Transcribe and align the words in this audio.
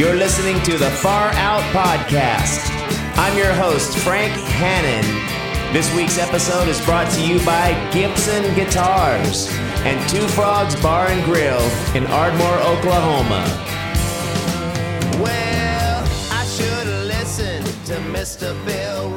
You're 0.00 0.16
listening 0.16 0.62
to 0.62 0.78
the 0.78 0.88
Far 0.88 1.30
Out 1.34 1.60
Podcast. 1.74 2.70
I'm 3.18 3.36
your 3.36 3.52
host, 3.52 3.98
Frank 3.98 4.32
Hannon. 4.32 5.04
This 5.74 5.94
week's 5.94 6.16
episode 6.16 6.68
is 6.68 6.82
brought 6.86 7.12
to 7.12 7.20
you 7.22 7.38
by 7.44 7.74
Gibson 7.92 8.42
Guitars 8.54 9.50
and 9.84 10.08
Two 10.08 10.26
Frogs 10.28 10.74
Bar 10.80 11.08
and 11.08 11.22
Grill 11.26 11.60
in 11.94 12.06
Ardmore, 12.06 12.60
Oklahoma. 12.60 13.44
Well, 15.22 16.08
I 16.32 16.46
should 16.46 16.86
have 16.86 17.04
listened 17.04 17.66
to 17.84 17.96
Mr. 18.10 18.56
Bill 18.64 19.10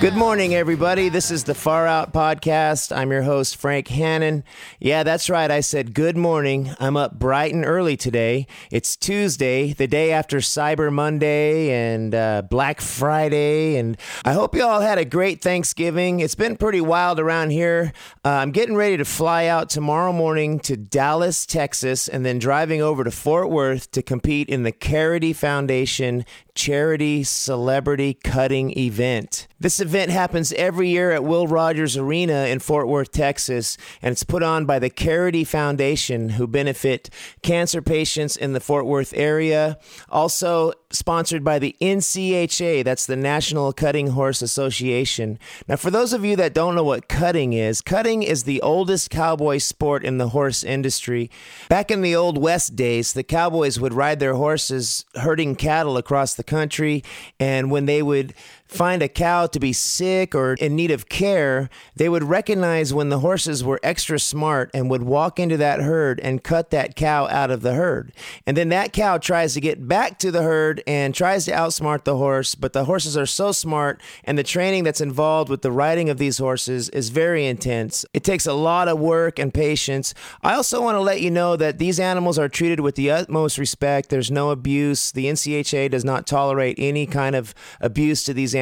Good 0.00 0.16
morning, 0.16 0.54
everybody. 0.54 1.10
This 1.10 1.30
is 1.30 1.44
the 1.44 1.54
Far 1.54 1.86
Out 1.86 2.14
Podcast. 2.14 2.96
I'm 2.96 3.12
your 3.12 3.20
host, 3.20 3.56
Frank 3.56 3.88
Hannon. 3.88 4.44
Yeah, 4.78 5.02
that's 5.02 5.28
right. 5.28 5.50
I 5.50 5.60
said 5.60 5.92
good 5.92 6.16
morning. 6.16 6.74
I'm 6.80 6.96
up 6.96 7.18
bright 7.18 7.52
and 7.52 7.66
early 7.66 7.98
today. 7.98 8.46
It's 8.70 8.96
Tuesday, 8.96 9.74
the 9.74 9.86
day 9.86 10.10
after 10.10 10.38
Cyber 10.38 10.90
Monday 10.90 11.70
and 11.70 12.14
uh, 12.14 12.40
Black 12.48 12.80
Friday. 12.80 13.76
And 13.76 13.98
I 14.24 14.32
hope 14.32 14.54
you 14.54 14.64
all 14.64 14.80
had 14.80 14.96
a 14.96 15.04
great 15.04 15.42
Thanksgiving. 15.42 16.20
It's 16.20 16.34
been 16.34 16.56
pretty 16.56 16.80
wild 16.80 17.20
around 17.20 17.50
here. 17.50 17.92
Uh, 18.24 18.30
I'm 18.30 18.52
getting 18.52 18.76
ready 18.76 18.96
to 18.96 19.04
fly 19.04 19.48
out 19.48 19.68
tomorrow 19.68 20.14
morning 20.14 20.60
to 20.60 20.78
Dallas, 20.78 21.44
Texas, 21.44 22.08
and 22.08 22.24
then 22.24 22.38
driving 22.38 22.80
over 22.80 23.04
to 23.04 23.10
Fort 23.10 23.50
Worth 23.50 23.90
to 23.90 24.00
compete 24.00 24.48
in 24.48 24.62
the 24.62 24.72
Carity 24.72 25.34
Foundation 25.34 26.24
charity 26.60 27.24
celebrity 27.24 28.12
cutting 28.12 28.76
event. 28.76 29.48
This 29.58 29.80
event 29.80 30.10
happens 30.10 30.52
every 30.52 30.90
year 30.90 31.10
at 31.10 31.24
Will 31.24 31.46
Rogers 31.46 31.96
Arena 31.96 32.46
in 32.46 32.58
Fort 32.60 32.86
Worth, 32.86 33.12
Texas, 33.12 33.78
and 34.02 34.12
it's 34.12 34.24
put 34.24 34.42
on 34.42 34.66
by 34.66 34.78
the 34.78 34.90
Charity 34.90 35.44
Foundation, 35.44 36.30
who 36.30 36.46
benefit 36.46 37.08
cancer 37.42 37.80
patients 37.80 38.36
in 38.36 38.52
the 38.52 38.60
Fort 38.60 38.84
Worth 38.84 39.14
area. 39.14 39.78
Also, 40.10 40.72
sponsored 40.90 41.44
by 41.44 41.58
the 41.58 41.76
NCHA, 41.80 42.84
that's 42.84 43.06
the 43.06 43.16
National 43.16 43.72
Cutting 43.72 44.08
Horse 44.08 44.42
Association. 44.42 45.38
Now, 45.68 45.76
for 45.76 45.90
those 45.90 46.12
of 46.12 46.24
you 46.24 46.36
that 46.36 46.54
don't 46.54 46.74
know 46.74 46.84
what 46.84 47.08
cutting 47.08 47.52
is, 47.52 47.80
cutting 47.80 48.22
is 48.22 48.44
the 48.44 48.60
oldest 48.62 49.10
cowboy 49.10 49.58
sport 49.58 50.04
in 50.04 50.18
the 50.18 50.30
horse 50.30 50.64
industry. 50.64 51.30
Back 51.68 51.90
in 51.90 52.02
the 52.02 52.16
old 52.16 52.38
West 52.38 52.76
days, 52.76 53.12
the 53.12 53.22
cowboys 53.22 53.78
would 53.78 53.94
ride 53.94 54.20
their 54.20 54.34
horses 54.34 55.04
herding 55.16 55.54
cattle 55.54 55.96
across 55.96 56.34
the 56.34 56.44
country, 56.50 57.02
and 57.38 57.70
when 57.70 57.86
they 57.86 58.02
would 58.02 58.34
find 58.70 59.02
a 59.02 59.08
cow 59.08 59.46
to 59.46 59.58
be 59.58 59.72
sick 59.72 60.34
or 60.34 60.54
in 60.54 60.76
need 60.76 60.92
of 60.92 61.08
care, 61.08 61.68
they 61.96 62.08
would 62.08 62.22
recognize 62.22 62.94
when 62.94 63.08
the 63.08 63.18
horses 63.18 63.64
were 63.64 63.80
extra 63.82 64.18
smart 64.18 64.70
and 64.72 64.88
would 64.88 65.02
walk 65.02 65.40
into 65.40 65.56
that 65.56 65.80
herd 65.80 66.20
and 66.20 66.44
cut 66.44 66.70
that 66.70 66.94
cow 66.94 67.26
out 67.26 67.50
of 67.50 67.62
the 67.62 67.74
herd. 67.74 68.12
And 68.46 68.56
then 68.56 68.68
that 68.68 68.92
cow 68.92 69.18
tries 69.18 69.54
to 69.54 69.60
get 69.60 69.88
back 69.88 70.18
to 70.20 70.30
the 70.30 70.42
herd 70.42 70.82
and 70.86 71.14
tries 71.14 71.44
to 71.46 71.50
outsmart 71.50 72.04
the 72.04 72.16
horse, 72.16 72.54
but 72.54 72.72
the 72.72 72.84
horses 72.84 73.16
are 73.16 73.26
so 73.26 73.50
smart 73.50 74.00
and 74.22 74.38
the 74.38 74.44
training 74.44 74.84
that's 74.84 75.00
involved 75.00 75.50
with 75.50 75.62
the 75.62 75.72
riding 75.72 76.08
of 76.08 76.18
these 76.18 76.38
horses 76.38 76.88
is 76.90 77.08
very 77.08 77.46
intense. 77.46 78.06
It 78.14 78.22
takes 78.22 78.46
a 78.46 78.52
lot 78.52 78.86
of 78.86 79.00
work 79.00 79.40
and 79.40 79.52
patience. 79.52 80.14
I 80.42 80.54
also 80.54 80.80
want 80.80 80.94
to 80.94 81.00
let 81.00 81.20
you 81.20 81.30
know 81.30 81.56
that 81.56 81.78
these 81.78 81.98
animals 81.98 82.38
are 82.38 82.48
treated 82.48 82.80
with 82.80 82.94
the 82.94 83.10
utmost 83.10 83.58
respect. 83.58 84.10
There's 84.10 84.30
no 84.30 84.50
abuse. 84.50 85.10
The 85.10 85.26
NCHA 85.26 85.90
does 85.90 86.04
not 86.04 86.26
tolerate 86.26 86.76
any 86.78 87.06
kind 87.06 87.34
of 87.34 87.52
abuse 87.80 88.22
to 88.24 88.32
these 88.32 88.54
animals. 88.54 88.59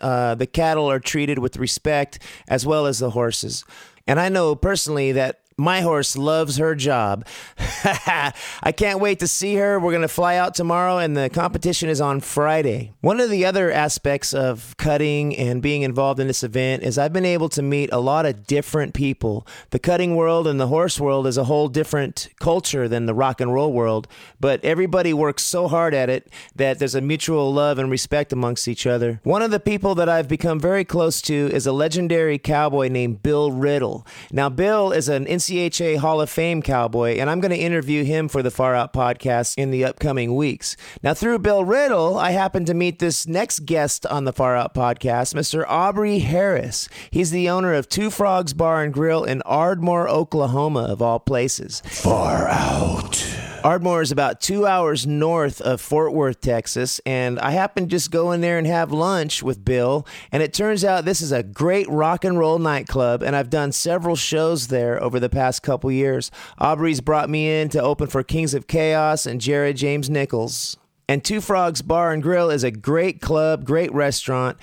Uh, 0.00 0.34
the 0.34 0.46
cattle 0.46 0.90
are 0.90 1.00
treated 1.00 1.38
with 1.38 1.56
respect 1.56 2.18
as 2.48 2.66
well 2.66 2.86
as 2.86 2.98
the 2.98 3.10
horses. 3.10 3.64
And 4.06 4.18
I 4.18 4.28
know 4.28 4.54
personally 4.54 5.12
that 5.12 5.41
my 5.56 5.80
horse 5.80 6.16
loves 6.16 6.56
her 6.56 6.74
job. 6.74 7.26
I 7.58 8.72
can't 8.76 9.00
wait 9.00 9.20
to 9.20 9.28
see 9.28 9.56
her. 9.56 9.78
We're 9.78 9.92
going 9.92 10.02
to 10.02 10.08
fly 10.08 10.36
out 10.36 10.54
tomorrow, 10.54 10.98
and 10.98 11.16
the 11.16 11.30
competition 11.30 11.88
is 11.88 12.00
on 12.00 12.20
Friday. 12.20 12.92
One 13.00 13.20
of 13.20 13.30
the 13.30 13.44
other 13.44 13.70
aspects 13.70 14.32
of 14.32 14.76
cutting 14.76 15.36
and 15.36 15.62
being 15.62 15.82
involved 15.82 16.20
in 16.20 16.26
this 16.26 16.42
event 16.42 16.82
is 16.82 16.98
I've 16.98 17.12
been 17.12 17.24
able 17.24 17.48
to 17.50 17.62
meet 17.62 17.92
a 17.92 17.98
lot 17.98 18.26
of 18.26 18.46
different 18.46 18.94
people. 18.94 19.46
The 19.70 19.78
cutting 19.78 20.16
world 20.16 20.46
and 20.46 20.60
the 20.60 20.68
horse 20.68 20.98
world 21.00 21.26
is 21.26 21.36
a 21.36 21.44
whole 21.44 21.68
different 21.68 22.28
culture 22.40 22.88
than 22.88 23.06
the 23.06 23.14
rock 23.14 23.40
and 23.40 23.52
roll 23.52 23.72
world, 23.72 24.08
but 24.40 24.64
everybody 24.64 25.12
works 25.12 25.42
so 25.42 25.68
hard 25.68 25.94
at 25.94 26.10
it 26.10 26.28
that 26.54 26.78
there's 26.78 26.94
a 26.94 27.00
mutual 27.00 27.52
love 27.52 27.78
and 27.78 27.90
respect 27.90 28.32
amongst 28.32 28.68
each 28.68 28.86
other. 28.86 29.20
One 29.22 29.42
of 29.42 29.50
the 29.50 29.60
people 29.60 29.94
that 29.96 30.08
I've 30.08 30.28
become 30.28 30.60
very 30.60 30.84
close 30.84 31.20
to 31.22 31.50
is 31.52 31.66
a 31.66 31.72
legendary 31.72 32.38
cowboy 32.38 32.88
named 32.88 33.22
Bill 33.22 33.50
Riddle. 33.52 34.06
Now, 34.30 34.48
Bill 34.48 34.92
is 34.92 35.08
an 35.08 35.26
NCHA 35.42 35.96
Hall 35.96 36.20
of 36.20 36.30
Fame 36.30 36.62
cowboy, 36.62 37.16
and 37.18 37.28
I'm 37.28 37.40
going 37.40 37.50
to 37.50 37.56
interview 37.56 38.04
him 38.04 38.28
for 38.28 38.44
the 38.44 38.50
Far 38.50 38.76
Out 38.76 38.92
podcast 38.92 39.54
in 39.58 39.72
the 39.72 39.84
upcoming 39.84 40.36
weeks. 40.36 40.76
Now, 41.02 41.14
through 41.14 41.40
Bill 41.40 41.64
Riddle, 41.64 42.16
I 42.16 42.30
happened 42.30 42.68
to 42.68 42.74
meet 42.74 43.00
this 43.00 43.26
next 43.26 43.66
guest 43.66 44.06
on 44.06 44.24
the 44.24 44.32
Far 44.32 44.54
Out 44.54 44.72
podcast, 44.72 45.34
Mr. 45.34 45.66
Aubry 45.66 46.20
Harris. 46.20 46.88
He's 47.10 47.32
the 47.32 47.48
owner 47.48 47.74
of 47.74 47.88
Two 47.88 48.08
Frogs 48.10 48.52
Bar 48.54 48.84
and 48.84 48.94
Grill 48.94 49.24
in 49.24 49.42
Ardmore, 49.42 50.08
Oklahoma, 50.08 50.84
of 50.84 51.02
all 51.02 51.18
places. 51.18 51.82
Far 51.86 52.46
out. 52.46 53.41
Ardmore 53.64 54.02
is 54.02 54.10
about 54.10 54.40
two 54.40 54.66
hours 54.66 55.06
north 55.06 55.60
of 55.60 55.80
Fort 55.80 56.12
Worth, 56.12 56.40
Texas, 56.40 57.00
and 57.06 57.38
I 57.38 57.52
happened 57.52 57.90
to 57.90 57.96
just 57.96 58.10
go 58.10 58.32
in 58.32 58.40
there 58.40 58.58
and 58.58 58.66
have 58.66 58.90
lunch 58.90 59.40
with 59.40 59.64
Bill. 59.64 60.04
And 60.32 60.42
it 60.42 60.52
turns 60.52 60.84
out 60.84 61.04
this 61.04 61.20
is 61.20 61.30
a 61.30 61.44
great 61.44 61.88
rock 61.88 62.24
and 62.24 62.36
roll 62.36 62.58
nightclub, 62.58 63.22
and 63.22 63.36
I've 63.36 63.50
done 63.50 63.70
several 63.70 64.16
shows 64.16 64.66
there 64.66 65.00
over 65.00 65.20
the 65.20 65.28
past 65.28 65.62
couple 65.62 65.92
years. 65.92 66.32
Aubry's 66.58 67.00
brought 67.00 67.30
me 67.30 67.60
in 67.60 67.68
to 67.68 67.80
open 67.80 68.08
for 68.08 68.24
Kings 68.24 68.52
of 68.52 68.66
Chaos 68.66 69.26
and 69.26 69.40
Jared 69.40 69.76
James 69.76 70.10
Nichols. 70.10 70.76
And 71.08 71.24
Two 71.24 71.40
Frogs 71.40 71.82
Bar 71.82 72.12
and 72.12 72.22
Grill 72.22 72.50
is 72.50 72.64
a 72.64 72.70
great 72.70 73.20
club, 73.20 73.64
great 73.64 73.92
restaurant. 73.92 74.56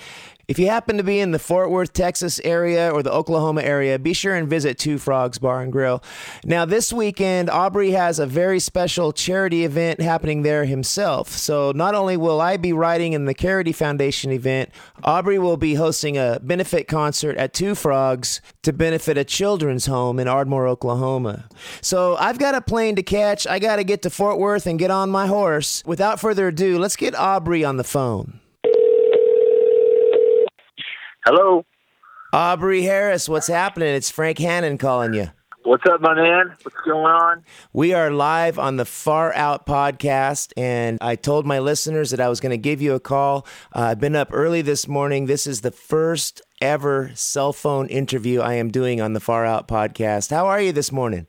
If 0.50 0.58
you 0.58 0.66
happen 0.66 0.96
to 0.96 1.04
be 1.04 1.20
in 1.20 1.30
the 1.30 1.38
Fort 1.38 1.70
Worth, 1.70 1.92
Texas 1.92 2.40
area 2.42 2.90
or 2.90 3.04
the 3.04 3.12
Oklahoma 3.12 3.62
area, 3.62 4.00
be 4.00 4.12
sure 4.12 4.34
and 4.34 4.50
visit 4.50 4.78
Two 4.78 4.98
Frogs 4.98 5.38
Bar 5.38 5.62
and 5.62 5.70
Grill. 5.70 6.02
Now, 6.44 6.64
this 6.64 6.92
weekend, 6.92 7.48
Aubry 7.48 7.92
has 7.92 8.18
a 8.18 8.26
very 8.26 8.58
special 8.58 9.12
charity 9.12 9.64
event 9.64 10.00
happening 10.00 10.42
there 10.42 10.64
himself. 10.64 11.28
So, 11.28 11.70
not 11.70 11.94
only 11.94 12.16
will 12.16 12.40
I 12.40 12.56
be 12.56 12.72
riding 12.72 13.12
in 13.12 13.26
the 13.26 13.32
Carity 13.32 13.70
Foundation 13.70 14.32
event, 14.32 14.70
Aubry 15.04 15.40
will 15.40 15.56
be 15.56 15.74
hosting 15.74 16.18
a 16.18 16.40
benefit 16.42 16.88
concert 16.88 17.36
at 17.36 17.54
Two 17.54 17.76
Frogs 17.76 18.40
to 18.62 18.72
benefit 18.72 19.16
a 19.16 19.22
children's 19.22 19.86
home 19.86 20.18
in 20.18 20.26
Ardmore, 20.26 20.66
Oklahoma. 20.66 21.48
So, 21.80 22.16
I've 22.16 22.40
got 22.40 22.56
a 22.56 22.60
plane 22.60 22.96
to 22.96 23.04
catch. 23.04 23.46
I 23.46 23.60
got 23.60 23.76
to 23.76 23.84
get 23.84 24.02
to 24.02 24.10
Fort 24.10 24.40
Worth 24.40 24.66
and 24.66 24.80
get 24.80 24.90
on 24.90 25.10
my 25.10 25.28
horse. 25.28 25.84
Without 25.86 26.18
further 26.18 26.48
ado, 26.48 26.76
let's 26.76 26.96
get 26.96 27.14
Aubry 27.14 27.64
on 27.64 27.76
the 27.76 27.84
phone. 27.84 28.39
Hello. 31.26 31.66
Aubry 32.32 32.82
Harris, 32.82 33.28
what's 33.28 33.46
happening? 33.46 33.94
It's 33.94 34.10
Frank 34.10 34.38
Hannon 34.38 34.78
calling 34.78 35.12
you. 35.12 35.30
What's 35.64 35.84
up, 35.90 36.00
my 36.00 36.14
man? 36.14 36.56
What's 36.62 36.76
going 36.86 37.04
on? 37.04 37.44
We 37.74 37.92
are 37.92 38.10
live 38.10 38.58
on 38.58 38.76
the 38.76 38.86
Far 38.86 39.34
Out 39.34 39.66
podcast, 39.66 40.54
and 40.56 40.96
I 41.02 41.16
told 41.16 41.44
my 41.44 41.58
listeners 41.58 42.10
that 42.12 42.20
I 42.20 42.30
was 42.30 42.40
going 42.40 42.50
to 42.50 42.58
give 42.58 42.80
you 42.80 42.94
a 42.94 43.00
call. 43.00 43.46
Uh, 43.76 43.80
I've 43.80 44.00
been 44.00 44.16
up 44.16 44.30
early 44.32 44.62
this 44.62 44.88
morning. 44.88 45.26
This 45.26 45.46
is 45.46 45.60
the 45.60 45.70
first 45.70 46.40
ever 46.62 47.10
cell 47.14 47.52
phone 47.52 47.88
interview 47.88 48.40
I 48.40 48.54
am 48.54 48.70
doing 48.70 49.02
on 49.02 49.12
the 49.12 49.20
Far 49.20 49.44
Out 49.44 49.68
podcast. 49.68 50.30
How 50.30 50.46
are 50.46 50.62
you 50.62 50.72
this 50.72 50.90
morning? 50.90 51.26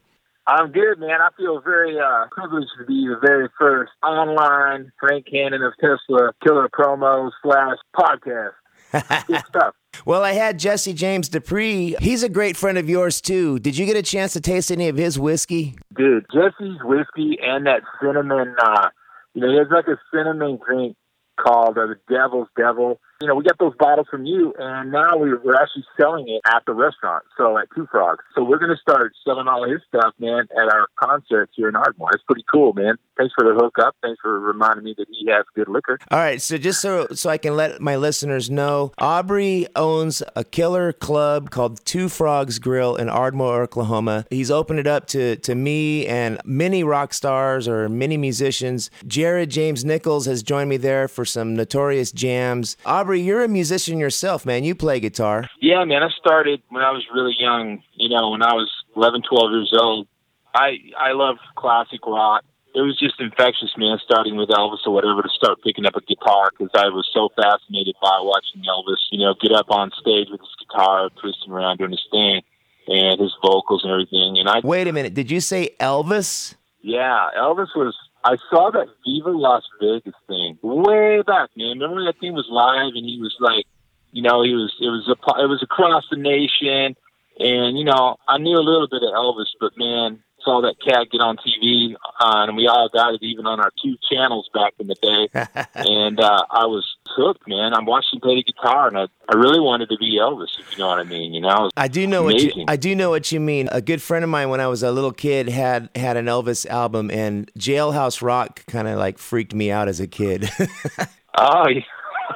I'm 0.48 0.72
good, 0.72 1.00
man. 1.00 1.20
I 1.22 1.30
feel 1.36 1.60
very 1.60 2.00
uh, 2.00 2.28
privileged 2.32 2.72
to 2.80 2.86
be 2.86 3.08
the 3.08 3.20
very 3.22 3.50
first 3.60 3.92
online 4.02 4.94
Frank 5.00 5.26
Hannon 5.32 5.62
of 5.62 5.74
Tesla 5.82 6.32
killer 6.42 6.70
promo 6.70 7.30
slash 7.44 7.78
podcast. 7.96 8.52
Good 8.92 9.44
stuff. 9.48 9.76
Well, 10.06 10.24
I 10.24 10.32
had 10.32 10.58
Jesse 10.58 10.94
James 10.94 11.30
Dupree. 11.30 11.96
He's 12.00 12.24
a 12.24 12.30
great 12.30 12.58
friend 12.58 12.78
of 12.78 12.90
yours, 12.90 13.22
too. 13.22 13.60
Did 13.60 13.78
you 13.78 13.86
get 13.86 13.98
a 13.98 14.02
chance 14.02 14.34
to 14.34 14.42
taste 14.42 14.72
any 14.72 14.88
of 14.88 14.98
his 14.98 15.20
whiskey? 15.20 15.76
Dude, 15.96 16.26
Jesse's 16.34 16.80
whiskey 16.84 17.38
and 17.44 17.68
that 17.68 17.82
cinnamon, 18.02 18.56
uh, 18.64 18.90
you 19.36 19.42
know, 19.42 19.52
there's 19.52 19.70
like 19.70 19.88
a 19.88 20.00
cinnamon 20.12 20.60
drink 20.66 20.96
called 21.40 21.78
uh, 21.78 21.86
the 21.88 21.96
Devil's 22.10 22.48
Devil. 22.58 23.00
You 23.22 23.28
know, 23.28 23.36
we 23.36 23.44
got 23.44 23.60
those 23.60 23.76
bottles 23.78 24.08
from 24.10 24.26
you, 24.26 24.52
and 24.58 24.92
now 24.92 25.16
we're, 25.16 25.38
actually 25.56 25.86
selling 26.00 26.28
it 26.28 26.42
at 26.48 26.64
the 26.66 26.74
restaurant, 26.74 27.24
so 27.38 27.58
at 27.58 27.68
Two 27.76 27.88
Frogs. 27.92 28.24
So 28.34 28.44
we're 28.44 28.58
going 28.58 28.72
to 28.72 28.82
start 28.82 29.14
selling 29.24 29.48
all 29.48 29.70
his 29.70 29.82
stuff, 29.88 30.14
man, 30.18 30.48
at 30.52 30.74
our 30.74 30.88
concerts 30.96 31.52
here 31.56 31.70
in 31.70 31.76
Ardmore. 31.76 32.10
It's 32.14 32.24
pretty 32.24 32.46
cool, 32.52 32.74
man. 32.74 32.96
Thanks 33.18 33.34
for 33.38 33.44
the 33.44 33.54
hookup. 33.54 33.96
Thanks 34.02 34.20
for 34.22 34.40
reminding 34.40 34.84
me 34.84 34.96
that 34.98 35.06
he 35.12 35.30
has 35.30 35.46
good 35.54 35.68
liquor. 35.68 36.00
All 36.10 36.18
right, 36.18 36.42
so 36.42 36.58
just 36.58 36.82
so 36.82 37.08
so 37.14 37.30
I 37.30 37.38
can 37.38 37.56
let 37.56 37.80
my 37.80 37.96
listeners 37.96 38.50
know, 38.50 38.92
Aubry 39.00 39.68
owns 39.76 40.24
a 40.36 40.44
killer 40.44 40.92
club 40.92 41.52
called 41.52 41.86
Two 41.86 42.10
Frogs 42.10 42.58
Grill 42.58 42.96
in 42.96 43.10
Ardmore, 43.10 43.62
Oklahoma. 43.62 44.26
He's 44.32 44.50
opened 44.50 44.80
it 44.80 44.88
up 44.88 45.06
to 45.08 45.36
to 45.36 45.54
me 45.54 46.08
and 46.08 46.40
many 46.46 46.84
rock 46.84 47.14
stars 47.14 47.68
or 47.68 47.88
many 47.90 48.18
musicians. 48.18 48.90
Jared 49.06 49.52
James 49.52 49.86
Nichols 49.86 50.26
has 50.26 50.42
joined 50.42 50.70
me 50.70 50.78
there 50.78 51.08
for 51.08 51.26
some 51.26 51.56
notorious 51.56 52.12
jams. 52.12 52.76
Aubry, 52.86 53.11
you're 53.16 53.44
a 53.44 53.48
musician 53.48 53.98
yourself, 53.98 54.46
man. 54.46 54.64
You 54.64 54.76
play 54.76 55.00
guitar. 55.00 55.48
Yeah, 55.60 55.84
man. 55.86 56.04
I 56.04 56.10
started 56.20 56.62
when 56.70 56.84
I 56.84 56.92
was 56.92 57.04
really 57.14 57.36
young. 57.40 57.82
You 57.96 58.10
know, 58.10 58.30
when 58.32 58.42
I 58.44 58.54
was 58.54 58.70
11, 58.96 59.22
12 59.30 59.52
years 59.52 59.74
old. 59.80 60.08
I 60.54 60.78
I 61.00 61.14
love 61.14 61.38
classic 61.56 62.06
rock. 62.06 62.44
it 62.76 62.82
was 62.82 63.00
just 63.00 63.20
infectious, 63.20 63.72
man. 63.78 63.98
Starting 64.04 64.36
with 64.36 64.50
Elvis 64.50 64.86
or 64.86 64.94
whatever 64.94 65.22
to 65.22 65.30
start 65.30 65.62
picking 65.64 65.86
up 65.86 65.96
a 65.96 66.02
guitar 66.02 66.52
because 66.52 66.72
I 66.76 66.90
was 66.90 67.10
so 67.14 67.30
fascinated 67.36 67.96
by 68.02 68.20
watching 68.22 68.62
Elvis, 68.68 69.00
you 69.12 69.20
know, 69.20 69.34
get 69.42 69.54
up 69.54 69.68
on 69.70 69.92
stage 70.00 70.28
with 70.30 70.42
his 70.42 70.56
guitar, 70.68 71.10
twisting 71.22 71.52
around 71.52 71.78
doing 71.78 71.92
his 71.92 72.06
thing, 72.12 72.42
and 72.88 73.20
his 73.20 73.34
vocals 73.42 73.84
and 73.84 73.92
everything. 73.94 74.38
And 74.40 74.50
I 74.50 74.60
wait 74.64 74.88
a 74.88 74.94
minute, 74.94 75.14
did 75.14 75.32
you 75.32 75.40
say 75.40 75.76
Elvis? 75.80 76.56
Yeah, 76.82 77.30
Elvis 77.38 77.72
was. 77.76 77.96
I 78.24 78.36
saw 78.50 78.72
that 78.72 78.88
Viva 79.06 79.30
Las 79.32 79.64
Vegas 79.82 80.14
thing 80.28 80.51
way 80.62 81.22
back, 81.22 81.50
man. 81.56 81.80
Remember 81.80 82.06
that 82.06 82.20
thing 82.20 82.34
was 82.34 82.48
live, 82.50 82.94
and 82.96 83.06
he 83.06 83.20
was 83.20 83.36
like, 83.40 83.66
you 84.12 84.22
know, 84.22 84.44
he 84.44 84.54
was. 84.54 84.74
It 84.80 84.90
was 84.90 85.08
a. 85.08 85.42
It 85.42 85.48
was 85.48 85.64
across 85.64 86.06
the 86.10 86.18
nation, 86.18 86.96
and 87.40 87.78
you 87.78 87.86
know, 87.86 88.18
I 88.28 88.38
knew 88.38 88.58
a 88.58 88.64
little 88.64 88.88
bit 88.88 89.04
of 89.04 89.14
Elvis, 89.14 89.52
but 89.60 89.78
man, 89.78 90.24
saw 90.44 90.62
that 90.62 90.76
cat 90.84 91.08
get 91.12 91.22
on 91.22 91.38
TV, 91.38 91.94
uh, 91.94 92.46
and 92.48 92.58
we 92.58 92.68
all 92.68 92.90
got 92.90 93.14
it 93.14 93.24
even 93.24 93.46
on 93.46 93.60
our 93.60 93.72
two 93.84 93.96
channels 94.12 94.50
back 94.54 94.74
in 94.80 94.88
the 94.88 94.96
day. 94.96 95.30
and 95.76 96.20
uh, 96.20 96.46
I 96.50 96.66
was 96.66 96.88
hooked, 97.08 97.48
man. 97.48 97.74
I'm 97.74 97.86
watching 97.86 98.18
him 98.18 98.22
play 98.22 98.36
the 98.36 98.44
guitar, 98.44 98.88
and 98.88 98.98
I, 98.98 99.08
I 99.30 99.36
really 99.36 99.60
wanted 99.60 99.90
to 99.90 99.98
be 99.98 100.18
Elvis, 100.20 100.60
if 100.60 100.72
you 100.72 100.80
know 100.80 100.88
what 100.88 101.00
I 101.00 101.04
mean. 101.04 101.34
You 101.34 101.42
know, 101.42 101.70
I 101.78 101.88
do 101.88 102.06
know 102.08 102.26
amazing. 102.28 102.50
what 102.50 102.58
you 102.58 102.66
I 102.68 102.76
do 102.76 102.96
know 102.96 103.10
what 103.10 103.32
you 103.32 103.40
mean. 103.40 103.70
A 103.72 103.82
good 103.82 104.02
friend 104.02 104.24
of 104.24 104.30
mine, 104.30 104.50
when 104.50 104.60
I 104.60 104.68
was 104.68 104.84
a 104.84 104.92
little 104.92 105.14
kid, 105.14 105.50
had 105.50 105.90
had 105.96 106.18
an 106.18 106.26
Elvis 106.26 106.66
album, 106.68 107.12
and 107.12 107.52
Jailhouse 107.58 108.22
Rock 108.22 108.66
kind 108.68 108.88
of 108.88 108.98
like 108.98 109.18
freaked 109.18 109.54
me 109.54 109.72
out 109.72 109.88
as 109.88 110.00
a 110.00 110.08
kid. 110.08 110.50
oh. 111.38 111.68
Yeah. 111.68 111.82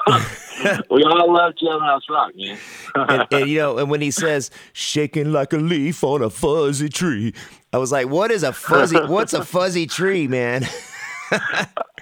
we 0.92 1.04
all 1.04 1.34
love 1.34 1.54
Jailhouse 1.62 2.10
Rock, 2.10 2.31
man. 2.36 2.57
and, 2.96 3.28
and, 3.31 3.50
you 3.50 3.57
know, 3.57 3.78
and 3.78 3.90
when 3.90 4.02
he 4.02 4.12
says 4.12 4.52
"shaking 4.74 5.31
like 5.31 5.54
a 5.54 5.57
leaf 5.57 6.04
on 6.04 6.22
a 6.22 6.30
fuzzy 6.30 6.90
tree," 6.90 7.34
I 7.74 7.78
was 7.78 7.92
like, 7.92 8.07
"What 8.07 8.31
is 8.31 8.44
a 8.44 8.54
fuzzy? 8.54 8.98
What's 8.98 9.34
a 9.34 9.44
fuzzy 9.44 9.88
tree, 9.88 10.28
man?" 10.28 10.63
uh, 11.31 11.40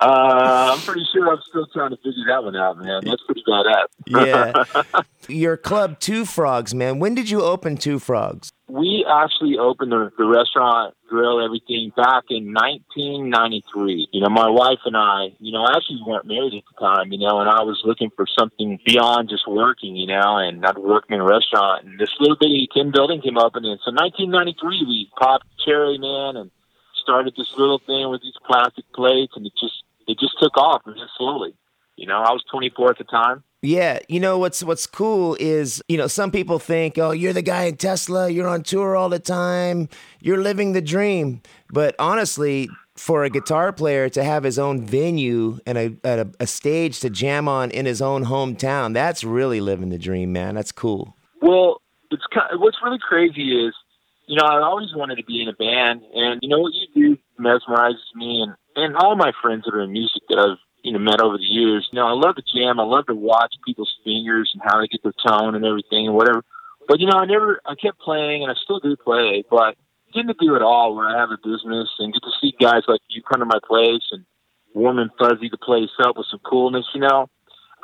I'm 0.01 0.79
pretty 0.79 1.05
sure 1.13 1.31
I'm 1.31 1.39
still 1.49 1.65
trying 1.67 1.91
to 1.91 1.97
figure 1.97 2.25
that 2.27 2.43
one 2.43 2.55
out, 2.57 2.77
man. 2.77 3.01
That's 3.05 3.23
pretty 3.23 3.43
badass. 3.47 3.85
yeah. 4.07 4.83
Your 5.29 5.55
club, 5.55 5.99
Two 5.99 6.25
Frogs, 6.25 6.75
man. 6.75 6.99
When 6.99 7.15
did 7.15 7.29
you 7.29 7.41
open 7.41 7.77
Two 7.77 7.99
Frogs? 7.99 8.51
We 8.73 9.05
actually 9.07 9.59
opened 9.59 9.91
the, 9.91 10.09
the 10.17 10.25
restaurant, 10.25 10.95
grill, 11.07 11.45
everything 11.45 11.93
back 11.95 12.23
in 12.33 12.57
1993. 12.57 14.09
You 14.11 14.21
know, 14.21 14.29
my 14.29 14.49
wife 14.49 14.79
and 14.85 14.97
I, 14.97 15.29
you 15.37 15.51
know, 15.51 15.67
actually 15.69 16.01
weren't 16.07 16.25
married 16.25 16.55
at 16.55 16.63
the 16.65 16.79
time, 16.81 17.11
you 17.11 17.19
know, 17.19 17.39
and 17.39 17.47
I 17.47 17.61
was 17.61 17.79
looking 17.85 18.09
for 18.15 18.25
something 18.25 18.79
beyond 18.83 19.29
just 19.29 19.47
working, 19.47 19.95
you 19.95 20.07
know, 20.07 20.37
and 20.37 20.65
I'd 20.65 20.79
working 20.79 21.13
in 21.13 21.21
a 21.21 21.23
restaurant. 21.23 21.85
And 21.85 21.99
this 21.99 22.09
little 22.19 22.35
bitty 22.35 22.67
tin 22.73 22.89
building 22.89 23.21
came 23.21 23.37
up, 23.37 23.55
And 23.55 23.63
so 23.85 23.93
1993, 23.93 24.85
we 24.87 25.11
popped 25.19 25.45
cherry, 25.63 25.99
man, 25.99 26.35
and 26.35 26.49
started 27.03 27.35
this 27.37 27.53
little 27.55 27.77
thing 27.77 28.09
with 28.09 28.23
these 28.23 28.33
plastic 28.43 28.85
plates, 28.95 29.33
and 29.35 29.45
it 29.45 29.53
just 29.61 29.83
it 30.07 30.17
just 30.17 30.39
took 30.39 30.57
off, 30.57 30.81
and 30.87 30.97
just 30.97 31.13
slowly. 31.15 31.53
You 31.95 32.07
know, 32.07 32.17
I 32.17 32.31
was 32.31 32.43
24 32.49 32.89
at 32.89 32.97
the 32.97 33.03
time. 33.03 33.43
Yeah, 33.65 33.99
you 34.09 34.19
know 34.19 34.37
what's 34.39 34.61
what's 34.61 34.85
cool 34.85 35.37
is 35.39 35.81
you 35.87 35.97
know 35.97 36.07
some 36.07 36.31
people 36.31 36.59
think 36.59 36.97
oh 36.97 37.11
you're 37.11 37.31
the 37.31 37.41
guy 37.41 37.63
in 37.63 37.77
Tesla 37.77 38.29
you're 38.29 38.47
on 38.47 38.61
tour 38.61 38.93
all 38.97 39.07
the 39.07 39.19
time 39.19 39.87
you're 40.19 40.41
living 40.41 40.73
the 40.73 40.81
dream. 40.81 41.41
But 41.71 41.95
honestly 41.97 42.69
for 42.95 43.23
a 43.23 43.29
guitar 43.29 43.71
player 43.71 44.09
to 44.09 44.23
have 44.23 44.43
his 44.43 44.59
own 44.59 44.85
venue 44.85 45.59
and 45.65 45.77
a, 45.77 45.95
a, 46.03 46.27
a 46.41 46.45
stage 46.45 46.99
to 46.99 47.09
jam 47.09 47.47
on 47.47 47.71
in 47.71 47.85
his 47.85 48.01
own 48.01 48.25
hometown 48.25 48.93
that's 48.93 49.23
really 49.23 49.61
living 49.61 49.89
the 49.89 49.97
dream 49.97 50.33
man. 50.33 50.55
That's 50.55 50.73
cool. 50.73 51.15
Well, 51.41 51.81
it's 52.11 52.27
kind 52.33 52.51
of, 52.51 52.59
what's 52.59 52.77
really 52.83 52.99
crazy 53.01 53.65
is 53.65 53.73
you 54.27 54.37
know, 54.37 54.45
I 54.45 54.61
always 54.61 54.89
wanted 54.95 55.17
to 55.17 55.23
be 55.23 55.41
in 55.41 55.49
a 55.49 55.53
band, 55.53 56.01
and 56.13 56.39
you 56.41 56.49
know 56.49 56.59
what 56.59 56.71
you 56.73 56.87
do? 56.95 57.17
Mesmerizes 57.39 58.15
me, 58.15 58.41
and 58.41 58.53
and 58.75 58.95
all 58.95 59.15
my 59.15 59.31
friends 59.41 59.65
that 59.65 59.73
are 59.73 59.81
in 59.81 59.91
music 59.91 60.21
that 60.29 60.39
I've 60.39 60.57
you 60.83 60.91
know 60.91 60.99
met 60.99 61.21
over 61.21 61.37
the 61.37 61.43
years. 61.43 61.87
You 61.91 61.99
know, 61.99 62.07
I 62.07 62.13
love 62.13 62.35
to 62.35 62.43
jam. 62.43 62.79
I 62.79 62.83
love 62.83 63.07
to 63.07 63.15
watch 63.15 63.55
people's 63.65 63.93
fingers 64.03 64.51
and 64.53 64.61
how 64.63 64.79
they 64.79 64.87
get 64.87 65.01
their 65.03 65.15
tone 65.25 65.55
and 65.55 65.65
everything 65.65 66.07
and 66.07 66.15
whatever. 66.15 66.43
But 66.87 66.99
you 66.99 67.07
know, 67.07 67.17
I 67.17 67.25
never, 67.25 67.61
I 67.65 67.75
kept 67.75 67.99
playing, 67.99 68.43
and 68.43 68.51
I 68.51 68.55
still 68.63 68.79
do 68.79 68.95
play, 68.95 69.43
but 69.49 69.75
getting 70.13 70.27
to 70.27 70.35
do 70.39 70.55
it 70.55 70.61
all 70.61 70.95
where 70.95 71.07
I 71.07 71.19
have 71.19 71.31
a 71.31 71.37
business 71.37 71.89
and 71.97 72.13
get 72.13 72.21
to 72.21 72.31
see 72.39 72.53
guys 72.59 72.83
like 72.87 73.01
you 73.07 73.23
come 73.23 73.39
to 73.39 73.45
my 73.45 73.59
place 73.65 74.03
and 74.11 74.25
warm 74.73 74.99
and 74.99 75.09
fuzzy 75.17 75.49
the 75.49 75.57
place 75.57 75.89
up 76.05 76.17
with 76.17 76.27
some 76.29 76.41
coolness. 76.45 76.85
You 76.93 77.01
know, 77.01 77.29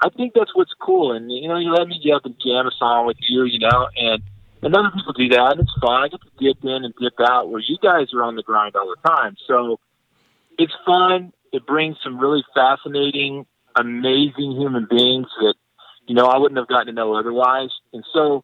I 0.04 0.10
think 0.10 0.34
that's 0.36 0.54
what's 0.54 0.74
cool, 0.82 1.14
and 1.14 1.32
you 1.32 1.48
know, 1.48 1.58
you 1.58 1.72
let 1.72 1.88
me 1.88 2.00
get 2.04 2.16
up 2.16 2.26
and 2.26 2.36
jam 2.44 2.68
a 2.68 2.72
song 2.78 3.08
with 3.08 3.18
you, 3.22 3.46
you 3.46 3.60
know, 3.60 3.88
and 3.96 4.22
and 4.62 4.76
other 4.76 4.92
people 4.94 5.14
do 5.14 5.30
that, 5.30 5.54
and 5.54 5.62
it's 5.62 5.74
fine. 5.82 6.04
I 6.04 6.08
get 6.10 6.20
to 6.22 6.32
dip 6.38 6.64
in 6.64 6.84
and 6.84 6.94
dip 7.00 7.14
out 7.26 7.50
where 7.50 7.62
you 7.62 7.78
guys 7.82 8.14
are 8.14 8.24
on 8.24 8.36
the 8.36 8.44
grind 8.44 8.76
all 8.76 8.94
the 8.94 9.10
time. 9.10 9.36
So 9.48 9.80
it's 10.58 10.74
fun. 10.86 11.32
It 11.52 11.66
brings 11.66 11.98
some 12.04 12.20
really 12.20 12.44
fascinating, 12.54 13.46
amazing 13.76 14.52
human 14.52 14.88
beings 14.90 15.28
that, 15.40 15.56
you 16.08 16.16
know, 16.16 16.26
I 16.26 16.38
wouldn't 16.38 16.58
have 16.58 16.68
gotten 16.68 16.88
to 16.88 16.94
know 16.94 17.16
otherwise. 17.16 17.70
And 17.94 18.04
so 18.14 18.44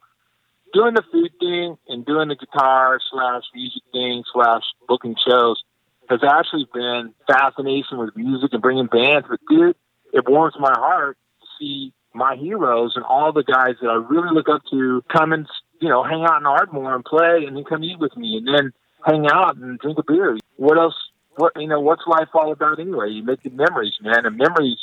doing 0.73 0.93
the 0.93 1.03
food 1.11 1.31
thing 1.39 1.77
and 1.87 2.05
doing 2.05 2.29
the 2.29 2.35
guitar 2.35 2.99
slash 3.11 3.43
music 3.53 3.83
thing 3.91 4.23
slash 4.33 4.63
booking 4.87 5.15
shows 5.27 5.63
has 6.09 6.19
actually 6.23 6.67
been 6.73 7.13
fascination 7.27 7.97
with 7.97 8.15
music 8.15 8.51
and 8.53 8.61
bringing 8.61 8.87
bands. 8.87 9.27
But 9.29 9.39
dude, 9.49 9.75
it 10.13 10.27
warms 10.27 10.55
my 10.59 10.73
heart 10.73 11.17
to 11.41 11.47
see 11.59 11.93
my 12.13 12.35
heroes 12.35 12.93
and 12.95 13.03
all 13.03 13.33
the 13.33 13.43
guys 13.43 13.75
that 13.81 13.89
I 13.89 13.95
really 13.95 14.33
look 14.33 14.47
up 14.47 14.61
to 14.71 15.03
come 15.11 15.33
and 15.33 15.47
you 15.79 15.89
know, 15.89 16.03
hang 16.03 16.23
out 16.23 16.39
in 16.39 16.45
Ardmore 16.45 16.95
and 16.95 17.05
play 17.05 17.45
and 17.45 17.55
then 17.55 17.63
come 17.63 17.83
eat 17.83 17.99
with 17.99 18.15
me 18.15 18.37
and 18.37 18.47
then 18.47 18.73
hang 19.05 19.27
out 19.27 19.57
and 19.57 19.77
drink 19.79 19.97
a 19.97 20.03
beer. 20.03 20.37
What 20.57 20.77
else? 20.77 20.95
What, 21.37 21.53
you 21.55 21.67
know, 21.67 21.79
what's 21.79 22.03
life 22.07 22.29
all 22.33 22.51
about 22.51 22.79
anyway? 22.79 23.09
You 23.09 23.23
make 23.23 23.43
memories, 23.51 23.93
man, 24.01 24.25
and 24.25 24.37
memories 24.37 24.79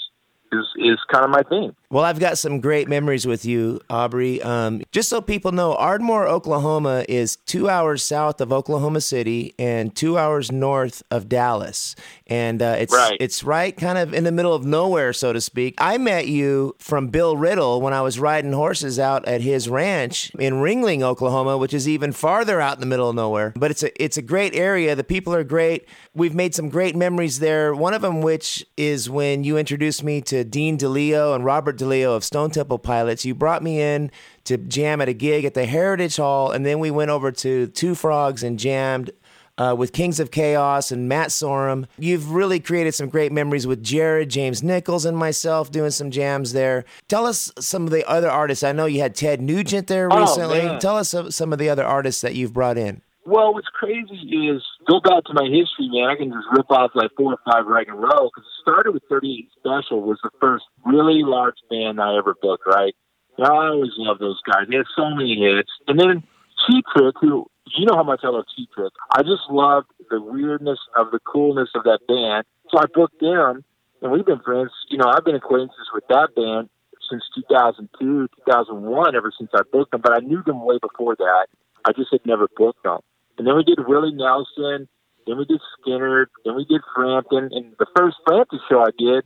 is 0.53 0.67
is 0.77 0.99
kind 1.13 1.25
of 1.25 1.31
my 1.31 1.43
thing. 1.43 1.75
Well, 1.93 2.07
I've 2.07 2.19
got 2.19 2.39
some 2.39 2.61
great 2.61 2.89
memories 2.89 3.27
with 3.27 3.45
you, 3.45 3.79
Aubry. 3.91 4.43
Um, 4.43 4.81
just 4.93 5.11
so 5.11 5.21
people 5.21 5.53
know, 5.53 5.75
Ardmore, 5.75 6.27
Oklahoma 6.27 7.05
is 7.07 7.37
two 7.37 7.69
hours 7.69 8.03
south 8.03 8.41
of 8.41 8.51
Oklahoma 8.51 9.03
City 9.03 9.55
and 9.59 9.95
two 9.95 10.17
hours 10.17 10.51
north 10.51 11.03
of 11.11 11.29
Dallas, 11.29 11.95
and 12.29 12.63
uh, 12.63 12.77
it's 12.79 12.95
right. 12.95 13.15
it's 13.21 13.45
right 13.45 13.77
kind 13.77 13.99
of 13.99 14.15
in 14.15 14.25
the 14.25 14.33
middle 14.33 14.55
of 14.55 14.65
nowhere, 14.65 15.13
so 15.13 15.35
to 15.35 15.41
speak. 15.43 15.75
I 15.77 15.99
met 15.99 16.29
you 16.29 16.77
from 16.79 17.09
Bill 17.09 17.37
Riddle 17.37 17.83
when 17.83 17.93
I 17.93 18.01
was 18.01 18.19
riding 18.19 18.55
horses 18.55 18.99
out 18.99 19.29
at 19.29 19.43
his 19.43 19.69
ranch 19.69 20.35
in 20.39 20.63
Ringling, 20.63 21.03
Oklahoma, 21.03 21.59
which 21.59 21.75
is 21.75 21.87
even 21.87 22.13
farther 22.13 22.59
out 22.59 22.77
in 22.77 22.81
the 22.81 22.87
middle 22.87 23.11
of 23.11 23.17
nowhere. 23.17 23.53
But 23.55 23.71
it's 23.71 23.83
a 23.83 24.03
it's 24.03 24.17
a 24.17 24.23
great 24.23 24.57
area. 24.57 24.97
The 24.97 25.05
people 25.05 25.35
are 25.35 25.45
great. 25.45 25.87
We've 26.15 26.35
made 26.35 26.55
some 26.55 26.71
great 26.71 26.97
memories 26.97 27.39
there. 27.39 27.75
One 27.75 27.93
of 27.93 28.01
them, 28.01 28.23
which 28.23 28.65
is 28.79 29.11
when 29.11 29.45
you 29.45 29.59
introduced 29.59 30.03
me 30.03 30.23
to 30.23 30.43
Dean 30.43 30.79
DeLeo 30.79 31.35
and 31.35 31.45
Robert 31.45 31.82
DeLeo 31.83 32.17
of 32.17 32.25
Stone 32.25 32.51
Temple 32.51 32.79
Pilots. 32.79 33.25
You 33.25 33.35
brought 33.35 33.63
me 33.63 33.81
in 33.81 34.11
to 34.45 34.57
jam 34.57 35.01
at 35.01 35.09
a 35.09 35.13
gig 35.13 35.45
at 35.45 35.55
the 35.55 35.67
Heritage 35.67 36.17
Hall, 36.17 36.51
and 36.51 36.65
then 36.65 36.79
we 36.79 36.91
went 36.91 37.11
over 37.11 37.33
to 37.33 37.67
Two 37.69 37.95
Frogs 37.95 38.43
and 38.43 38.59
jammed 38.59 39.11
uh, 39.59 39.75
with 39.77 39.93
Kings 39.93 40.19
of 40.21 40.31
Chaos 40.31 40.91
and 40.91 41.09
Matt 41.09 41.29
Sorum. 41.29 41.87
You've 41.99 42.33
really 42.33 42.61
created 42.61 42.95
some 42.95 43.09
great 43.09 43.33
memories 43.33 43.67
with 43.67 43.83
Jared, 43.83 44.29
James 44.29 44.63
Nichols, 44.63 45.05
and 45.05 45.17
myself 45.17 45.71
doing 45.71 45.91
some 45.91 46.11
jams 46.11 46.53
there. 46.53 46.85
Tell 47.09 47.27
us 47.27 47.53
some 47.59 47.85
of 47.85 47.91
the 47.91 48.09
other 48.09 48.31
artists. 48.31 48.65
I 48.65 48.73
know 48.73 48.87
you 48.87 49.01
had 49.01 49.15
Ted 49.15 49.41
Nugent 49.41 49.87
there 49.87 50.09
oh, 50.11 50.21
recently. 50.21 50.63
Oh, 50.63 50.79
Tell 50.79 50.97
us 50.97 51.15
some 51.31 51.53
of 51.53 51.59
the 51.59 51.69
other 51.69 51.85
artists 51.85 52.23
that 52.23 52.35
you've 52.35 52.53
brought 52.53 52.79
in. 52.79 53.03
Well, 53.25 53.55
what's 53.55 53.69
crazy 53.69 54.51
is 54.51 54.63
go 54.89 54.99
back 55.01 55.25
to 55.25 55.35
my 55.35 55.45
history, 55.45 55.87
man. 55.95 56.11
I 56.11 56.17
can 56.17 56.33
just 56.33 56.47
rip 56.51 56.71
off 56.71 56.91
like 56.95 57.11
four 57.17 57.35
or 57.35 57.41
five 57.47 57.67
right 57.67 57.87
in 57.87 57.95
a 57.95 57.97
row 57.97 58.31
because 58.35 58.43
it 58.43 58.61
started 58.63 58.93
with 58.93 59.05
38 59.09 59.49
Special 59.59 60.03
was 60.03 60.19
the 60.25 60.31
first 60.41 60.65
really 60.85 61.23
large 61.23 61.55
band 61.71 62.01
I 62.01 62.19
ever 62.19 62.35
booked, 62.43 62.67
right? 62.67 62.95
I 63.39 63.49
always 63.49 63.93
love 63.97 64.19
those 64.19 64.41
guys. 64.43 64.67
They 64.69 64.77
had 64.77 64.91
so 64.97 65.11
many 65.11 65.39
hits. 65.39 65.71
And 65.87 65.99
then 65.99 66.23
Cheap 66.67 66.85
Trick, 66.97 67.15
who 67.21 67.47
you 67.79 67.87
know 67.87 67.95
how 67.95 68.03
much 68.03 68.21
I 68.25 68.29
love 68.29 68.45
Cheap 68.57 68.71
Trick. 68.75 68.93
I 69.15 69.23
just 69.23 69.47
loved 69.51 69.87
the 70.11 70.21
weirdness 70.21 70.79
of 70.97 71.13
the 71.13 71.21
coolness 71.21 71.71
of 71.75 71.85
that 71.85 72.01
band. 72.09 72.45
So 72.71 72.79
I 72.79 72.85
booked 72.93 73.21
them, 73.21 73.65
and 74.03 74.13
we've 74.13 74.27
been 74.27 74.41
friends. 74.41 74.71
You 74.91 74.99
know, 74.99 75.07
I've 75.07 75.25
been 75.25 75.37
acquaintances 75.37 75.89
with 75.95 76.05
that 76.09 76.35
band 76.35 76.69
since 77.09 77.23
2002, 77.35 78.29
2001, 78.47 79.17
ever 79.17 79.33
since 79.37 79.51
I 79.55 79.63
booked 79.73 79.93
them. 79.93 80.01
But 80.03 80.13
I 80.13 80.19
knew 80.19 80.43
them 80.43 80.65
way 80.65 80.79
before 80.83 81.15
that. 81.17 81.47
I 81.85 81.93
just 81.93 82.11
had 82.11 82.27
never 82.27 82.49
booked 82.57 82.83
them. 82.83 82.99
And 83.39 83.47
then 83.47 83.57
we 83.57 83.65
did 83.65 83.87
Willie 83.87 84.13
Nelson. 84.13 84.89
Then 85.27 85.39
we 85.39 85.45
did 85.45 85.61
Skynyrd. 85.79 86.27
Then 86.45 86.57
we 86.57 86.65
did 86.65 86.81
Frampton. 86.95 87.51
And 87.53 87.75
the 87.79 87.87
first 87.97 88.17
Frampton 88.27 88.61
show 88.69 88.81
I 88.81 88.91
did, 88.99 89.25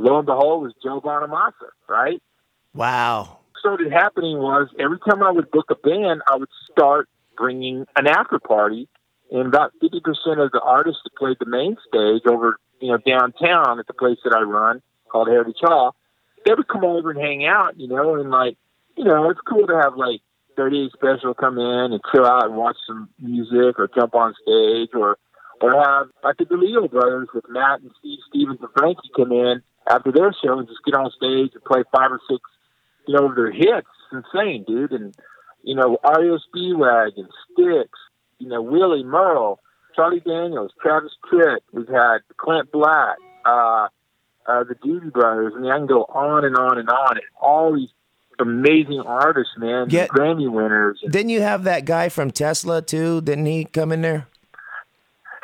lo 0.00 0.18
and 0.18 0.26
behold, 0.26 0.62
was 0.62 0.74
Joe 0.82 1.00
Bonamassa, 1.00 1.70
right? 1.88 2.22
Wow. 2.74 3.38
What 3.52 3.60
started 3.60 3.92
happening 3.92 4.38
was 4.38 4.68
every 4.78 4.98
time 4.98 5.22
I 5.22 5.30
would 5.30 5.50
book 5.50 5.66
a 5.70 5.74
band, 5.74 6.22
I 6.30 6.36
would 6.36 6.48
start 6.70 7.08
bringing 7.36 7.86
an 7.96 8.06
after 8.06 8.38
party. 8.38 8.88
And 9.30 9.46
about 9.46 9.72
50% 9.82 10.00
of 10.42 10.52
the 10.52 10.60
artists 10.62 11.02
that 11.04 11.14
played 11.16 11.36
the 11.38 11.46
main 11.46 11.76
stage 11.86 12.22
over, 12.26 12.58
you 12.80 12.88
know, 12.88 12.98
downtown 12.98 13.78
at 13.78 13.86
the 13.86 13.92
place 13.92 14.18
that 14.24 14.34
I 14.34 14.40
run 14.40 14.80
called 15.08 15.28
Heritage 15.28 15.58
Hall, 15.60 15.94
they 16.46 16.54
would 16.54 16.68
come 16.68 16.84
over 16.84 17.10
and 17.10 17.20
hang 17.20 17.44
out, 17.44 17.78
you 17.78 17.88
know, 17.88 18.14
and 18.14 18.30
like, 18.30 18.56
you 18.96 19.04
know, 19.04 19.28
it's 19.30 19.40
cool 19.46 19.66
to 19.66 19.76
have 19.76 19.96
like 19.96 20.22
38 20.58 20.90
Special 20.92 21.34
come 21.34 21.56
in 21.56 21.92
and 21.92 22.00
chill 22.12 22.26
out 22.26 22.46
and 22.46 22.56
watch 22.56 22.76
some 22.86 23.08
music 23.20 23.78
or 23.78 23.88
jump 23.94 24.14
on 24.14 24.34
stage 24.42 24.90
or 24.92 25.16
or 25.60 25.72
have 25.72 26.08
like 26.22 26.36
the 26.36 26.44
DeLeo 26.44 26.90
brothers 26.90 27.28
with 27.32 27.44
Matt 27.48 27.80
and 27.80 27.90
Steve 27.98 28.18
Stevens 28.28 28.58
and 28.60 28.70
Frankie 28.76 29.10
come 29.16 29.32
in 29.32 29.62
after 29.88 30.12
their 30.12 30.34
show 30.44 30.58
and 30.58 30.68
just 30.68 30.84
get 30.84 30.94
on 30.94 31.10
stage 31.16 31.52
and 31.54 31.64
play 31.64 31.82
five 31.94 32.10
or 32.10 32.20
six, 32.28 32.40
you 33.06 33.14
know, 33.14 33.32
their 33.34 33.50
hits. 33.50 33.86
It's 34.12 34.24
insane, 34.34 34.64
dude. 34.66 34.92
And 34.92 35.14
you 35.62 35.74
know, 35.74 35.98
REO 36.04 36.38
Speedwagon, 36.50 37.28
Styx, 37.52 37.90
you 38.38 38.48
know, 38.48 38.62
Willie 38.62 39.04
Merle, 39.04 39.60
Charlie 39.94 40.20
Daniels, 40.20 40.72
Travis 40.82 41.12
Tritt. 41.30 41.58
We've 41.72 41.88
had 41.88 42.18
Clint 42.36 42.70
Black, 42.72 43.16
uh, 43.44 43.88
uh, 44.46 44.64
the 44.64 44.74
Doobie 44.74 45.12
Brothers. 45.12 45.52
I 45.56 45.60
mean, 45.60 45.70
I 45.70 45.78
can 45.78 45.86
go 45.86 46.04
on 46.04 46.44
and 46.44 46.56
on 46.56 46.78
and 46.78 46.88
on. 46.88 47.16
And 47.16 47.26
all 47.40 47.74
these 47.74 47.90
amazing 48.40 49.00
artists, 49.00 49.52
man, 49.58 49.86
Yeah. 49.90 50.06
Grammy 50.08 50.50
winners. 50.50 51.00
Didn't 51.08 51.30
you 51.30 51.40
have 51.42 51.64
that 51.64 51.84
guy 51.84 52.08
from 52.08 52.30
Tesla 52.30 52.82
too? 52.82 53.20
Didn't 53.20 53.46
he 53.46 53.64
come 53.64 53.92
in 53.92 54.02
there? 54.02 54.26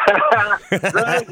right. 0.70 1.24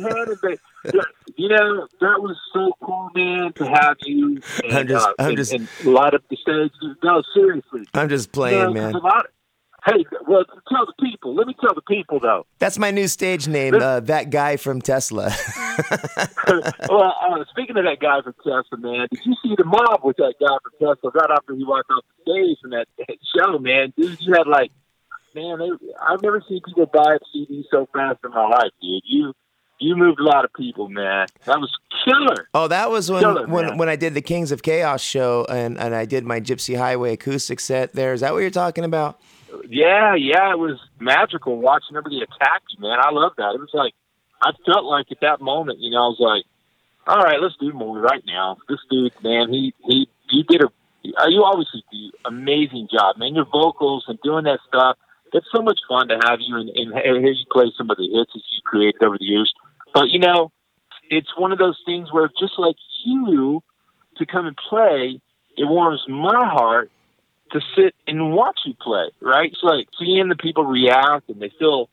You 1.37 1.49
know, 1.49 1.87
that 2.00 2.21
was 2.21 2.37
so 2.52 2.73
cool, 2.83 3.11
man, 3.14 3.52
to 3.54 3.64
have 3.66 3.97
you 4.04 4.40
and, 4.64 4.73
I'm 4.78 4.88
just- 4.88 5.07
uh, 5.07 5.12
I'm 5.19 5.28
and, 5.28 5.37
just- 5.37 5.52
and 5.52 5.69
light 5.85 6.14
up 6.14 6.23
the 6.31 6.37
stage. 6.37 6.71
No, 7.02 7.23
seriously. 7.35 7.83
I'm 7.95 8.09
just 8.09 8.33
playing, 8.33 8.59
You 8.59 8.64
know, 8.66 8.73
man. 8.73 8.95
a 8.95 8.99
lot- 8.99 9.26
hey, 9.87 10.05
well, 10.27 10.45
tell 10.69 10.87
the 10.87 10.95
people. 11.01 11.35
Let 11.35 11.47
me 11.47 11.55
tell 11.61 11.75
the 11.75 11.83
people, 11.83 12.21
though. 12.21 12.47
That's 12.59 12.79
my 12.79 12.91
new 12.91 13.09
stage 13.09 13.49
name. 13.49 13.75
Uh, 13.75 14.01
that 14.01 14.31
guy 14.31 14.57
from 14.57 14.81
Tesla. 14.81 15.25
well, 16.89 17.15
uh, 17.23 17.45
speaking 17.51 17.77
of 17.77 17.85
that 17.85 17.99
guy 18.01 18.21
from 18.23 18.35
Tesla, 18.45 18.79
man, 18.79 19.09
did 19.11 19.21
you 19.25 19.35
see 19.43 19.55
the 19.57 19.65
mob 19.65 20.01
with 20.05 20.17
that 20.17 20.35
guy 20.41 20.57
from 20.62 20.73
Tesla 20.95 21.11
right 21.15 21.31
after 21.31 21.55
he 21.55 21.65
walked 21.65 21.91
off 21.91 22.05
the 22.25 22.33
stage 22.33 22.59
from 22.61 22.71
that, 22.71 22.87
that 22.99 23.17
show, 23.37 23.59
man? 23.59 23.93
Dude, 23.97 24.21
you 24.21 24.35
had 24.35 24.47
like, 24.47 24.71
man, 25.35 25.59
they, 25.59 25.71
I've 26.01 26.23
never 26.23 26.43
seen 26.49 26.61
people 26.65 26.87
buy 26.87 27.17
a 27.17 27.19
CD 27.33 27.65
so 27.71 27.89
fast 27.93 28.19
in 28.25 28.31
my 28.31 28.49
life, 28.49 28.71
dude. 28.81 29.03
You 29.05 29.33
you 29.79 29.97
moved 29.97 30.21
a 30.21 30.23
lot 30.23 30.45
of 30.45 30.53
people, 30.53 30.89
man. 30.89 31.27
That 31.45 31.59
was 31.59 31.71
killer. 32.05 32.49
Oh, 32.55 32.69
that 32.69 32.91
was 32.91 33.11
when 33.11 33.23
Killer, 33.23 33.47
when 33.49 33.77
when 33.79 33.89
I 33.89 33.97
did 33.97 34.15
the 34.15 34.23
Kings 34.23 34.53
of 34.53 34.62
Chaos 34.62 35.03
show 35.03 35.45
and 35.49 35.77
and 35.79 35.95
I 35.95 36.05
did 36.05 36.25
my 36.25 36.41
Gypsy 36.41 36.79
Highway 36.79 37.15
acoustic 37.15 37.59
set. 37.59 37.93
There 37.93 38.12
is 38.12 38.21
that 38.21 38.33
what 38.33 38.41
you're 38.41 38.51
talking 38.51 38.85
about? 38.85 39.21
Yeah, 39.69 40.15
yeah, 40.15 40.53
it 40.53 40.59
was 40.59 40.79
magical 40.99 41.59
watching 41.61 41.97
everybody 41.97 42.23
attack 42.23 42.63
you, 42.71 42.81
man. 42.81 42.99
I 43.01 43.11
love 43.11 43.33
that. 43.37 43.55
It 43.55 43.61
was 43.61 43.71
like 43.73 43.95
I 44.43 44.53
felt 44.67 44.85
like 44.85 45.07
at 45.11 45.21
that 45.21 45.41
moment, 45.41 45.79
you 45.81 45.91
know, 45.91 45.99
I 45.99 46.09
was 46.09 46.21
like, 46.21 46.45
all 47.07 47.23
right, 47.23 47.41
let's 47.41 47.57
do 47.61 47.73
more 47.73 47.99
right 47.99 48.23
now. 48.27 48.57
This 48.69 48.79
dude, 48.91 49.13
man, 49.23 49.53
he 49.53 49.75
he 49.85 50.09
you 50.31 50.45
did 50.45 50.63
a 50.63 50.67
uh, 51.19 51.29
you 51.29 51.43
obviously 51.45 51.85
do 51.91 52.11
amazing 52.25 52.89
job, 52.91 53.19
man. 53.19 53.35
Your 53.35 53.47
vocals 53.47 54.05
and 54.09 54.19
doing 54.23 54.45
that 54.45 54.61
stuff. 54.69 54.97
It's 55.33 55.47
so 55.55 55.63
much 55.63 55.81
fun 55.89 56.09
to 56.09 56.19
have 56.25 56.39
you 56.41 56.57
and, 56.57 56.69
and 56.71 56.95
hear 56.95 57.33
you 57.33 57.45
play 57.51 57.73
some 57.77 57.91
of 57.91 57.97
the 57.97 58.05
hits 58.05 58.33
that 58.35 58.43
you 58.53 58.61
created 58.65 59.03
over 59.03 59.17
the 59.19 59.25
years. 59.25 59.53
But 59.95 60.11
you 60.11 60.19
know, 60.19 60.53
it's 61.11 61.37
one 61.37 61.53
of 61.53 61.59
those 61.59 61.79
things 61.85 62.13
where 62.13 62.29
just 62.39 62.59
like 62.59 62.77
you 63.05 63.63
to 64.17 64.27
come 64.27 64.47
and 64.47 64.57
play, 64.57 65.21
it 65.57 65.65
warms 65.65 66.03
my 66.09 66.47
heart 66.47 66.91
to 67.53 67.61
sit 67.77 67.95
and 68.07 68.33
watch 68.33 68.61
you 68.65 68.75
play, 68.81 69.11
right? 69.21 69.51
It's 69.53 69.63
like 69.63 69.89
seeing 69.99 70.29
the 70.29 70.37
people 70.37 70.65
react 70.65 71.29
and 71.29 71.41
they 71.41 71.53
feel 71.59 71.89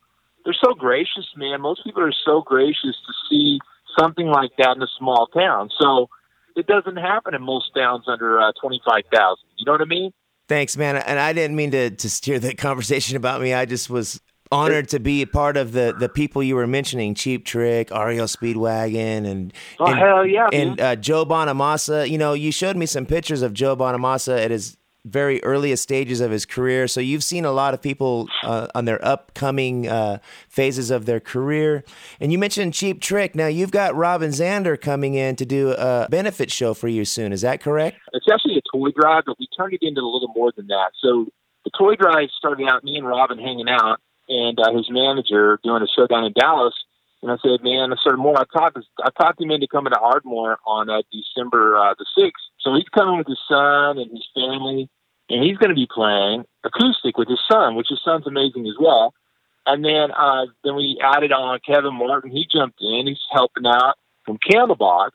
they're 0.46 0.56
so 0.63 0.74
gracious, 0.74 1.28
man. 1.36 1.62
Most 1.62 1.84
people 1.84 2.04
are 2.04 2.13
so 2.25 2.42
gracious 2.42 2.96
to 3.06 3.13
see 3.30 3.60
something 3.98 4.28
like 4.28 4.51
that 4.58 4.75
in 4.75 4.82
a 4.82 4.88
small 4.98 5.28
town. 5.28 5.70
So 5.80 6.10
it 6.56 6.68
doesn't 6.68 6.98
happen 6.98 7.36
in 7.36 7.42
most 7.42 7.72
towns 7.75 8.06
under 8.08 8.39
uh, 8.39 8.51
25,000. 8.62 9.38
You 9.58 9.66
know 9.66 9.74
what 9.74 9.82
I 9.82 9.86
mean? 9.86 10.12
Thanks, 10.48 10.75
man. 10.75 10.96
And 10.96 11.20
I 11.20 11.34
didn't 11.34 11.56
mean 11.56 11.72
to 11.72 11.92
to 11.92 12.10
steer 12.10 12.39
the 12.39 12.56
conversation 12.56 13.16
about 13.16 13.42
me. 13.42 13.54
I 13.54 13.66
just 13.66 13.89
was 13.89 14.20
honored 14.51 14.89
to 14.89 15.00
be 15.00 15.22
a 15.22 15.28
part 15.28 15.58
of 15.58 15.74
the 15.74 15.96
the 15.98 16.10
people 16.10 16.42
you 16.42 16.56
were 16.56 16.66
mentioning: 16.66 17.13
Cheap 17.13 17.46
Trick, 17.46 17.92
REO 17.92 18.25
Speedwagon, 18.25 19.28
and 19.28 19.54
Oh, 19.80 19.86
and, 19.86 20.00
hell 20.00 20.25
yeah, 20.25 20.48
and 20.51 20.82
uh, 20.82 20.96
Joe 20.96 21.24
Bonamassa. 21.24 22.10
You 22.10 22.18
know, 22.18 22.34
you 22.34 22.51
showed 22.51 22.78
me 22.78 22.88
some 22.88 23.06
pictures 23.06 23.44
of 23.44 23.54
Joe 23.54 23.75
Bonamassa 23.75 24.44
at 24.44 24.50
his 24.50 24.75
very 25.10 25.44
earliest 25.44 25.84
stages 25.84 26.22
of 26.22 26.32
his 26.32 26.46
career. 26.46 26.88
So 26.88 27.01
you've 27.01 27.24
seen 27.24 27.46
a 27.46 27.51
lot 27.51 27.74
of 27.74 27.82
people 27.82 28.28
uh, 28.44 28.68
on 28.75 28.86
their 28.86 29.04
upcoming 29.04 29.88
uh, 29.88 30.20
phases 30.48 30.92
of 30.92 31.06
their 31.06 31.20
career. 31.20 31.84
And 32.20 32.32
you 32.32 32.38
mentioned 32.38 32.74
Cheap 32.74 33.01
Trick. 33.01 33.36
Now 33.36 33.48
you've 33.48 33.72
got 33.72 33.96
Robin 33.96 34.32
Zander 34.32 34.80
coming 34.80 35.16
in 35.16 35.36
to 35.38 35.46
do 35.46 35.72
a 35.78 36.08
benefit 36.10 36.51
show 36.51 36.74
for 36.74 36.88
you 36.88 37.06
soon. 37.06 37.34
Is 37.34 37.42
that 37.42 37.62
correct? 37.62 37.98
It's 38.13 38.28
actually 38.32 38.58
a 38.58 38.78
toy 38.78 38.92
drive, 38.92 39.24
but 39.25 39.38
we 39.39 39.48
turned 39.58 39.74
it 39.74 39.80
into 39.82 40.01
a 40.01 40.12
little 40.12 40.32
more 40.36 40.51
than 40.56 40.68
that. 40.68 40.92
So 41.01 41.28
the 41.66 41.72
toy 41.78 41.96
drive 41.96 42.30
started 42.38 42.68
out 42.68 42.84
me 42.84 42.98
and 42.98 43.08
Robin 43.08 43.38
hanging 43.38 43.70
out, 43.70 44.00
and 44.28 44.60
uh, 44.60 44.72
his 44.74 44.88
manager 44.89 45.60
doing 45.63 45.84
a 45.84 45.88
show 45.88 46.08
down 46.08 46.24
in 46.24 46.34
Dallas. 46.34 46.74
And 47.22 47.32
I 47.32 47.36
said, 47.44 47.62
man, 47.63 47.92
I 47.92 47.98
started 47.98 48.20
more. 48.20 48.39
I 48.39 48.46
talked, 48.46 48.78
I 49.04 49.10
talked 49.20 49.42
him 49.42 49.51
into 49.51 49.68
coming 49.68 49.92
to 49.92 50.00
Ardmore 50.00 50.58
on 50.66 50.89
uh, 50.89 51.01
December 51.12 51.75
uh, 51.75 51.94
the 52.00 52.06
sixth. 52.18 52.44
So 52.62 52.74
he's 52.75 52.88
coming 52.96 53.18
with 53.18 53.28
his 53.28 53.39
son 53.50 53.98
and 53.98 54.10
his 54.10 54.25
family, 54.34 54.89
and 55.29 55.43
he's 55.43 55.57
going 55.57 55.69
to 55.69 55.75
be 55.75 55.88
playing 55.89 56.45
acoustic 56.63 57.17
with 57.17 57.27
his 57.27 57.39
son, 57.50 57.75
which 57.75 57.89
his 57.89 58.01
son's 58.03 58.27
amazing 58.27 58.67
as 58.67 58.75
well. 58.79 59.13
And 59.65 59.86
then, 59.86 60.12
uh, 60.12 60.48
then 60.63 60.75
we 60.75 61.00
added 61.03 61.31
on 61.31 61.59
Kevin 61.65 61.93
Martin. 61.93 62.31
He 62.31 62.48
jumped 62.51 62.79
in. 62.81 63.07
He's 63.07 63.19
helping 63.31 63.65
out 63.65 63.95
from 64.25 64.38
Candlebox. 64.38 65.12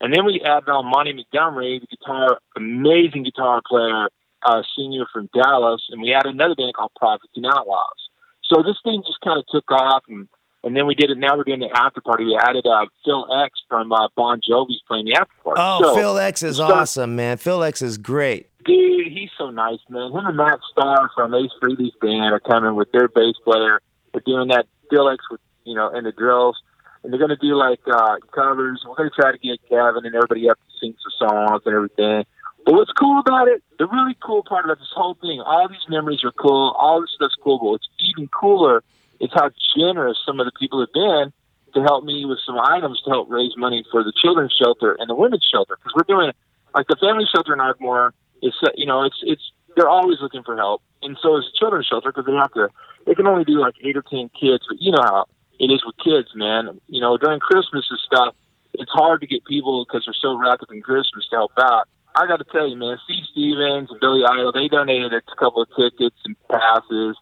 And 0.00 0.12
then 0.12 0.24
we 0.24 0.42
added 0.44 0.68
on 0.68 0.86
Monte 0.86 1.12
Montgomery, 1.12 1.78
the 1.78 1.96
guitar, 1.96 2.38
amazing 2.56 3.22
guitar 3.22 3.62
player, 3.66 4.08
uh, 4.44 4.62
senior 4.76 5.06
from 5.12 5.30
Dallas, 5.32 5.82
and 5.90 6.02
we 6.02 6.12
added 6.12 6.34
another 6.34 6.54
band 6.54 6.74
called 6.74 6.92
Prophets 6.98 7.32
and 7.36 7.46
Outlaws. 7.46 8.10
So 8.44 8.62
this 8.62 8.76
thing 8.84 9.02
just 9.06 9.20
kind 9.22 9.38
of 9.38 9.46
took 9.48 9.70
off, 9.70 10.02
and 10.08 10.28
and 10.64 10.76
then 10.76 10.86
we 10.86 10.94
did 10.94 11.10
it. 11.10 11.18
Now 11.18 11.36
we're 11.36 11.44
doing 11.44 11.60
the 11.60 11.70
after 11.74 12.00
party. 12.00 12.24
We 12.24 12.36
added 12.36 12.66
uh, 12.66 12.86
Phil 13.04 13.26
X 13.44 13.60
from 13.68 13.92
uh, 13.92 14.08
Bon 14.16 14.40
Jovi's 14.48 14.80
playing 14.88 15.04
the 15.06 15.14
after 15.14 15.34
party. 15.44 15.60
Oh, 15.62 15.80
So, 15.82 15.94
Phil 15.96 16.18
X 16.18 16.42
is 16.42 16.56
start- 16.56 16.72
awesome, 16.72 17.14
man. 17.16 17.36
Phil 17.36 17.62
X 17.62 17.82
is 17.82 17.98
great. 17.98 18.48
dude, 18.64 19.12
he's 19.12 19.30
so 19.38 19.50
nice, 19.50 19.78
man. 19.88 20.10
Him 20.12 20.26
and 20.26 20.36
Matt 20.36 20.58
Starr 20.72 21.10
from 21.14 21.34
Ace 21.34 21.50
Frehley's 21.62 21.94
band 22.00 22.32
are 22.34 22.40
coming 22.40 22.74
with 22.74 22.90
their 22.92 23.08
bass 23.08 23.36
player. 23.44 23.80
They're 24.12 24.22
doing 24.26 24.48
that 24.48 24.66
Phil 24.90 25.08
X 25.08 25.22
with 25.30 25.40
you 25.64 25.74
know, 25.74 25.90
and 25.90 26.04
the 26.06 26.12
drills. 26.12 26.56
And 27.02 27.12
they're 27.12 27.20
gonna 27.20 27.36
do 27.36 27.54
like 27.54 27.80
uh 27.86 28.16
covers. 28.34 28.82
We're 28.88 28.94
gonna 28.96 29.10
try 29.10 29.32
to 29.32 29.38
get 29.38 29.58
Kevin 29.68 30.06
and 30.06 30.14
everybody 30.14 30.48
up 30.48 30.58
to 30.58 30.78
sing 30.80 30.94
some 31.02 31.28
songs 31.28 31.62
and 31.66 31.74
everything. 31.74 32.24
But 32.64 32.72
what's 32.74 32.92
cool 32.92 33.18
about 33.20 33.48
it, 33.48 33.62
the 33.78 33.86
really 33.86 34.16
cool 34.24 34.42
part 34.42 34.64
about 34.64 34.78
this 34.78 34.88
whole 34.94 35.12
thing, 35.20 35.38
all 35.42 35.68
these 35.68 35.84
memories 35.90 36.24
are 36.24 36.32
cool, 36.32 36.74
all 36.78 37.02
this 37.02 37.10
stuff's 37.14 37.34
cool, 37.42 37.58
but 37.58 37.66
what's 37.66 37.88
even 38.10 38.26
cooler 38.28 38.82
is 39.24 39.30
how 39.32 39.50
generous 39.76 40.18
some 40.26 40.38
of 40.38 40.44
the 40.44 40.52
people 40.52 40.80
have 40.80 40.92
been 40.92 41.32
to 41.72 41.82
help 41.82 42.04
me 42.04 42.24
with 42.24 42.38
some 42.46 42.58
items 42.58 43.00
to 43.04 43.10
help 43.10 43.28
raise 43.30 43.56
money 43.56 43.84
for 43.90 44.04
the 44.04 44.12
children's 44.20 44.52
shelter 44.52 44.94
and 45.00 45.08
the 45.08 45.14
women's 45.14 45.46
shelter. 45.50 45.76
Because 45.76 45.92
we're 45.96 46.14
doing, 46.14 46.32
like 46.74 46.86
the 46.86 46.96
family 47.00 47.24
shelter 47.32 47.52
in 47.52 47.60
Ardmore, 47.60 48.12
is, 48.42 48.54
you 48.76 48.86
know, 48.86 49.02
it's, 49.02 49.18
it's, 49.22 49.42
they're 49.74 49.88
always 49.88 50.18
looking 50.20 50.42
for 50.44 50.56
help. 50.56 50.82
And 51.02 51.16
so 51.22 51.36
is 51.38 51.44
the 51.44 51.56
children's 51.58 51.86
shelter 51.86 52.12
because 52.12 52.26
they 52.26 52.36
have 52.36 52.52
to, 52.52 52.68
they 53.06 53.14
can 53.14 53.26
only 53.26 53.44
do 53.44 53.58
like 53.58 53.74
eight 53.82 53.96
or 53.96 54.02
10 54.02 54.30
kids, 54.38 54.64
but 54.68 54.78
you 54.78 54.92
know 54.92 55.02
how 55.02 55.24
it 55.58 55.72
is 55.72 55.82
with 55.84 55.96
kids, 56.04 56.28
man. 56.34 56.80
You 56.86 57.00
know, 57.00 57.16
during 57.16 57.40
Christmas 57.40 57.86
and 57.90 57.98
stuff, 58.04 58.34
it's 58.74 58.90
hard 58.92 59.20
to 59.22 59.26
get 59.26 59.44
people 59.44 59.84
because 59.84 60.04
they're 60.06 60.20
so 60.20 60.36
wrapped 60.36 60.62
up 60.62 60.70
in 60.70 60.82
Christmas 60.82 61.26
to 61.30 61.36
help 61.36 61.52
out. 61.58 61.88
I 62.14 62.26
got 62.26 62.36
to 62.36 62.44
tell 62.44 62.68
you, 62.68 62.76
man, 62.76 62.98
Steve 63.04 63.24
Stevens 63.32 63.90
and 63.90 64.00
Billy 64.00 64.22
Idol, 64.24 64.52
they 64.52 64.68
donated 64.68 65.12
a 65.12 65.22
couple 65.36 65.62
of 65.62 65.68
tickets 65.74 66.16
and 66.24 66.36
passes. 66.48 67.16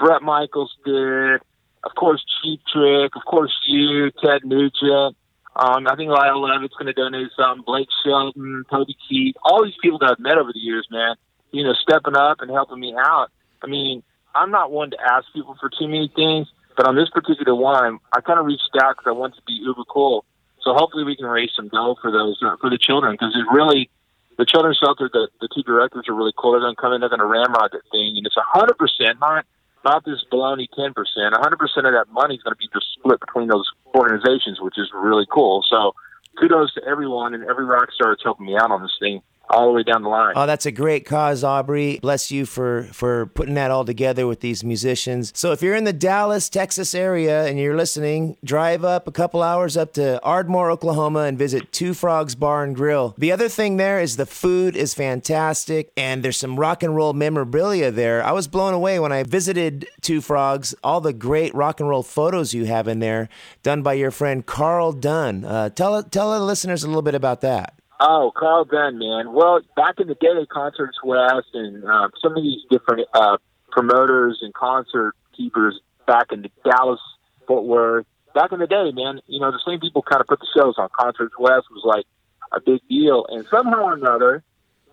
Bret 0.00 0.22
Michaels 0.22 0.74
did. 0.84 1.40
Of 1.84 1.94
course, 1.94 2.24
Cheap 2.42 2.60
Trick. 2.72 3.14
Of 3.14 3.24
course, 3.24 3.52
you, 3.68 4.10
Ted 4.22 4.44
Nugent. 4.44 5.16
Um, 5.54 5.86
I 5.86 5.94
think 5.96 6.10
Lyle 6.10 6.40
Lovett's 6.40 6.74
going 6.74 6.86
to 6.86 6.92
donate 6.92 7.28
something. 7.36 7.64
Blake 7.66 7.88
Shelton, 8.04 8.64
Toby 8.70 8.96
Keith. 9.08 9.36
All 9.44 9.64
these 9.64 9.76
people 9.82 9.98
that 9.98 10.12
I've 10.12 10.18
met 10.18 10.38
over 10.38 10.52
the 10.52 10.60
years, 10.60 10.86
man, 10.90 11.16
you 11.52 11.64
know, 11.64 11.74
stepping 11.74 12.16
up 12.16 12.40
and 12.40 12.50
helping 12.50 12.80
me 12.80 12.94
out. 12.98 13.28
I 13.62 13.66
mean, 13.66 14.02
I'm 14.34 14.50
not 14.50 14.70
one 14.70 14.90
to 14.90 14.96
ask 15.00 15.26
people 15.34 15.56
for 15.60 15.68
too 15.68 15.88
many 15.88 16.10
things, 16.14 16.48
but 16.76 16.86
on 16.86 16.96
this 16.96 17.10
particular 17.10 17.54
one, 17.54 17.98
I 18.14 18.20
kind 18.20 18.38
of 18.38 18.46
reached 18.46 18.70
out 18.80 18.96
because 18.96 19.08
I 19.08 19.12
wanted 19.12 19.36
to 19.36 19.42
be 19.46 19.54
uber 19.54 19.84
cool. 19.84 20.24
So 20.62 20.72
hopefully 20.74 21.04
we 21.04 21.16
can 21.16 21.26
raise 21.26 21.50
some 21.56 21.68
dough 21.68 21.96
for 22.00 22.10
those 22.10 22.38
uh, 22.42 22.56
for 22.60 22.70
the 22.70 22.78
children 22.78 23.12
because 23.12 23.34
it 23.34 23.44
really 23.52 23.90
the 24.38 24.44
children's 24.46 24.78
shelter. 24.78 25.10
The 25.12 25.28
the 25.40 25.48
two 25.54 25.62
directors 25.62 26.04
are 26.08 26.14
really 26.14 26.32
cool. 26.36 26.52
They're 26.52 26.60
going 26.60 26.76
to 26.76 26.80
come 26.80 26.92
in. 26.92 27.00
They're 27.00 27.08
going 27.08 27.20
to 27.20 27.26
ramrod 27.26 27.72
that 27.72 27.82
thing, 27.90 28.16
and 28.16 28.26
it's 28.26 28.36
hundred 28.38 28.76
percent 28.76 29.18
not 29.20 29.46
not 29.84 30.04
this 30.04 30.24
baloney 30.32 30.66
ten 30.76 30.92
percent. 30.92 31.34
Hundred 31.34 31.58
percent 31.58 31.86
of 31.86 31.92
that 31.92 32.12
money 32.12 32.36
is 32.36 32.42
going 32.42 32.54
to 32.54 32.58
be 32.58 32.68
just 32.72 32.86
split 32.98 33.20
between 33.20 33.48
those 33.48 33.66
organizations, 33.94 34.60
which 34.60 34.78
is 34.78 34.90
really 34.94 35.26
cool. 35.30 35.64
So 35.68 35.94
kudos 36.38 36.74
to 36.74 36.84
everyone 36.84 37.34
and 37.34 37.44
every 37.44 37.64
rock 37.64 37.92
star 37.92 38.12
that's 38.12 38.22
helping 38.22 38.46
me 38.46 38.56
out 38.56 38.70
on 38.70 38.82
this 38.82 38.96
thing. 39.00 39.22
All 39.50 39.66
the 39.66 39.72
way 39.72 39.82
down 39.82 40.02
the 40.02 40.08
line. 40.08 40.34
Oh, 40.36 40.46
that's 40.46 40.66
a 40.66 40.72
great 40.72 41.04
cause, 41.04 41.42
Aubry. 41.42 42.00
Bless 42.00 42.30
you 42.30 42.46
for 42.46 42.88
for 42.92 43.26
putting 43.26 43.54
that 43.54 43.70
all 43.70 43.84
together 43.84 44.26
with 44.26 44.40
these 44.40 44.62
musicians. 44.62 45.32
So 45.34 45.52
if 45.52 45.60
you're 45.60 45.74
in 45.74 45.84
the 45.84 45.92
Dallas, 45.92 46.48
Texas 46.48 46.94
area 46.94 47.46
and 47.46 47.58
you're 47.58 47.76
listening, 47.76 48.36
drive 48.44 48.84
up 48.84 49.08
a 49.08 49.12
couple 49.12 49.42
hours 49.42 49.76
up 49.76 49.92
to 49.94 50.22
Ardmore, 50.22 50.70
Oklahoma 50.70 51.20
and 51.20 51.36
visit 51.36 51.72
Two 51.72 51.94
Frogs 51.94 52.34
Bar 52.34 52.62
and 52.64 52.76
Grill. 52.76 53.14
The 53.18 53.32
other 53.32 53.48
thing 53.48 53.76
there 53.76 54.00
is 54.00 54.16
the 54.16 54.26
food 54.26 54.76
is 54.76 54.94
fantastic 54.94 55.90
and 55.96 56.22
there's 56.22 56.36
some 56.36 56.58
rock 56.58 56.82
and 56.82 56.94
roll 56.94 57.12
memorabilia 57.12 57.90
there. 57.90 58.22
I 58.22 58.32
was 58.32 58.46
blown 58.46 58.72
away 58.72 59.00
when 59.00 59.12
I 59.12 59.24
visited 59.24 59.88
Two 60.00 60.20
Frogs, 60.20 60.74
all 60.84 61.00
the 61.00 61.12
great 61.12 61.54
rock 61.54 61.80
and 61.80 61.88
roll 61.88 62.02
photos 62.02 62.54
you 62.54 62.66
have 62.66 62.86
in 62.86 63.00
there 63.00 63.28
done 63.62 63.82
by 63.82 63.94
your 63.94 64.10
friend 64.10 64.46
Carl 64.46 64.92
Dunn. 64.92 65.44
Uh, 65.44 65.70
tell 65.70 66.02
tell 66.04 66.32
the 66.32 66.44
listeners 66.44 66.84
a 66.84 66.86
little 66.86 67.02
bit 67.02 67.14
about 67.14 67.40
that. 67.40 67.79
Oh, 68.02 68.32
Carl 68.34 68.64
Dunn, 68.64 68.98
man. 68.98 69.34
Well, 69.34 69.60
back 69.76 70.00
in 70.00 70.08
the 70.08 70.14
day, 70.14 70.46
Concerts 70.50 70.96
West 71.04 71.48
and 71.52 71.84
uh, 71.84 72.08
some 72.22 72.34
of 72.34 72.42
these 72.42 72.62
different 72.70 73.06
uh, 73.12 73.36
promoters 73.70 74.38
and 74.40 74.54
concert 74.54 75.12
keepers 75.36 75.78
back 76.06 76.32
in 76.32 76.40
the 76.40 76.50
Dallas, 76.64 77.00
Fort 77.46 77.64
Worth, 77.64 78.06
back 78.34 78.52
in 78.52 78.58
the 78.58 78.66
day, 78.66 78.90
man, 78.92 79.20
you 79.26 79.38
know, 79.38 79.50
the 79.50 79.60
same 79.66 79.80
people 79.80 80.00
kind 80.00 80.22
of 80.22 80.26
put 80.26 80.40
the 80.40 80.46
shows 80.56 80.74
on. 80.78 80.88
Concerts 80.98 81.34
West 81.38 81.66
was 81.70 81.82
like 81.84 82.06
a 82.52 82.60
big 82.60 82.80
deal. 82.88 83.26
And 83.28 83.46
somehow 83.50 83.84
or 83.84 83.94
another, 83.94 84.42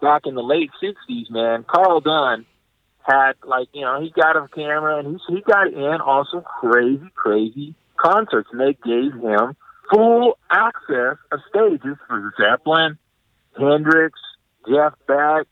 back 0.01 0.23
in 0.25 0.35
the 0.35 0.43
late 0.43 0.71
60s, 0.83 1.31
man, 1.31 1.63
Carl 1.63 2.01
Dunn 2.01 2.45
had, 3.03 3.33
like, 3.45 3.69
you 3.71 3.81
know, 3.81 4.01
he 4.01 4.09
got 4.09 4.35
a 4.35 4.49
camera 4.53 4.99
and 4.99 5.19
he, 5.27 5.35
he 5.35 5.41
got 5.41 5.67
in 5.67 6.01
on 6.01 6.25
some 6.29 6.41
crazy, 6.41 7.09
crazy 7.15 7.73
concerts. 7.95 8.49
And 8.51 8.59
they 8.59 8.73
gave 8.83 9.13
him 9.13 9.55
full 9.91 10.37
access 10.49 11.17
of 11.31 11.39
stages 11.49 11.97
for 12.07 12.33
Zeppelin, 12.39 12.97
Hendrix, 13.57 14.19
Jeff 14.67 14.93
Beck. 15.07 15.47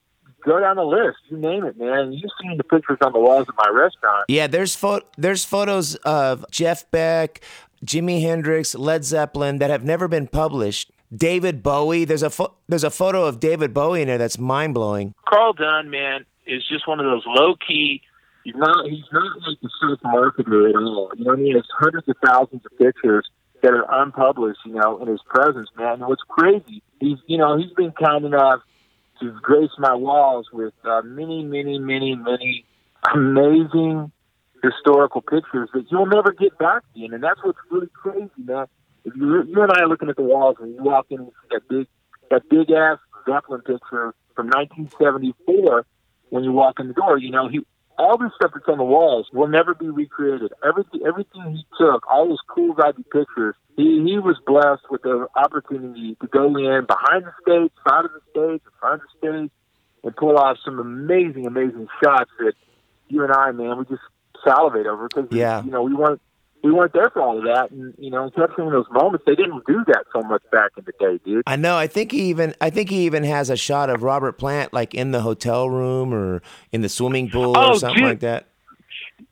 Go 0.46 0.60
down 0.60 0.76
the 0.76 0.84
list, 0.84 1.18
you 1.30 1.38
name 1.38 1.66
it, 1.66 1.76
man. 1.80 2.14
You've 2.14 2.30
seen 2.40 2.58
the 2.58 2.64
pictures 2.64 3.00
on 3.02 3.14
the 3.14 3.20
walls 3.20 3.48
of 3.50 3.56
my 3.58 3.70
restaurant. 3.70 4.26
Yeah, 4.28 4.46
there's 4.46 4.76
fo- 4.76 5.02
there's 5.18 5.44
photos 5.44 5.96
of 6.06 6.46
Jeff 6.52 6.90
Beck, 6.92 7.42
Jimi 7.84 8.22
Hendrix, 8.22 8.76
Led 8.76 9.04
Zeppelin 9.04 9.58
that 9.58 9.72
have 9.72 9.84
never 9.84 10.08
been 10.08 10.28
published. 10.28 10.92
David 11.16 11.64
Bowie. 11.64 12.06
There's 12.06 12.22
a 12.22 12.30
fo- 12.30 12.54
there's 12.68 12.84
a 12.84 12.92
photo 12.92 13.26
of 13.26 13.40
David 13.40 13.74
Bowie 13.74 14.02
in 14.04 14.08
there 14.08 14.18
that's 14.20 14.38
mind 14.38 14.76
blowing. 14.76 15.16
Carl 15.28 15.54
Dunn, 15.54 15.90
man, 15.90 16.26
is 16.46 16.64
just 16.70 16.88
one 16.88 17.00
of 17.00 17.06
those 17.06 17.24
low 17.26 17.56
key. 17.56 18.02
He's 18.44 18.56
not 18.56 18.86
he's 18.88 19.04
not 19.12 19.24
like 19.48 19.58
the 19.64 19.70
surf 19.82 20.00
marketer 20.06 20.70
at 20.70 20.76
all. 20.76 21.12
You 21.16 21.26
know, 21.26 21.36
he 21.36 21.54
has 21.54 21.64
hundreds 21.80 22.08
of 22.08 22.16
thousands 22.24 22.62
of 22.66 22.78
pictures 22.78 23.28
that 23.66 23.74
are 23.74 24.04
unpublished, 24.04 24.60
you 24.64 24.74
know, 24.74 25.02
in 25.02 25.08
his 25.08 25.22
presence, 25.28 25.68
man. 25.76 25.94
And 25.94 26.06
what's 26.06 26.22
crazy, 26.30 26.84
he's, 27.00 27.18
you 27.26 27.40
know, 27.40 27.58
he's 27.58 27.72
been 27.72 27.92
kind 27.94 28.24
enough 28.24 28.60
to 29.20 29.32
grace 29.42 29.72
my 29.80 29.96
walls 29.96 30.50
with 30.54 30.74
uh, 30.84 31.02
many, 31.04 31.44
many, 31.44 31.80
many, 31.80 32.14
many 32.14 32.64
amazing 33.12 34.12
historical 34.62 35.22
pictures 35.22 35.70
that 35.74 35.86
you'll 35.90 36.06
never 36.06 36.32
get 36.32 36.56
back 36.60 36.84
again. 36.96 37.14
And 37.14 37.24
that's 37.24 37.40
what's 37.44 37.58
really 37.72 37.90
crazy, 37.92 38.30
man. 38.38 38.68
If 39.04 39.16
you, 39.16 39.44
you 39.44 39.62
and 39.64 39.72
I 39.72 39.82
are 39.82 39.88
looking 39.88 40.10
at 40.10 40.16
the 40.16 40.22
walls 40.22 40.58
and 40.60 40.76
you 40.76 40.84
walk 40.84 41.08
in 41.10 41.22
and 41.22 41.30
see 41.30 41.48
that 41.56 41.68
big, 41.68 41.88
that 42.30 42.48
big 42.48 42.70
ass 42.70 43.00
Zeppelin 43.28 43.62
picture 43.62 44.14
from 44.36 44.48
1974, 44.50 45.88
when 46.30 46.44
you 46.44 46.52
walk 46.52 46.80
in 46.80 46.88
the 46.90 46.94
door, 46.94 47.18
you 47.18 47.32
know, 47.32 47.48
he, 47.48 47.66
all 47.98 48.18
this 48.18 48.32
stuff 48.36 48.52
that's 48.54 48.68
on 48.68 48.78
the 48.78 48.84
walls 48.84 49.28
will 49.34 49.48
never 49.48 49.74
be 49.74 49.90
recreated. 49.90 50.52
Everything, 50.66 51.02
everything 51.08 51.56
he 51.56 51.66
took, 51.78 52.06
all 52.12 52.28
those 52.30 52.40
cool 52.50 52.74
vibey 52.76 53.04
pictures, 53.12 53.56
he, 53.78 54.04
he 54.06 54.20
was 54.20 54.38
blessed 54.46 54.84
with 54.90 55.02
the 55.04 55.28
opportunity 55.36 56.18
to 56.22 56.28
go 56.28 56.48
in 56.58 56.86
behind 56.86 57.26
the 57.26 57.34
stage, 57.42 57.72
side 57.88 58.06
of 58.06 58.12
the 58.12 58.22
stage, 58.32 58.62
in 58.66 58.80
front 58.80 59.02
of 59.02 59.02
the 59.02 59.18
stage, 59.18 59.52
and 60.04 60.16
pull 60.16 60.38
off 60.38 60.58
some 60.64 60.80
amazing, 60.80 61.48
amazing 61.48 61.88
shots 62.04 62.32
that 62.40 62.54
you 63.08 63.24
and 63.24 63.32
I, 63.32 63.52
man, 63.52 63.78
we 63.78 63.86
just 63.86 64.02
salivate 64.46 64.86
over 64.86 65.08
because, 65.08 65.28
yeah. 65.32 65.64
you 65.64 65.72
know, 65.72 65.84
we 65.84 65.94
weren't 65.94 66.22
we 66.66 66.72
weren't 66.72 66.94
there 66.94 67.12
for 67.12 67.22
all 67.22 67.38
of 67.38 67.44
that, 67.44 67.70
and 67.70 67.94
you 68.00 68.10
know, 68.10 68.32
capturing 68.32 68.72
those 68.72 68.88
moments, 68.92 69.24
they 69.28 69.36
didn't 69.36 69.64
do 69.68 69.84
that 69.86 70.06
so 70.12 70.22
much 70.28 70.42
back 70.52 70.72
in 70.76 70.84
the 70.84 70.94
day, 71.00 71.20
dude. 71.24 71.44
I 71.46 71.58
know. 71.58 71.78
I 71.78 71.86
think 71.86 72.12
he 72.12 72.24
even. 72.30 72.56
I 72.60 72.72
think 72.72 72.90
he 72.90 73.06
even 73.06 73.24
has 73.24 73.52
a 73.52 73.56
shot 73.56 73.92
of 73.92 74.02
Robert 74.02 74.40
Plant 74.40 74.74
like 74.74 74.96
in 74.96 75.12
the 75.12 75.22
hotel 75.22 75.70
room 75.70 76.12
or 76.12 76.42
in 76.72 76.82
the 76.82 76.90
swimming 76.90 77.30
pool 77.30 77.56
oh, 77.56 77.74
or 77.74 77.76
something 77.76 78.00
dude. 78.00 78.10
like 78.10 78.20
that. 78.22 78.48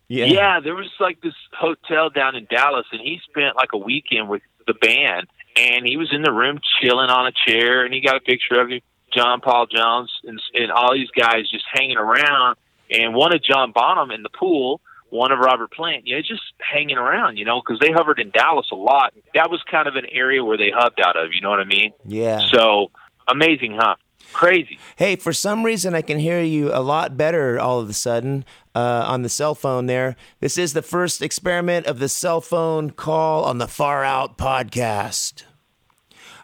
Yeah. 0.07 0.25
Yeah, 0.25 0.59
there 0.59 0.75
was 0.75 0.91
like 0.99 1.21
this 1.21 1.33
hotel 1.57 2.11
down 2.11 2.35
in 2.35 2.45
Dallas, 2.51 2.85
and 2.91 3.01
he 3.01 3.19
spent 3.27 3.55
like 3.55 3.69
a 3.73 3.79
weekend 3.79 4.29
with 4.29 4.43
the 4.67 4.75
band, 4.75 5.25
and 5.55 5.87
he 5.87 5.97
was 5.97 6.09
in 6.11 6.21
the 6.21 6.31
room 6.31 6.59
chilling 6.79 7.09
on 7.09 7.25
a 7.25 7.31
chair, 7.47 7.83
and 7.83 7.91
he 7.91 8.01
got 8.01 8.17
a 8.17 8.19
picture 8.19 8.61
of 8.61 8.69
him, 8.69 8.81
John 9.11 9.41
Paul 9.41 9.65
Jones, 9.65 10.11
and, 10.23 10.39
and 10.53 10.71
all 10.71 10.93
these 10.93 11.09
guys 11.17 11.49
just 11.49 11.65
hanging 11.73 11.97
around, 11.97 12.57
and 12.91 13.15
one 13.15 13.33
of 13.33 13.43
John 13.43 13.71
Bonham 13.71 14.11
in 14.11 14.21
the 14.21 14.29
pool, 14.29 14.81
one 15.13 15.31
of 15.31 15.37
Robert 15.39 15.71
Plant, 15.71 16.07
you 16.07 16.15
know, 16.15 16.21
just 16.21 16.41
hanging 16.59 16.97
around, 16.97 17.37
you 17.37 17.45
know, 17.45 17.61
because 17.61 17.79
they 17.79 17.91
hovered 17.91 18.19
in 18.19 18.31
Dallas 18.31 18.67
a 18.71 18.75
lot. 18.75 19.13
That 19.35 19.51
was 19.51 19.61
kind 19.69 19.87
of 19.87 19.95
an 19.95 20.05
area 20.11 20.43
where 20.43 20.57
they 20.57 20.71
hubbed 20.75 20.99
out 20.99 21.15
of, 21.15 21.29
you 21.33 21.41
know 21.41 21.51
what 21.51 21.59
I 21.59 21.65
mean? 21.65 21.91
Yeah. 22.03 22.41
So 22.51 22.89
amazing, 23.27 23.77
huh? 23.79 23.95
Crazy. 24.31 24.79
Hey, 24.95 25.15
for 25.15 25.31
some 25.31 25.63
reason, 25.63 25.93
I 25.93 26.01
can 26.01 26.17
hear 26.17 26.41
you 26.41 26.73
a 26.73 26.81
lot 26.81 27.15
better 27.15 27.59
all 27.59 27.79
of 27.79 27.87
a 27.87 27.93
sudden 27.93 28.43
uh, 28.73 29.05
on 29.07 29.21
the 29.21 29.29
cell 29.29 29.53
phone 29.53 29.85
there. 29.85 30.15
This 30.39 30.57
is 30.57 30.73
the 30.73 30.81
first 30.81 31.21
experiment 31.21 31.85
of 31.85 31.99
the 31.99 32.09
cell 32.09 32.41
phone 32.41 32.89
call 32.89 33.43
on 33.43 33.59
the 33.59 33.67
Far 33.67 34.03
Out 34.03 34.37
podcast. 34.39 35.43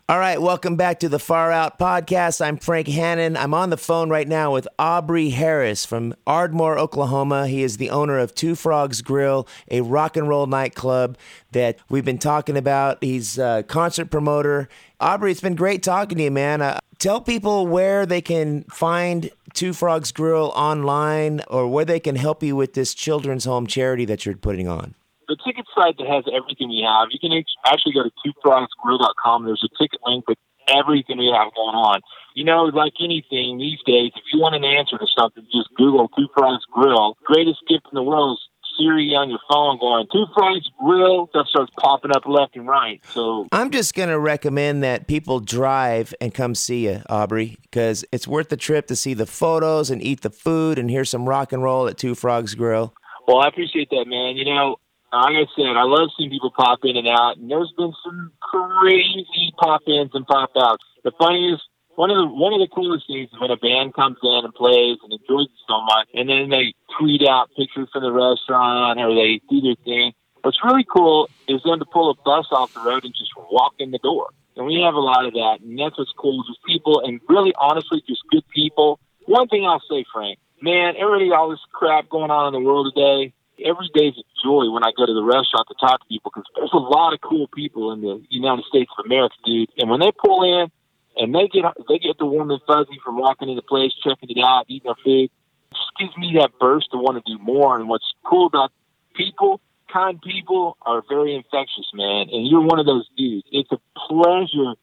All 0.10 0.18
right, 0.18 0.42
welcome 0.42 0.76
back 0.76 1.02
to 1.02 1.08
the 1.08 1.20
Far 1.20 1.52
Out 1.52 1.78
podcast. 1.78 2.44
I'm 2.44 2.58
Frank 2.58 2.88
Hannon. 2.88 3.38
I'm 3.38 3.54
on 3.54 3.70
the 3.70 3.78
phone 3.78 4.10
right 4.10 4.28
now 4.28 4.52
with 4.52 4.68
Aubry 4.80 5.32
Harris 5.32 5.86
from 5.86 6.16
Ardmore, 6.26 6.80
Oklahoma. 6.80 7.46
He 7.46 7.62
is 7.62 7.78
the 7.78 7.92
owner 7.92 8.18
of 8.18 8.34
Two 8.34 8.56
Frogs 8.56 9.04
Grill, 9.04 9.48
a 9.70 9.82
rock 9.82 10.18
and 10.18 10.28
roll 10.28 10.48
nightclub 10.48 11.16
that 11.52 11.78
we've 11.92 12.06
been 12.06 12.18
talking 12.18 12.58
about. 12.58 13.04
He's 13.04 13.38
a 13.38 13.64
concert 13.68 14.10
promoter. 14.10 14.68
Aubry, 15.00 15.30
it's 15.30 15.42
been 15.42 15.54
great 15.54 15.84
talking 15.84 16.18
to 16.18 16.24
you, 16.24 16.32
man. 16.32 16.64
Uh, 16.64 16.80
tell 16.98 17.22
people 17.22 17.68
where 17.68 18.08
they 18.08 18.20
can 18.20 18.64
find 18.64 19.30
Two 19.54 19.74
Frogs 19.74 20.12
Grill 20.12 20.52
online 20.56 21.44
or 21.50 21.68
where 21.68 21.86
they 21.86 22.00
can 22.00 22.16
help 22.16 22.42
you 22.42 22.56
with 22.56 22.74
this 22.74 22.96
children's 22.96 23.46
home 23.46 23.68
charity 23.68 24.06
that 24.06 24.26
you're 24.26 24.36
putting 24.36 24.68
on. 24.68 24.96
The 25.30 25.38
ticket 25.46 25.66
site 25.78 25.96
that 26.00 26.08
has 26.10 26.26
everything 26.34 26.70
we 26.70 26.82
have, 26.82 27.10
you 27.14 27.20
can 27.22 27.32
actually 27.64 27.94
go 27.94 28.02
to 28.02 28.10
twofrogsgrill.com. 28.26 29.46
There's 29.46 29.64
a 29.64 29.70
ticket 29.78 30.00
link 30.04 30.28
with 30.28 30.40
everything 30.68 31.20
we 31.20 31.28
have 31.30 31.54
going 31.54 31.78
on. 31.78 32.02
You 32.34 32.46
know, 32.46 32.64
like 32.64 32.94
anything 33.00 33.60
these 33.60 33.78
days, 33.86 34.10
if 34.16 34.24
you 34.34 34.40
want 34.40 34.56
an 34.56 34.66
answer 34.66 34.98
to 34.98 35.06
something, 35.16 35.46
just 35.54 35.70
Google 35.76 36.10
Two 36.18 36.28
Frogs 36.34 36.66
Grill. 36.74 37.16
Greatest 37.26 37.60
gift 37.68 37.86
in 37.92 37.96
the 37.96 38.02
world 38.02 38.40
is 38.40 38.74
Siri 38.80 39.14
on 39.14 39.30
your 39.30 39.38
phone 39.52 39.78
going, 39.78 40.08
Two 40.12 40.26
Frogs 40.34 40.68
Grill. 40.80 41.28
Stuff 41.30 41.46
starts 41.48 41.72
popping 41.78 42.10
up 42.10 42.26
left 42.26 42.56
and 42.56 42.68
right. 42.68 43.00
So 43.14 43.46
I'm 43.52 43.70
just 43.70 43.94
going 43.94 44.10
to 44.10 44.18
recommend 44.18 44.82
that 44.82 45.08
people 45.08 45.40
drive 45.40 46.12
and 46.20 46.34
come 46.34 46.56
see 46.56 46.86
you, 46.86 47.04
Aubry, 47.08 47.58
because 47.62 48.04
it's 48.12 48.28
worth 48.28 48.50
the 48.50 48.58
trip 48.58 48.88
to 48.88 48.96
see 48.96 49.14
the 49.14 49.28
photos 49.28 49.92
and 49.92 50.02
eat 50.02 50.22
the 50.22 50.32
food 50.32 50.80
and 50.80 50.90
hear 50.90 51.06
some 51.06 51.30
rock 51.30 51.54
and 51.54 51.62
roll 51.62 51.88
at 51.88 52.00
Two 52.00 52.16
Frogs 52.16 52.56
Grill. 52.56 52.96
Well, 53.28 53.42
I 53.42 53.48
appreciate 53.48 53.92
that, 53.92 54.06
man. 54.08 54.36
You 54.38 54.46
know, 54.46 54.78
like 55.12 55.36
I 55.36 55.46
said, 55.56 55.74
I 55.76 55.84
love 55.84 56.10
seeing 56.18 56.30
people 56.30 56.52
pop 56.52 56.80
in 56.84 56.98
and 56.98 57.08
out, 57.08 57.38
and 57.38 57.50
there's 57.50 57.74
been 57.78 57.94
some 58.04 58.32
crazy 58.42 59.54
pop 59.58 59.82
ins 59.88 60.12
and 60.14 60.26
pop 60.26 60.52
outs. 60.56 60.84
The 61.04 61.12
funniest, 61.18 61.64
one 61.96 62.12
of 62.12 62.18
the 62.18 62.28
one 62.28 62.54
of 62.54 62.60
the 62.60 62.68
coolest 62.74 63.08
things 63.08 63.30
is 63.32 63.40
when 63.40 63.52
a 63.52 63.58
band 63.58 63.94
comes 63.94 64.18
in 64.22 64.46
and 64.46 64.54
plays 64.54 64.98
and 65.04 65.12
enjoys 65.12 65.50
it 65.50 65.62
so 65.68 65.82
much, 65.82 66.08
and 66.14 66.30
then 66.30 66.50
they 66.50 66.74
tweet 67.00 67.28
out 67.28 67.50
pictures 67.58 67.90
from 67.92 68.04
the 68.04 68.12
restaurant 68.12 69.00
or 69.00 69.14
they 69.16 69.42
do 69.50 69.62
their 69.62 69.80
thing. 69.84 70.14
What's 70.42 70.64
really 70.64 70.86
cool 70.86 71.30
is 71.48 71.62
them 71.64 71.80
to 71.80 71.86
pull 71.86 72.12
a 72.12 72.16
bus 72.24 72.48
off 72.52 72.74
the 72.74 72.80
road 72.80 73.04
and 73.04 73.14
just 73.14 73.32
walk 73.52 73.74
in 73.80 73.92
the 73.92 74.00
door. 74.00 74.30
And 74.56 74.66
we 74.66 74.82
have 74.84 74.94
a 74.94 75.00
lot 75.00 75.26
of 75.26 75.34
that, 75.34 75.60
and 75.62 75.78
that's 75.80 75.98
what's 75.98 76.14
cool. 76.18 76.44
Just 76.48 76.64
people, 76.66 77.02
and 77.04 77.20
really, 77.28 77.54
honestly, 77.60 78.04
just 78.08 78.22
good 78.32 78.48
people. 78.54 79.00
One 79.26 79.48
thing 79.48 79.66
I'll 79.66 79.82
say, 79.90 80.06
Frank, 80.12 80.40
man, 80.62 80.96
everybody, 81.00 81.32
all 81.32 81.50
this 81.50 81.60
crap 81.72 82.10
going 82.10 82.32
on 82.32 82.54
in 82.54 82.62
the 82.62 82.66
world 82.66 82.92
today 82.94 83.34
every 83.66 83.90
day's 83.94 84.14
a 84.18 84.26
joy 84.44 84.70
when 84.72 84.84
I 84.84 84.92
go 84.96 85.06
to 85.06 85.14
the 85.14 85.24
restaurant 85.24 85.68
to 85.70 85.76
talk 85.80 86.02
to 86.02 86.08
people 86.08 86.32
because 86.34 86.48
there's 86.56 86.74
a 86.74 86.78
lot 86.78 87.14
of 87.14 87.22
cool 87.22 87.48
people 87.48 87.92
in 87.92 88.02
the 88.02 88.22
United 88.30 88.66
States 88.66 88.92
of 88.98 89.06
America, 89.06 89.36
dude. 89.46 89.70
And 89.78 89.90
when 89.90 90.00
they 90.00 90.12
pull 90.12 90.44
in 90.44 90.72
and 91.18 91.34
they 91.34 91.48
get 91.48 91.66
they 91.88 92.00
get 92.00 92.18
the 92.18 92.26
warm 92.26 92.52
and 92.52 92.62
fuzzy 92.68 93.00
from 93.04 93.18
walking 93.18 93.50
into 93.50 93.62
the 93.62 93.68
place, 93.68 93.92
checking 94.04 94.30
it 94.30 94.42
out, 94.44 94.66
eating 94.68 94.88
their 94.88 95.04
food, 95.04 95.30
it 95.30 95.76
just 95.76 95.92
gives 96.00 96.18
me 96.18 96.38
that 96.40 96.52
burst 96.60 96.92
to 96.92 96.98
want 96.98 97.24
to 97.24 97.32
do 97.32 97.42
more. 97.42 97.78
And 97.78 97.90
what's 97.90 98.06
cool 98.26 98.48
about 98.48 98.72
people, 99.16 99.62
kind 99.92 100.22
people, 100.22 100.78
are 100.82 101.04
very 101.08 101.36
infectious, 101.36 101.90
man. 101.94 102.28
And 102.32 102.48
you're 102.48 102.62
one 102.62 102.80
of 102.80 102.86
those 102.86 103.08
dudes. 103.18 103.48
It's 103.52 103.72
a 103.72 103.80
pleasure 104.08 104.76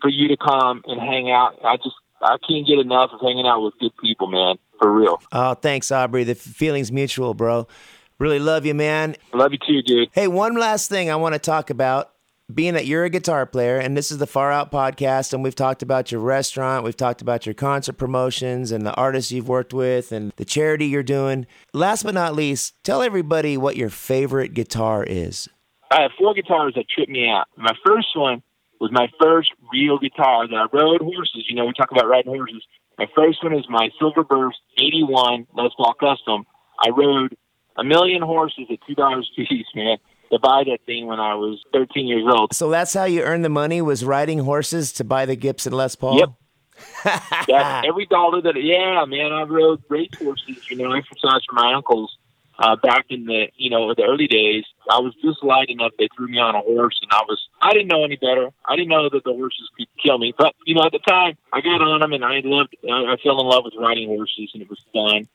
for 0.00 0.08
you 0.08 0.28
to 0.28 0.36
come 0.36 0.82
and 0.86 1.00
hang 1.00 1.30
out. 1.30 1.58
I 1.64 1.76
just 1.76 1.96
I 2.22 2.36
can't 2.48 2.66
get 2.66 2.78
enough 2.78 3.10
of 3.12 3.20
hanging 3.20 3.46
out 3.46 3.62
with 3.62 3.74
good 3.80 3.96
people, 4.02 4.28
man. 4.28 4.56
For 4.78 4.92
real. 4.92 5.22
Oh, 5.30 5.54
thanks, 5.54 5.88
Aubry. 5.88 6.26
The 6.26 6.34
feeling's 6.34 6.90
mutual, 6.90 7.34
bro. 7.34 7.68
Really 8.22 8.38
love 8.38 8.64
you, 8.64 8.72
man. 8.72 9.16
Love 9.34 9.50
you 9.50 9.58
too, 9.58 9.82
dude. 9.82 10.08
Hey, 10.12 10.28
one 10.28 10.54
last 10.54 10.88
thing 10.88 11.10
I 11.10 11.16
want 11.16 11.32
to 11.32 11.40
talk 11.40 11.70
about 11.70 12.12
being 12.54 12.74
that 12.74 12.86
you're 12.86 13.02
a 13.02 13.10
guitar 13.10 13.46
player 13.46 13.78
and 13.78 13.96
this 13.96 14.12
is 14.12 14.18
the 14.18 14.28
Far 14.28 14.52
Out 14.52 14.70
podcast, 14.70 15.32
and 15.32 15.42
we've 15.42 15.56
talked 15.56 15.82
about 15.82 16.12
your 16.12 16.20
restaurant, 16.20 16.84
we've 16.84 16.96
talked 16.96 17.20
about 17.20 17.46
your 17.46 17.54
concert 17.56 17.94
promotions 17.94 18.70
and 18.70 18.86
the 18.86 18.94
artists 18.94 19.32
you've 19.32 19.48
worked 19.48 19.74
with 19.74 20.12
and 20.12 20.32
the 20.36 20.44
charity 20.44 20.86
you're 20.86 21.02
doing. 21.02 21.48
Last 21.72 22.04
but 22.04 22.14
not 22.14 22.36
least, 22.36 22.74
tell 22.84 23.02
everybody 23.02 23.56
what 23.56 23.74
your 23.74 23.90
favorite 23.90 24.54
guitar 24.54 25.02
is. 25.02 25.48
I 25.90 26.02
have 26.02 26.12
four 26.16 26.32
guitars 26.32 26.74
that 26.76 26.88
trip 26.88 27.08
me 27.08 27.28
out. 27.28 27.48
My 27.56 27.74
first 27.84 28.10
one 28.14 28.40
was 28.80 28.92
my 28.92 29.08
first 29.20 29.50
real 29.72 29.98
guitar 29.98 30.46
that 30.46 30.54
I 30.54 30.66
rode 30.72 31.00
horses. 31.00 31.46
You 31.48 31.56
know, 31.56 31.64
we 31.66 31.72
talk 31.72 31.90
about 31.90 32.06
riding 32.06 32.32
horses. 32.32 32.62
My 32.98 33.06
first 33.16 33.42
one 33.42 33.52
is 33.52 33.64
my 33.68 33.88
Silver 33.98 34.22
Burst 34.22 34.58
81 34.78 35.48
Les 35.56 35.70
Paul 35.76 35.94
Custom. 35.98 36.46
I 36.78 36.90
rode 36.90 37.36
a 37.76 37.84
million 37.84 38.22
horses 38.22 38.66
at 38.70 38.78
$2 38.88 39.18
a 39.18 39.46
piece, 39.46 39.66
man 39.74 39.98
to 40.32 40.38
buy 40.38 40.64
that 40.64 40.78
thing 40.86 41.06
when 41.06 41.20
I 41.20 41.34
was 41.34 41.62
13 41.72 42.06
years 42.06 42.24
old. 42.26 42.54
So 42.54 42.70
that's 42.70 42.94
how 42.94 43.04
you 43.04 43.22
earned 43.22 43.44
the 43.44 43.50
money 43.50 43.82
was 43.82 44.02
riding 44.02 44.38
horses 44.40 44.90
to 44.94 45.04
buy 45.04 45.26
the 45.26 45.36
Gibson 45.36 45.74
Les 45.74 45.94
Paul. 45.94 46.18
Yep. 46.18 46.28
that, 47.04 47.84
every 47.86 48.06
dollar 48.06 48.40
that 48.40 48.60
yeah, 48.60 49.04
man, 49.04 49.30
I 49.30 49.42
rode 49.42 49.82
race 49.88 50.10
horses. 50.18 50.70
You 50.70 50.76
know, 50.78 50.92
exercise 50.92 51.42
for 51.46 51.54
my 51.54 51.74
uncles 51.74 52.16
uh, 52.58 52.76
back 52.76 53.06
in 53.10 53.26
the 53.26 53.48
you 53.56 53.70
know 53.70 53.94
the 53.94 54.04
early 54.04 54.26
days. 54.26 54.64
I 54.90 54.98
was 54.98 55.14
just 55.22 55.44
light 55.44 55.68
enough. 55.68 55.92
They 55.98 56.08
threw 56.16 56.28
me 56.28 56.38
on 56.38 56.54
a 56.54 56.60
horse, 56.60 56.98
and 57.02 57.12
I 57.12 57.22
was 57.28 57.40
I 57.60 57.72
didn't 57.72 57.88
know 57.88 58.04
any 58.04 58.16
better. 58.16 58.50
I 58.64 58.74
didn't 58.74 58.88
know 58.88 59.08
that 59.10 59.22
the 59.22 59.32
horses 59.32 59.68
could 59.76 59.86
kill 60.02 60.18
me, 60.18 60.34
but 60.36 60.54
you 60.64 60.74
know 60.74 60.82
at 60.84 60.92
the 60.92 60.98
time 60.98 61.36
I 61.52 61.60
got 61.60 61.82
on 61.82 62.00
them, 62.00 62.12
and 62.14 62.24
I 62.24 62.40
loved. 62.42 62.74
I 62.84 63.16
fell 63.22 63.40
in 63.40 63.46
love 63.46 63.64
with 63.64 63.74
riding 63.78 64.08
horses, 64.08 64.50
and 64.54 64.62
it 64.62 64.70
was 64.70 64.80
fun. 64.92 65.28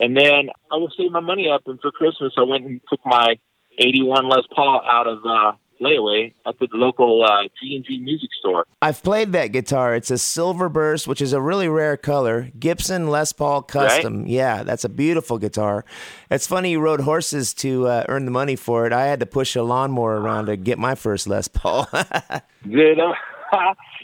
And 0.00 0.16
then 0.16 0.48
I 0.72 0.76
would 0.76 0.92
save 0.96 1.12
my 1.12 1.20
money 1.20 1.48
up, 1.48 1.62
and 1.66 1.78
for 1.80 1.92
Christmas 1.92 2.32
I 2.36 2.42
went 2.42 2.64
and 2.64 2.80
took 2.88 3.00
my 3.04 3.36
81 3.78 4.28
Les 4.28 4.42
Paul 4.54 4.80
out 4.84 5.06
of 5.06 5.18
uh, 5.24 5.52
layaway 5.80 6.32
at 6.46 6.58
the 6.58 6.68
local 6.72 7.24
uh, 7.24 7.42
G&G 7.60 7.98
music 8.00 8.30
store. 8.38 8.66
I've 8.82 9.02
played 9.02 9.32
that 9.32 9.48
guitar. 9.48 9.94
It's 9.94 10.10
a 10.10 10.18
silver 10.18 10.68
burst, 10.68 11.06
which 11.06 11.20
is 11.20 11.32
a 11.32 11.40
really 11.40 11.68
rare 11.68 11.96
color. 11.96 12.50
Gibson 12.58 13.08
Les 13.08 13.32
Paul 13.32 13.62
custom. 13.62 14.22
Right? 14.22 14.28
Yeah, 14.28 14.62
that's 14.62 14.84
a 14.84 14.88
beautiful 14.88 15.38
guitar. 15.38 15.84
It's 16.30 16.46
funny 16.46 16.72
you 16.72 16.80
rode 16.80 17.00
horses 17.00 17.54
to 17.54 17.86
uh, 17.86 18.04
earn 18.08 18.24
the 18.24 18.30
money 18.30 18.56
for 18.56 18.86
it. 18.86 18.92
I 18.92 19.06
had 19.06 19.20
to 19.20 19.26
push 19.26 19.56
a 19.56 19.62
lawnmower 19.62 20.20
around 20.20 20.46
to 20.46 20.56
get 20.56 20.78
my 20.78 20.94
first 20.94 21.26
Les 21.26 21.48
Paul. 21.48 21.88
Good. 22.62 22.98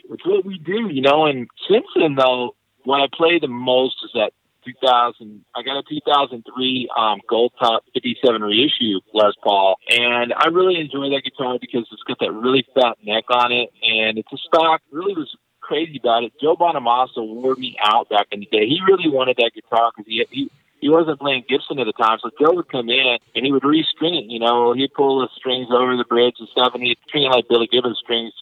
It's 0.08 0.24
what 0.24 0.44
we 0.44 0.58
do, 0.58 0.88
you 0.88 1.02
know. 1.02 1.26
And 1.26 1.48
since 1.68 1.86
then, 1.96 2.14
though, 2.14 2.54
what 2.84 3.00
I 3.00 3.06
play 3.12 3.40
the 3.40 3.48
most 3.48 3.96
is 4.04 4.10
that 4.14 4.32
2000. 4.66 5.44
I 5.54 5.62
got 5.62 5.78
a 5.78 5.82
2003 5.88 6.88
um, 6.98 7.20
Gold 7.28 7.52
Top 7.58 7.84
57 7.94 8.42
reissue 8.42 9.00
Les 9.14 9.32
Paul, 9.42 9.76
and 9.88 10.34
I 10.36 10.48
really 10.48 10.80
enjoy 10.80 11.10
that 11.14 11.22
guitar 11.24 11.58
because 11.60 11.86
it's 11.90 12.02
got 12.02 12.18
that 12.20 12.32
really 12.32 12.66
fat 12.74 12.98
neck 13.04 13.24
on 13.30 13.52
it, 13.52 13.70
and 13.82 14.18
it's 14.18 14.32
a 14.32 14.38
stock. 14.38 14.82
Really 14.90 15.14
was 15.14 15.34
crazy 15.60 15.98
about 16.02 16.24
it. 16.24 16.32
Joe 16.40 16.56
Bonamassa 16.56 17.18
wore 17.18 17.54
me 17.54 17.76
out 17.82 18.08
back 18.08 18.26
in 18.32 18.40
the 18.40 18.46
day. 18.46 18.66
He 18.66 18.80
really 18.86 19.08
wanted 19.08 19.36
that 19.38 19.52
guitar 19.54 19.90
because 19.96 20.08
he, 20.08 20.24
he 20.30 20.50
he 20.78 20.88
wasn't 20.90 21.18
playing 21.18 21.44
Gibson 21.48 21.78
at 21.78 21.86
the 21.86 21.92
time, 21.92 22.18
so 22.22 22.30
Joe 22.38 22.54
would 22.54 22.68
come 22.68 22.90
in 22.90 23.18
and 23.34 23.46
he 23.46 23.50
would 23.50 23.62
restring 23.62 24.18
it. 24.18 24.28
You 24.28 24.40
know, 24.40 24.74
he'd 24.74 24.92
pull 24.92 25.20
the 25.20 25.28
strings 25.36 25.68
over 25.70 25.96
the 25.96 26.04
bridge 26.04 26.36
and 26.38 26.48
stuff, 26.48 26.72
and 26.74 26.82
he'd 26.82 26.98
string 27.08 27.24
it 27.24 27.34
like 27.34 27.48
Billy 27.48 27.68
Gibbons 27.70 27.98
strings. 28.02 28.32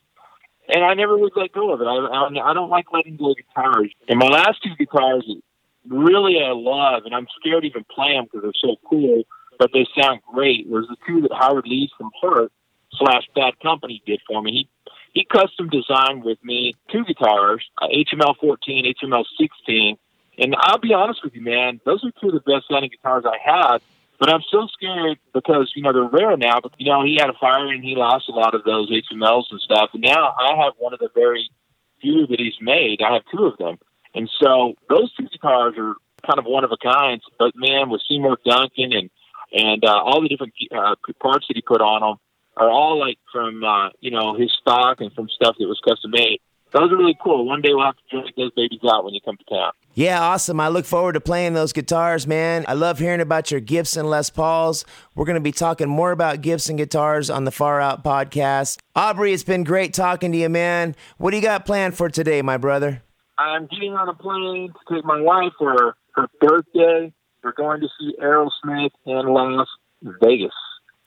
And 0.69 0.85
I 0.85 0.95
never 0.95 1.17
would 1.17 1.33
let 1.37 1.53
go 1.53 1.73
of 1.73 1.81
it. 1.81 1.85
I, 1.85 1.95
I, 1.95 2.51
I 2.51 2.55
don't 2.55 2.71
like 2.71 2.87
letting 2.93 3.17
go 3.17 3.31
of 3.31 3.37
guitars. 3.37 3.93
And 4.09 4.19
my 4.19 4.27
last 4.27 4.63
two 4.63 4.75
guitars, 4.79 5.25
really 5.89 6.41
I 6.43 6.53
love, 6.53 7.05
and 7.05 7.15
I'm 7.15 7.27
scared 7.41 7.63
to 7.63 7.69
even 7.69 7.85
play 7.85 8.13
them 8.13 8.25
because 8.25 8.43
they're 8.43 8.71
so 8.71 8.77
cool, 8.89 9.23
but 9.59 9.71
they 9.73 9.87
sound 10.01 10.21
great. 10.33 10.69
Was 10.69 10.87
the 10.89 10.97
two 11.07 11.21
that 11.23 11.33
Howard 11.33 11.67
Leese 11.67 11.91
from 11.97 12.11
Heart 12.21 12.53
slash 12.93 13.25
Bad 13.35 13.59
Company 13.61 14.03
did 14.07 14.21
for 14.27 14.43
me. 14.43 14.53
He 14.53 14.69
he 15.15 15.25
custom 15.25 15.69
designed 15.69 16.25
with 16.25 16.43
me 16.43 16.75
two 16.91 17.05
guitars, 17.05 17.65
uh, 17.81 17.87
HML 17.87 18.35
14, 18.41 18.95
HML 19.01 19.25
16, 19.39 19.97
and 20.39 20.57
I'll 20.59 20.79
be 20.79 20.93
honest 20.93 21.23
with 21.23 21.35
you, 21.35 21.43
man, 21.43 21.81
those 21.85 22.05
are 22.05 22.11
two 22.21 22.29
of 22.29 22.35
the 22.35 22.41
best 22.41 22.67
sounding 22.69 22.91
guitars 22.91 23.25
I 23.25 23.39
had. 23.43 23.79
But 24.19 24.31
I'm 24.33 24.43
still 24.43 24.69
scared 24.69 25.19
because 25.33 25.73
you 25.75 25.83
know 25.83 25.93
they're 25.93 26.05
rare 26.05 26.37
now. 26.37 26.61
But 26.61 26.73
you 26.79 26.91
know 26.91 27.05
he 27.05 27.17
had 27.17 27.31
a 27.31 27.35
fire 27.35 27.67
and 27.67 27.83
he 27.83 27.97
lost 27.97 28.29
a 28.29 28.33
lot 28.33 28.55
of 28.55 28.65
those 28.65 28.91
HMLs 28.91 29.45
and 29.51 29.61
stuff. 29.61 29.91
And 29.93 30.03
now 30.03 30.35
I 30.39 30.57
have 30.65 30.75
one 30.79 30.93
of 30.93 31.01
the 31.01 31.09
very 31.15 31.51
few 32.01 32.27
that 32.29 32.39
he's 32.39 32.55
made. 32.61 33.03
I 33.03 33.15
have 33.15 33.23
two 33.31 33.45
of 33.45 33.59
them. 33.59 33.79
And 34.15 34.31
so 34.41 34.75
those 34.89 35.13
two 35.15 35.29
guitars 35.29 35.75
are 35.77 35.95
kind 36.27 36.39
of 36.39 36.45
one 36.45 36.65
of 36.65 36.73
a 36.73 36.77
kind. 36.77 37.21
But 37.39 37.53
man, 37.57 37.91
with 37.91 38.03
Seymour 38.09 38.39
Duncan 38.45 38.93
and 38.93 39.11
and 39.53 39.85
uh, 39.85 40.03
all 40.03 40.21
the 40.21 40.29
different 40.29 40.53
uh, 40.75 40.97
parts 41.21 41.47
that 41.49 41.55
he 41.57 41.63
put 41.63 41.81
on 41.81 42.01
them 42.01 42.17
are 42.57 42.71
all 42.71 42.99
like 42.99 43.19
from 43.33 43.63
uh, 43.65 43.91
you 44.01 44.11
know 44.11 44.35
his 44.35 44.53
stock 44.61 45.01
and 45.01 45.13
from 45.13 45.29
stuff 45.29 45.57
that 45.59 45.67
was 45.67 45.81
custom 45.87 46.11
made. 46.11 46.41
Those 46.73 46.91
are 46.91 46.97
really 46.97 47.17
cool. 47.23 47.47
One 47.47 47.63
day 47.63 47.69
we'll 47.73 47.85
have 47.85 47.95
to 47.95 48.23
check 48.23 48.35
those 48.37 48.51
babies 48.57 48.81
out 48.85 49.05
when 49.05 49.15
you 49.15 49.21
come 49.25 49.37
to 49.37 49.45
town. 49.45 49.71
Yeah, 49.95 50.21
awesome. 50.21 50.59
I 50.59 50.67
look 50.67 50.85
forward 50.85 51.13
to 51.13 51.21
playing 51.21 51.55
those 51.55 51.73
guitars, 51.73 52.27
man. 52.27 52.65
I 52.67 52.73
love 52.73 52.99
hearing 52.99 53.21
about 53.21 53.53
your 53.53 53.61
Gibson 53.61 54.07
Les 54.07 54.29
Pauls. 54.29 54.85
We're 55.15 55.25
going 55.25 55.37
to 55.37 55.41
be 55.41 55.53
talking 55.53 55.89
more 55.89 56.11
about 56.11 56.41
Gibson 56.41 56.75
guitars 56.75 57.31
on 57.31 57.45
the 57.45 57.53
Far 57.53 57.81
Out 57.81 58.03
podcast. 58.03 58.79
Aubry, 58.97 59.33
it's 59.33 59.45
been 59.45 59.63
great 59.63 59.95
talking 59.95 60.33
to 60.33 60.39
you, 60.39 60.49
man. 60.49 60.97
What 61.17 61.31
do 61.31 61.37
you 61.37 61.45
got 61.45 61.65
planned 61.65 61.95
for 61.97 62.09
today, 62.09 62.43
my 62.43 62.57
brother? 62.57 63.04
I'm 63.39 63.67
getting 63.67 63.95
on 63.95 64.09
a 64.09 64.15
plane 64.15 64.73
to 64.73 64.95
take 64.95 65.05
my 65.05 65.21
wife 65.21 65.53
for 65.59 65.97
her 66.15 66.29
birthday. 66.41 67.13
We're 67.43 67.53
going 67.53 67.81
to 67.81 67.89
see 67.99 68.15
Aerosmith 68.23 68.91
in 69.05 69.27
Las 69.27 69.69
Vegas. 70.23 70.55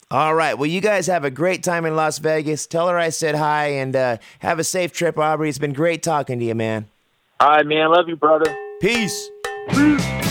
All 0.09 0.35
right. 0.35 0.57
Well, 0.57 0.67
you 0.67 0.79
guys 0.79 1.07
have 1.07 1.25
a 1.25 1.31
great 1.31 1.63
time 1.63 1.85
in 1.85 1.95
Las 1.95 2.19
Vegas. 2.19 2.65
Tell 2.65 2.87
her 2.87 2.97
I 2.97 3.09
said 3.09 3.35
hi 3.35 3.67
and 3.67 3.95
uh, 3.95 4.17
have 4.39 4.59
a 4.59 4.63
safe 4.63 4.93
trip, 4.93 5.15
Aubry. 5.15 5.49
It's 5.49 5.57
been 5.57 5.73
great 5.73 6.01
talking 6.01 6.39
to 6.39 6.45
you, 6.45 6.55
man. 6.55 6.87
All 7.39 7.49
right, 7.49 7.65
man. 7.65 7.91
Love 7.91 8.07
you, 8.07 8.15
brother. 8.15 8.55
Peace. 8.79 9.29
Peace. 9.69 10.26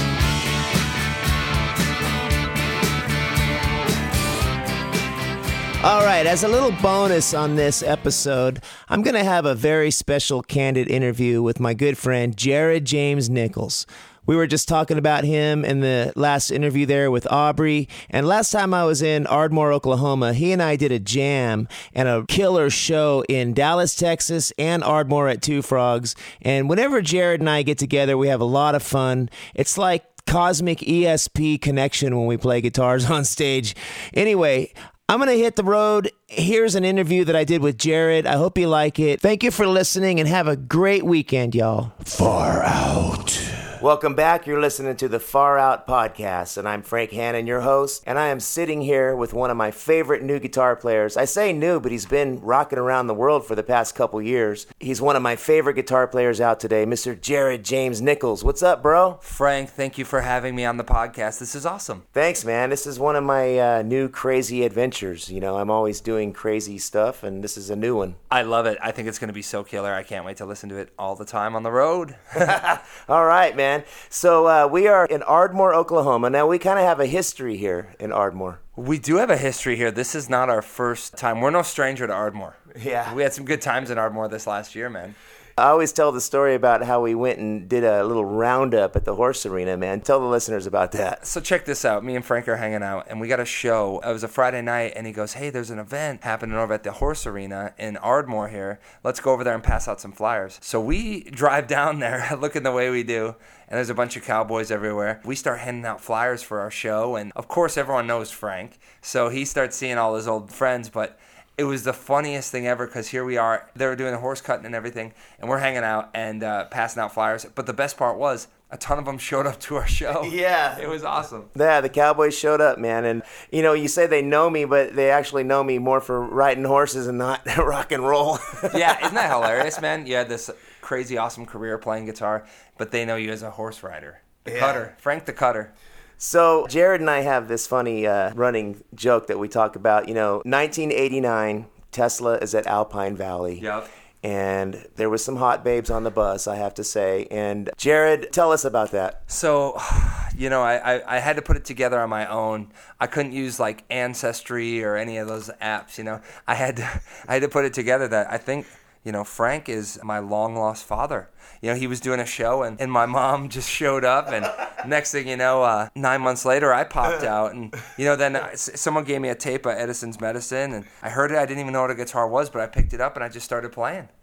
All 5.86 6.04
right, 6.04 6.26
as 6.26 6.42
a 6.42 6.48
little 6.48 6.72
bonus 6.82 7.32
on 7.32 7.54
this 7.54 7.80
episode, 7.80 8.60
I'm 8.88 9.02
going 9.02 9.14
to 9.14 9.22
have 9.22 9.46
a 9.46 9.54
very 9.54 9.92
special 9.92 10.42
candid 10.42 10.90
interview 10.90 11.42
with 11.42 11.60
my 11.60 11.74
good 11.74 11.96
friend 11.96 12.36
Jared 12.36 12.84
James 12.84 13.30
Nichols. 13.30 13.86
We 14.26 14.34
were 14.34 14.48
just 14.48 14.66
talking 14.66 14.98
about 14.98 15.22
him 15.22 15.64
in 15.64 15.82
the 15.82 16.12
last 16.16 16.50
interview 16.50 16.86
there 16.86 17.12
with 17.12 17.22
Aubry. 17.30 17.86
And 18.10 18.26
last 18.26 18.50
time 18.50 18.74
I 18.74 18.82
was 18.82 19.00
in 19.00 19.28
Ardmore, 19.28 19.72
Oklahoma, 19.72 20.32
he 20.32 20.50
and 20.50 20.60
I 20.60 20.74
did 20.74 20.90
a 20.90 20.98
jam 20.98 21.68
and 21.94 22.08
a 22.08 22.26
killer 22.26 22.68
show 22.68 23.22
in 23.28 23.54
Dallas, 23.54 23.94
Texas, 23.94 24.52
and 24.58 24.82
Ardmore 24.82 25.28
at 25.28 25.40
Two 25.40 25.62
Frogs. 25.62 26.16
And 26.42 26.68
whenever 26.68 27.00
Jared 27.00 27.38
and 27.38 27.48
I 27.48 27.62
get 27.62 27.78
together, 27.78 28.18
we 28.18 28.26
have 28.26 28.40
a 28.40 28.44
lot 28.44 28.74
of 28.74 28.82
fun. 28.82 29.30
It's 29.54 29.78
like 29.78 30.04
cosmic 30.26 30.80
ESP 30.80 31.60
connection 31.60 32.16
when 32.16 32.26
we 32.26 32.36
play 32.36 32.60
guitars 32.60 33.08
on 33.10 33.24
stage. 33.24 33.76
Anyway, 34.12 34.72
I'm 35.08 35.18
going 35.20 35.28
to 35.30 35.38
hit 35.38 35.54
the 35.54 35.62
road. 35.62 36.10
Here's 36.26 36.74
an 36.74 36.84
interview 36.84 37.24
that 37.26 37.36
I 37.36 37.44
did 37.44 37.62
with 37.62 37.78
Jared. 37.78 38.26
I 38.26 38.32
hope 38.32 38.58
you 38.58 38.66
like 38.66 38.98
it. 38.98 39.20
Thank 39.20 39.44
you 39.44 39.52
for 39.52 39.64
listening 39.64 40.18
and 40.18 40.28
have 40.28 40.48
a 40.48 40.56
great 40.56 41.04
weekend, 41.04 41.54
y'all. 41.54 41.92
Far 42.04 42.64
out. 42.64 43.45
Welcome 43.86 44.16
back. 44.16 44.48
You're 44.48 44.60
listening 44.60 44.96
to 44.96 45.06
the 45.06 45.20
Far 45.20 45.60
Out 45.60 45.86
Podcast, 45.86 46.58
and 46.58 46.68
I'm 46.68 46.82
Frank 46.82 47.12
Hannon, 47.12 47.46
your 47.46 47.60
host. 47.60 48.02
And 48.04 48.18
I 48.18 48.26
am 48.26 48.40
sitting 48.40 48.80
here 48.80 49.14
with 49.14 49.32
one 49.32 49.48
of 49.48 49.56
my 49.56 49.70
favorite 49.70 50.24
new 50.24 50.40
guitar 50.40 50.74
players. 50.74 51.16
I 51.16 51.24
say 51.24 51.52
new, 51.52 51.78
but 51.78 51.92
he's 51.92 52.04
been 52.04 52.40
rocking 52.40 52.80
around 52.80 53.06
the 53.06 53.14
world 53.14 53.46
for 53.46 53.54
the 53.54 53.62
past 53.62 53.94
couple 53.94 54.20
years. 54.20 54.66
He's 54.80 55.00
one 55.00 55.14
of 55.14 55.22
my 55.22 55.36
favorite 55.36 55.74
guitar 55.74 56.08
players 56.08 56.40
out 56.40 56.58
today, 56.58 56.84
Mr. 56.84 57.18
Jared 57.18 57.64
James 57.64 58.02
Nichols. 58.02 58.42
What's 58.42 58.60
up, 58.60 58.82
bro? 58.82 59.20
Frank, 59.22 59.70
thank 59.70 59.98
you 59.98 60.04
for 60.04 60.22
having 60.22 60.56
me 60.56 60.64
on 60.64 60.78
the 60.78 60.84
podcast. 60.84 61.38
This 61.38 61.54
is 61.54 61.64
awesome. 61.64 62.06
Thanks, 62.12 62.44
man. 62.44 62.70
This 62.70 62.88
is 62.88 62.98
one 62.98 63.14
of 63.14 63.22
my 63.22 63.56
uh, 63.56 63.82
new 63.82 64.08
crazy 64.08 64.64
adventures. 64.64 65.30
You 65.30 65.38
know, 65.38 65.58
I'm 65.58 65.70
always 65.70 66.00
doing 66.00 66.32
crazy 66.32 66.78
stuff, 66.78 67.22
and 67.22 67.44
this 67.44 67.56
is 67.56 67.70
a 67.70 67.76
new 67.76 67.94
one. 67.94 68.16
I 68.32 68.42
love 68.42 68.66
it. 68.66 68.78
I 68.82 68.90
think 68.90 69.06
it's 69.06 69.20
going 69.20 69.28
to 69.28 69.32
be 69.32 69.42
so 69.42 69.62
killer. 69.62 69.94
I 69.94 70.02
can't 70.02 70.24
wait 70.24 70.38
to 70.38 70.44
listen 70.44 70.70
to 70.70 70.76
it 70.76 70.92
all 70.98 71.14
the 71.14 71.24
time 71.24 71.54
on 71.54 71.62
the 71.62 71.70
road. 71.70 72.16
all 73.08 73.24
right, 73.24 73.54
man 73.54 73.75
man. 73.76 73.86
So 74.08 74.46
uh, 74.46 74.68
we 74.70 74.86
are 74.86 75.06
in 75.06 75.22
Ardmore, 75.22 75.74
Oklahoma. 75.74 76.30
Now 76.30 76.46
we 76.46 76.58
kind 76.58 76.78
of 76.78 76.84
have 76.84 77.00
a 77.00 77.06
history 77.06 77.56
here 77.56 77.94
in 77.98 78.12
Ardmore. 78.12 78.60
We 78.76 78.98
do 78.98 79.16
have 79.16 79.30
a 79.30 79.36
history 79.36 79.76
here. 79.76 79.90
This 79.90 80.14
is 80.14 80.28
not 80.28 80.50
our 80.50 80.62
first 80.62 81.16
time. 81.16 81.40
We're 81.40 81.50
no 81.50 81.62
stranger 81.62 82.06
to 82.06 82.12
Ardmore. 82.12 82.56
Yeah. 82.78 83.14
We 83.14 83.22
had 83.22 83.32
some 83.32 83.44
good 83.44 83.62
times 83.62 83.90
in 83.90 83.98
Ardmore 83.98 84.28
this 84.28 84.46
last 84.46 84.74
year, 84.74 84.90
man. 84.90 85.14
I 85.58 85.68
always 85.68 85.90
tell 85.90 86.12
the 86.12 86.20
story 86.20 86.54
about 86.54 86.84
how 86.84 87.00
we 87.00 87.14
went 87.14 87.38
and 87.38 87.66
did 87.66 87.82
a 87.82 88.04
little 88.04 88.26
roundup 88.26 88.94
at 88.94 89.06
the 89.06 89.14
horse 89.14 89.46
arena, 89.46 89.78
man. 89.78 90.02
Tell 90.02 90.20
the 90.20 90.26
listeners 90.26 90.66
about 90.66 90.92
that. 90.92 91.26
So 91.26 91.40
check 91.40 91.64
this 91.64 91.82
out. 91.82 92.04
Me 92.04 92.14
and 92.14 92.22
Frank 92.22 92.46
are 92.46 92.56
hanging 92.56 92.82
out 92.82 93.06
and 93.08 93.22
we 93.22 93.26
got 93.26 93.40
a 93.40 93.46
show. 93.46 93.98
It 94.04 94.12
was 94.12 94.22
a 94.22 94.28
Friday 94.28 94.60
night 94.60 94.92
and 94.94 95.06
he 95.06 95.14
goes, 95.14 95.32
Hey, 95.32 95.48
there's 95.48 95.70
an 95.70 95.78
event 95.78 96.24
happening 96.24 96.58
over 96.58 96.74
at 96.74 96.82
the 96.82 96.92
horse 96.92 97.26
arena 97.26 97.72
in 97.78 97.96
Ardmore 97.96 98.48
here. 98.48 98.80
Let's 99.02 99.18
go 99.18 99.32
over 99.32 99.44
there 99.44 99.54
and 99.54 99.64
pass 99.64 99.88
out 99.88 99.98
some 99.98 100.12
flyers. 100.12 100.58
So 100.60 100.78
we 100.78 101.22
drive 101.22 101.68
down 101.68 102.00
there 102.00 102.28
looking 102.38 102.62
the 102.62 102.72
way 102.72 102.90
we 102.90 103.02
do 103.02 103.34
and 103.68 103.78
there's 103.78 103.90
a 103.90 103.94
bunch 103.94 104.16
of 104.16 104.24
cowboys 104.24 104.70
everywhere. 104.70 105.20
We 105.24 105.36
start 105.36 105.60
handing 105.60 105.86
out 105.86 106.00
flyers 106.00 106.42
for 106.42 106.60
our 106.60 106.70
show, 106.70 107.16
and 107.16 107.32
of 107.34 107.48
course, 107.48 107.76
everyone 107.76 108.06
knows 108.06 108.30
Frank, 108.30 108.78
so 109.02 109.28
he 109.28 109.44
starts 109.44 109.76
seeing 109.76 109.98
all 109.98 110.14
his 110.14 110.28
old 110.28 110.52
friends, 110.52 110.88
but 110.88 111.18
it 111.58 111.64
was 111.64 111.84
the 111.84 111.92
funniest 111.92 112.50
thing 112.52 112.66
ever 112.66 112.86
because 112.86 113.08
here 113.08 113.24
we 113.24 113.36
are. 113.36 113.68
They 113.74 113.86
were 113.86 113.96
doing 113.96 114.12
the 114.12 114.18
horse 114.18 114.40
cutting 114.40 114.66
and 114.66 114.74
everything, 114.74 115.12
and 115.40 115.48
we're 115.48 115.58
hanging 115.58 115.84
out 115.84 116.10
and 116.14 116.42
uh, 116.42 116.66
passing 116.66 117.02
out 117.02 117.14
flyers. 117.14 117.46
But 117.54 117.66
the 117.66 117.72
best 117.72 117.96
part 117.96 118.18
was 118.18 118.48
a 118.70 118.76
ton 118.76 118.98
of 118.98 119.04
them 119.04 119.16
showed 119.16 119.46
up 119.46 119.58
to 119.60 119.76
our 119.76 119.86
show. 119.86 120.22
Yeah. 120.30 120.76
it 120.78 120.88
was 120.88 121.04
awesome. 121.04 121.48
Yeah, 121.56 121.80
the 121.80 121.88
Cowboys 121.88 122.36
showed 122.36 122.60
up, 122.60 122.78
man. 122.78 123.04
And, 123.04 123.22
you 123.50 123.62
know, 123.62 123.72
you 123.74 123.88
say 123.88 124.06
they 124.06 124.22
know 124.22 124.50
me, 124.50 124.64
but 124.64 124.94
they 124.96 125.10
actually 125.10 125.44
know 125.44 125.62
me 125.64 125.78
more 125.78 126.00
for 126.00 126.20
riding 126.20 126.64
horses 126.64 127.06
and 127.06 127.16
not 127.16 127.46
rock 127.56 127.92
and 127.92 128.02
roll. 128.06 128.38
yeah, 128.74 128.98
isn't 129.04 129.14
that 129.14 129.30
hilarious, 129.32 129.80
man? 129.80 130.06
You 130.06 130.16
had 130.16 130.28
this 130.28 130.50
crazy, 130.82 131.16
awesome 131.16 131.46
career 131.46 131.78
playing 131.78 132.06
guitar, 132.06 132.44
but 132.76 132.90
they 132.90 133.04
know 133.04 133.16
you 133.16 133.30
as 133.30 133.42
a 133.42 133.50
horse 133.52 133.82
rider. 133.82 134.20
The 134.44 134.52
Yeah. 134.52 134.58
cutter, 134.60 134.94
Frank 134.98 135.24
the 135.26 135.32
Cutter. 135.32 135.72
So 136.18 136.66
Jared 136.68 137.00
and 137.00 137.10
I 137.10 137.20
have 137.20 137.48
this 137.48 137.66
funny 137.66 138.06
uh, 138.06 138.32
running 138.34 138.82
joke 138.94 139.26
that 139.26 139.38
we 139.38 139.48
talk 139.48 139.76
about. 139.76 140.08
You 140.08 140.14
know, 140.14 140.36
1989, 140.44 141.66
Tesla 141.92 142.34
is 142.38 142.54
at 142.54 142.66
Alpine 142.66 143.16
Valley. 143.16 143.60
Yep. 143.60 143.88
And 144.22 144.88
there 144.96 145.08
was 145.08 145.24
some 145.24 145.36
hot 145.36 145.62
babes 145.62 145.88
on 145.88 146.02
the 146.02 146.10
bus, 146.10 146.48
I 146.48 146.56
have 146.56 146.74
to 146.74 146.84
say. 146.84 147.28
And 147.30 147.70
Jared, 147.76 148.32
tell 148.32 148.50
us 148.50 148.64
about 148.64 148.90
that. 148.90 149.22
So, 149.28 149.78
you 150.36 150.50
know, 150.50 150.62
I, 150.62 150.96
I, 150.96 151.16
I 151.16 151.18
had 151.20 151.36
to 151.36 151.42
put 151.42 151.56
it 151.56 151.64
together 151.64 152.00
on 152.00 152.08
my 152.10 152.26
own. 152.26 152.72
I 152.98 153.06
couldn't 153.06 153.32
use 153.32 153.60
like 153.60 153.84
Ancestry 153.90 154.82
or 154.82 154.96
any 154.96 155.18
of 155.18 155.28
those 155.28 155.50
apps. 155.62 155.96
You 155.98 156.04
know, 156.04 156.22
I 156.46 156.54
had 156.54 156.78
to 156.78 157.02
I 157.28 157.34
had 157.34 157.42
to 157.42 157.48
put 157.48 157.66
it 157.66 157.74
together. 157.74 158.08
That 158.08 158.32
I 158.32 158.38
think 158.38 158.66
you 159.06 159.12
know 159.12 159.24
Frank 159.24 159.68
is 159.68 159.98
my 160.02 160.18
long 160.18 160.56
lost 160.56 160.84
father. 160.84 161.30
You 161.62 161.70
know, 161.70 161.76
he 161.76 161.86
was 161.86 162.00
doing 162.00 162.20
a 162.20 162.26
show 162.26 162.62
and, 162.64 162.78
and 162.80 162.90
my 162.92 163.06
mom 163.06 163.48
just 163.56 163.70
showed 163.70 164.04
up 164.04 164.28
and 164.32 164.44
next 164.86 165.12
thing 165.12 165.26
you 165.28 165.36
know, 165.36 165.62
uh, 165.62 165.88
nine 165.94 166.20
months 166.20 166.44
later 166.44 166.74
I 166.74 166.84
popped 166.84 167.22
out 167.36 167.54
and 167.54 167.72
you 167.96 168.04
know 168.04 168.16
then 168.16 168.36
uh, 168.36 168.48
s- 168.52 168.70
someone 168.74 169.04
gave 169.04 169.20
me 169.20 169.28
a 169.30 169.34
tape 169.34 169.64
of 169.64 169.72
Edison's 169.78 170.20
Medicine 170.20 170.72
and 170.72 170.84
I 171.02 171.08
heard 171.10 171.30
it. 171.30 171.38
I 171.38 171.46
didn't 171.46 171.60
even 171.60 171.72
know 171.72 171.82
what 171.82 171.90
a 171.92 171.94
guitar 171.94 172.26
was, 172.28 172.50
but 172.50 172.60
I 172.60 172.66
picked 172.66 172.92
it 172.92 173.00
up 173.00 173.14
and 173.16 173.24
I 173.24 173.28
just 173.28 173.46
started 173.46 173.70
playing. 173.72 174.08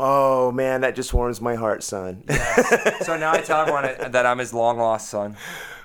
Oh, 0.00 0.52
man, 0.52 0.82
that 0.82 0.94
just 0.94 1.12
warms 1.12 1.40
my 1.40 1.56
heart, 1.56 1.82
son. 1.82 2.22
so 3.02 3.16
now 3.16 3.32
I 3.32 3.40
tell 3.40 3.60
everyone 3.62 4.12
that 4.12 4.24
I'm 4.26 4.38
his 4.38 4.54
long 4.54 4.78
lost 4.78 5.08
son. 5.10 5.36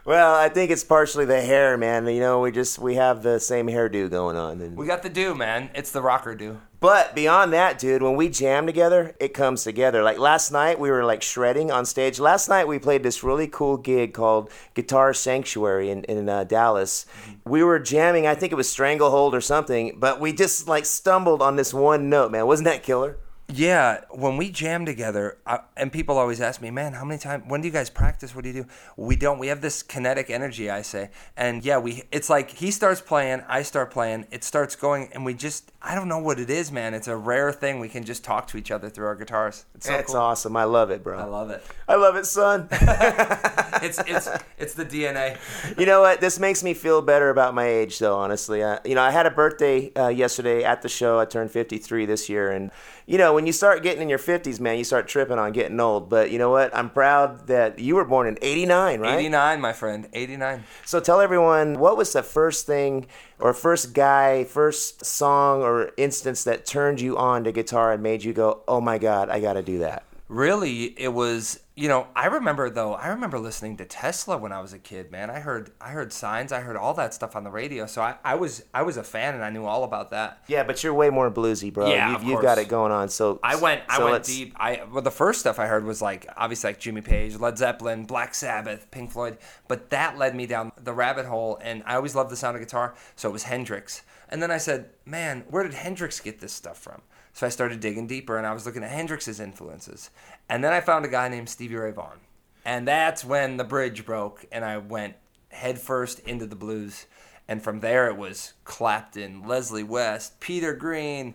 Well, 0.06 0.36
I 0.36 0.50
think 0.50 0.70
it's 0.70 0.84
partially 0.84 1.26
the 1.26 1.42
hair, 1.42 1.78
man. 1.78 2.06
You 2.08 2.20
know, 2.20 2.42
we 2.42 2.52
just 2.52 2.78
we 2.78 2.96
have 2.96 3.24
the 3.24 3.40
same 3.40 3.68
hairdo 3.68 4.10
going 4.10 4.36
on. 4.36 4.60
And, 4.62 4.76
We 4.76 4.86
got 4.86 5.02
the 5.02 5.10
do, 5.10 5.34
man. 5.34 5.70
It's 5.74 5.92
the 5.92 6.02
rocker 6.02 6.36
do. 6.36 6.60
But 6.82 7.16
beyond 7.16 7.54
that, 7.54 7.80
dude, 7.80 8.04
when 8.04 8.18
we 8.18 8.28
jam 8.28 8.66
together, 8.66 9.16
it 9.18 9.34
comes 9.34 9.64
together. 9.64 10.04
Like 10.04 10.20
last 10.20 10.52
night, 10.52 10.78
we 10.78 10.92
were 10.92 11.06
like 11.06 11.22
shredding 11.22 11.72
on 11.72 11.86
stage. 11.86 12.20
Last 12.20 12.50
night, 12.50 12.68
we 12.68 12.78
played 12.78 13.04
this 13.04 13.24
really 13.24 13.48
cool 13.48 13.78
gig 13.78 14.14
called 14.14 14.52
Guitar 14.74 15.14
Sanctuary 15.14 15.90
in, 15.90 16.04
in 16.04 16.28
uh, 16.28 16.44
Dallas. 16.44 17.06
We 17.46 17.64
were 17.64 17.80
jamming, 17.80 18.28
I 18.28 18.36
think 18.36 18.52
it 18.52 18.56
was 18.56 18.70
Stranglehold 18.70 19.34
or 19.34 19.40
something, 19.40 19.96
but 19.98 20.20
we 20.20 20.34
just 20.34 20.68
like 20.68 20.86
stumbled 20.86 21.42
on 21.42 21.56
this 21.56 21.74
one 21.74 22.10
note, 22.10 22.32
man. 22.34 22.48
Wasn't 22.48 22.66
that 22.66 22.84
killer? 22.84 23.18
Yeah, 23.56 24.02
when 24.10 24.38
we 24.38 24.50
jam 24.50 24.84
together, 24.84 25.38
I, 25.46 25.60
and 25.78 25.92
people 25.92 26.18
always 26.18 26.42
ask 26.42 26.60
me, 26.60 26.72
"Man, 26.72 26.94
how 26.94 27.06
many 27.06 27.20
times? 27.20 27.44
When 27.48 27.62
do 27.62 27.68
you 27.68 27.72
guys 27.72 27.88
practice? 27.88 28.34
What 28.34 28.44
do 28.44 28.50
you 28.50 28.64
do?" 28.64 28.70
We 28.98 29.16
don't. 29.16 29.38
We 29.38 29.48
have 29.48 29.62
this 29.62 29.84
kinetic 29.84 30.32
energy, 30.32 30.72
I 30.72 30.82
say, 30.82 31.12
and 31.38 31.64
yeah, 31.64 31.78
we. 31.78 32.04
It's 32.12 32.32
like 32.32 32.50
he 32.50 32.72
starts 32.72 33.00
playing, 33.00 33.44
I 33.48 33.62
start 33.62 33.92
playing, 33.92 34.26
it 34.32 34.44
starts 34.44 34.76
going, 34.76 35.10
and 35.14 35.24
we 35.24 35.36
just. 35.36 35.72
I 35.84 35.94
don't 35.94 36.08
know 36.08 36.20
what 36.20 36.40
it 36.40 36.50
is, 36.50 36.72
man. 36.72 36.94
It's 36.96 37.08
a 37.08 37.16
rare 37.16 37.52
thing. 37.52 37.80
We 37.80 37.90
can 37.90 38.04
just 38.06 38.24
talk 38.24 38.48
to 38.48 38.58
each 38.58 38.72
other 38.72 38.90
through 38.90 39.06
our 39.06 39.16
guitars. 39.16 39.66
It's 39.76 39.86
so 39.86 39.92
That's 39.92 40.14
cool. 40.14 40.22
awesome. 40.22 40.58
I 40.58 40.64
love 40.64 40.90
it, 40.90 41.04
bro. 41.04 41.20
I 41.20 41.26
love 41.26 41.52
it. 41.52 41.64
I 41.88 41.96
love 41.96 42.16
it, 42.16 42.26
son. 42.26 42.70
It's 43.84 44.00
it's 44.08 44.30
it's 44.58 44.74
the 44.76 44.86
DNA. 44.86 45.38
you 45.78 45.86
know 45.86 46.00
what? 46.00 46.22
This 46.22 46.40
makes 46.40 46.64
me 46.64 46.74
feel 46.74 47.02
better 47.02 47.30
about 47.30 47.54
my 47.54 47.66
age, 47.66 48.00
though. 48.00 48.18
Honestly, 48.18 48.64
uh, 48.64 48.80
you 48.86 48.96
know, 48.96 49.02
I 49.02 49.12
had 49.12 49.26
a 49.26 49.32
birthday 49.32 49.92
uh, 49.94 50.08
yesterday 50.08 50.64
at 50.64 50.82
the 50.82 50.88
show. 50.90 51.20
I 51.20 51.26
turned 51.26 51.52
53 51.52 52.06
this 52.06 52.30
year, 52.30 52.52
and 52.52 52.72
you 53.06 53.18
know, 53.18 53.34
when 53.34 53.46
you 53.46 53.52
start 53.52 53.84
getting 53.84 54.02
in 54.04 54.10
your 54.10 54.20
50s, 54.20 54.60
man, 54.60 54.78
you 54.78 54.84
start 54.84 55.08
tripping 55.08 55.38
on 55.38 55.52
getting 55.52 55.80
old. 55.80 56.10
But 56.10 56.32
you 56.32 56.38
know 56.38 56.50
what? 56.50 56.76
I'm 56.76 56.90
proud 56.90 57.48
that 57.48 57.80
you 57.80 57.96
were 57.96 58.06
born 58.06 58.28
in 58.28 58.38
'89, 58.42 59.00
right? 59.00 59.20
Eighty 59.20 59.30
nine, 59.30 59.60
my 59.60 59.74
friend. 59.74 60.08
Eighty 60.14 60.38
nine. 60.38 60.64
So 60.86 61.00
tell 61.00 61.20
everyone 61.20 61.80
what 61.80 61.98
was 61.98 62.14
the 62.14 62.24
first 62.24 62.66
thing, 62.66 63.08
or 63.40 63.54
first 63.54 63.94
guy, 63.94 64.44
first 64.46 65.06
song, 65.06 65.62
or 65.62 65.92
instance 65.98 66.44
that 66.46 66.66
turned 66.66 67.02
you 67.02 67.18
on 67.18 67.44
to 67.44 67.52
guitar 67.52 67.92
and 67.92 68.02
made 68.02 68.24
you 68.24 68.34
go, 68.34 68.62
"Oh 68.68 68.80
my 68.82 68.98
God, 68.98 69.30
I 69.30 69.40
got 69.40 69.54
to 69.54 69.62
do 69.62 69.80
that." 69.80 70.04
Really 70.30 70.86
it 71.00 71.14
was 71.14 71.60
you 71.76 71.88
know 71.90 72.08
i 72.16 72.28
remember 72.28 72.70
though 72.70 72.94
i 72.94 73.10
remember 73.10 73.38
listening 73.38 73.76
to 73.76 73.84
tesla 73.84 74.38
when 74.38 74.54
i 74.54 74.62
was 74.62 74.72
a 74.72 74.80
kid 74.80 75.12
man 75.12 75.30
i 75.30 75.40
heard 75.40 75.72
i 75.82 75.90
heard 75.90 76.14
signs 76.14 76.52
i 76.54 76.62
heard 76.62 76.78
all 76.78 76.94
that 76.94 77.14
stuff 77.14 77.36
on 77.36 77.44
the 77.44 77.52
radio 77.52 77.86
so 77.86 78.02
i, 78.02 78.16
I 78.24 78.36
was 78.36 78.64
i 78.74 78.84
was 78.84 78.96
a 78.96 79.04
fan 79.04 79.36
and 79.36 79.44
i 79.44 79.50
knew 79.50 79.66
all 79.66 79.84
about 79.84 80.12
that 80.12 80.44
Yeah, 80.48 80.64
but 80.64 80.82
you're 80.84 80.94
way 80.94 81.10
more 81.10 81.30
bluesy, 81.30 81.74
bro. 81.74 81.90
Yeah, 81.90 82.12
you've, 82.14 82.24
you've 82.24 82.42
got 82.42 82.58
it 82.58 82.68
going 82.68 82.92
on. 82.92 83.10
So 83.10 83.40
I 83.44 83.56
went 83.56 83.82
I 83.90 84.00
went 84.00 84.14
let's- 84.14 84.28
deep. 84.30 84.54
I 84.58 84.84
well 84.92 85.02
the 85.02 85.12
first 85.12 85.40
stuff 85.42 85.60
I 85.60 85.66
heard 85.68 85.84
was 85.84 86.02
like 86.02 86.28
obviously 86.38 86.70
like 86.70 86.80
Jimmy 86.80 87.02
Page, 87.02 87.36
Led 87.36 87.58
Zeppelin, 87.58 88.06
Black 88.06 88.34
Sabbath, 88.34 88.90
Pink 88.92 89.12
Floyd, 89.12 89.38
but 89.68 89.90
that 89.90 90.18
led 90.18 90.36
me 90.36 90.46
down 90.46 90.72
the 90.82 90.94
rabbit 90.94 91.26
hole 91.26 91.60
and 91.62 91.84
I 91.86 91.96
always 91.96 92.16
loved 92.16 92.30
the 92.32 92.36
sound 92.38 92.56
of 92.56 92.62
guitar, 92.62 92.96
so 93.16 93.30
it 93.30 93.34
was 93.34 93.44
Hendrix. 93.44 94.04
And 94.30 94.42
then 94.42 94.52
I 94.52 94.58
said, 94.58 94.90
"Man, 95.06 95.44
where 95.50 95.64
did 95.64 95.74
Hendrix 95.74 96.20
get 96.20 96.40
this 96.40 96.54
stuff 96.54 96.78
from?" 96.78 97.02
So 97.34 97.48
I 97.48 97.50
started 97.50 97.80
digging 97.80 98.08
deeper 98.08 98.38
and 98.38 98.46
I 98.46 98.54
was 98.54 98.66
looking 98.66 98.84
at 98.84 98.92
Hendrix's 98.92 99.40
influences. 99.40 100.12
And 100.48 100.64
then 100.64 100.72
I 100.72 100.82
found 100.82 101.04
a 101.04 101.10
guy 101.10 101.28
named 101.30 101.50
Stevie 101.50 101.76
Ray 101.76 101.92
Vaughan. 101.92 102.20
And 102.64 102.88
that's 102.88 103.26
when 103.26 103.58
the 103.58 103.64
bridge 103.64 104.06
broke 104.06 104.46
and 104.52 104.64
I 104.64 104.78
went 104.78 105.16
headfirst 105.50 106.20
into 106.20 106.46
the 106.46 106.56
blues. 106.56 107.08
And 107.48 107.62
from 107.62 107.80
there 107.82 108.08
it 108.08 108.18
was 108.18 108.54
Clapton, 108.64 109.48
Leslie 109.48 109.84
West, 109.84 110.40
Peter 110.40 110.74
Green, 110.74 111.34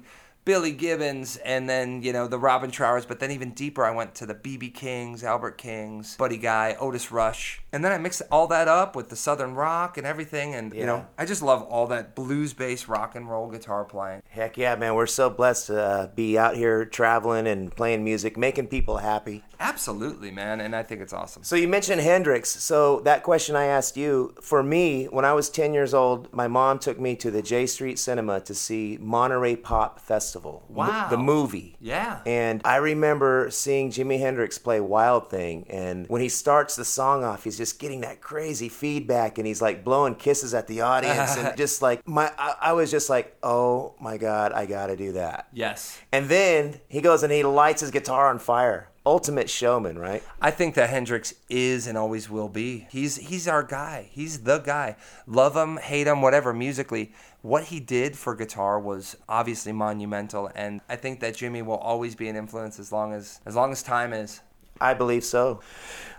Billy 0.49 0.73
Gibbons, 0.73 1.37
and 1.45 1.69
then, 1.69 2.03
you 2.03 2.11
know, 2.11 2.27
the 2.27 2.39
Robin 2.39 2.71
Trowers. 2.71 3.05
But 3.05 3.21
then 3.21 3.31
even 3.33 3.51
deeper, 3.51 3.85
I 3.85 3.91
went 3.91 4.15
to 4.15 4.25
the 4.25 4.33
B.B. 4.33 4.71
Kings, 4.71 5.23
Albert 5.23 5.59
Kings, 5.59 6.17
Buddy 6.17 6.39
Guy, 6.39 6.75
Otis 6.81 7.13
Rush. 7.13 7.61
And 7.71 7.85
then 7.85 7.93
I 7.93 7.99
mixed 7.99 8.23
all 8.33 8.47
that 8.47 8.67
up 8.67 8.97
with 8.97 9.11
the 9.11 9.15
Southern 9.15 9.55
rock 9.55 9.99
and 9.99 10.07
everything. 10.07 10.55
And, 10.55 10.73
you 10.73 10.87
know, 10.87 11.07
I 11.19 11.27
just 11.27 11.43
love 11.43 11.65
all 11.65 11.87
that 11.89 12.15
blues 12.15 12.55
based 12.55 12.89
rock 12.89 13.15
and 13.15 13.29
roll 13.29 13.51
guitar 13.51 13.85
playing. 13.85 14.23
Heck 14.31 14.57
yeah, 14.57 14.75
man. 14.75 14.95
We're 14.95 15.05
so 15.05 15.29
blessed 15.29 15.67
to 15.67 15.83
uh, 15.83 16.07
be 16.07 16.39
out 16.39 16.57
here 16.57 16.87
traveling 16.87 17.47
and 17.47 17.71
playing 17.77 18.03
music, 18.03 18.39
making 18.39 18.69
people 18.69 18.97
happy. 18.97 19.45
Absolutely, 19.61 20.31
man. 20.31 20.61
And 20.61 20.75
I 20.75 20.83
think 20.83 21.01
it's 21.01 21.13
awesome. 21.13 21.43
So 21.43 21.57
you 21.57 21.69
mentioned 21.69 22.01
Hendrix. 22.01 22.51
So 22.51 23.01
that 23.01 23.23
question 23.23 23.57
I 23.57 23.65
asked 23.67 23.97
you, 23.97 24.35
for 24.41 24.63
me, 24.63 25.07
when 25.07 25.25
I 25.25 25.33
was 25.33 25.51
10 25.51 25.75
years 25.75 25.95
old, 25.95 26.33
my 26.33 26.47
mom 26.49 26.79
took 26.79 26.99
me 27.01 27.17
to 27.17 27.31
the 27.31 27.43
J 27.43 27.67
Street 27.67 27.99
Cinema 27.99 28.41
to 28.43 28.55
see 28.55 28.99
Monterey 29.01 29.57
Pop 29.57 30.01
Festival. 30.01 30.63
m- 30.71 30.77
Wow. 30.77 31.09
the 31.11 31.19
movie. 31.19 31.77
Yeah. 31.81 32.21
And 32.25 32.61
I 32.65 32.77
remember 32.77 33.51
seeing 33.51 33.91
Jimi 33.91 34.19
Hendrix 34.21 34.59
play 34.59 34.81
Wild 34.81 35.29
Thing. 35.29 35.67
And 35.69 36.07
when 36.09 36.23
he 36.23 36.29
starts 36.29 36.77
the 36.77 36.85
song 36.85 37.25
off, 37.25 37.45
he's 37.45 37.57
just 37.57 37.79
getting 37.81 38.03
that 38.03 38.21
crazy 38.21 38.69
feedback 38.69 39.39
and 39.39 39.47
he's 39.47 39.61
like 39.61 39.83
blowing 39.85 40.15
kisses 40.15 40.55
at 40.55 40.67
the 40.69 40.83
audience. 40.83 41.37
and 41.37 41.57
just 41.57 41.83
like, 41.83 42.07
my, 42.07 42.31
I, 42.39 42.55
I 42.61 42.73
was 42.75 42.91
just 42.91 43.11
like, 43.11 43.37
oh 43.43 43.95
my 44.01 44.17
God, 44.19 44.53
I 44.53 44.67
got 44.67 44.87
to 44.87 44.97
do 44.97 45.13
that. 45.13 45.49
Yes. 45.53 45.99
And 46.13 46.29
then 46.29 46.81
he 46.89 47.01
goes 47.01 47.23
and 47.23 47.33
he 47.33 47.43
lights 47.43 47.81
his 47.81 47.91
guitar 47.91 48.29
on 48.31 48.39
fire. 48.39 48.89
Ultimate 49.09 49.49
showman, 49.49 49.99
right? 49.99 50.23
I 50.39 50.51
think 50.51 50.75
that 50.75 50.91
Hendrix 50.91 51.33
is 51.49 51.87
and 51.87 51.97
always 51.97 52.29
will 52.29 52.51
be. 52.51 52.87
He's 52.91 53.17
he's 53.17 53.49
our 53.49 53.63
guy. 53.63 54.11
He's 54.13 54.41
the 54.41 54.59
guy. 54.59 54.97
Love 55.27 55.57
him, 55.57 55.79
hate 55.79 56.07
him, 56.07 56.21
whatever. 56.21 56.53
Musically, 56.53 57.15
what 57.41 57.65
he 57.65 57.81
did 57.81 58.19
for 58.19 58.35
guitar 58.35 58.79
was 58.79 59.17
obviously 59.27 59.73
monumental, 59.73 60.51
and 60.55 60.83
I 60.91 60.97
think 60.97 61.21
that 61.21 61.33
Jimi 61.33 61.65
will 61.65 61.79
always 61.79 62.17
be 62.17 62.29
an 62.29 62.37
influence 62.37 62.79
as 62.79 62.93
long 62.93 63.15
as 63.15 63.41
as 63.47 63.57
long 63.57 63.73
as 63.73 63.83
time 63.83 64.13
is. 64.13 64.43
I 64.79 64.93
believe 64.93 65.25
so. 65.25 65.61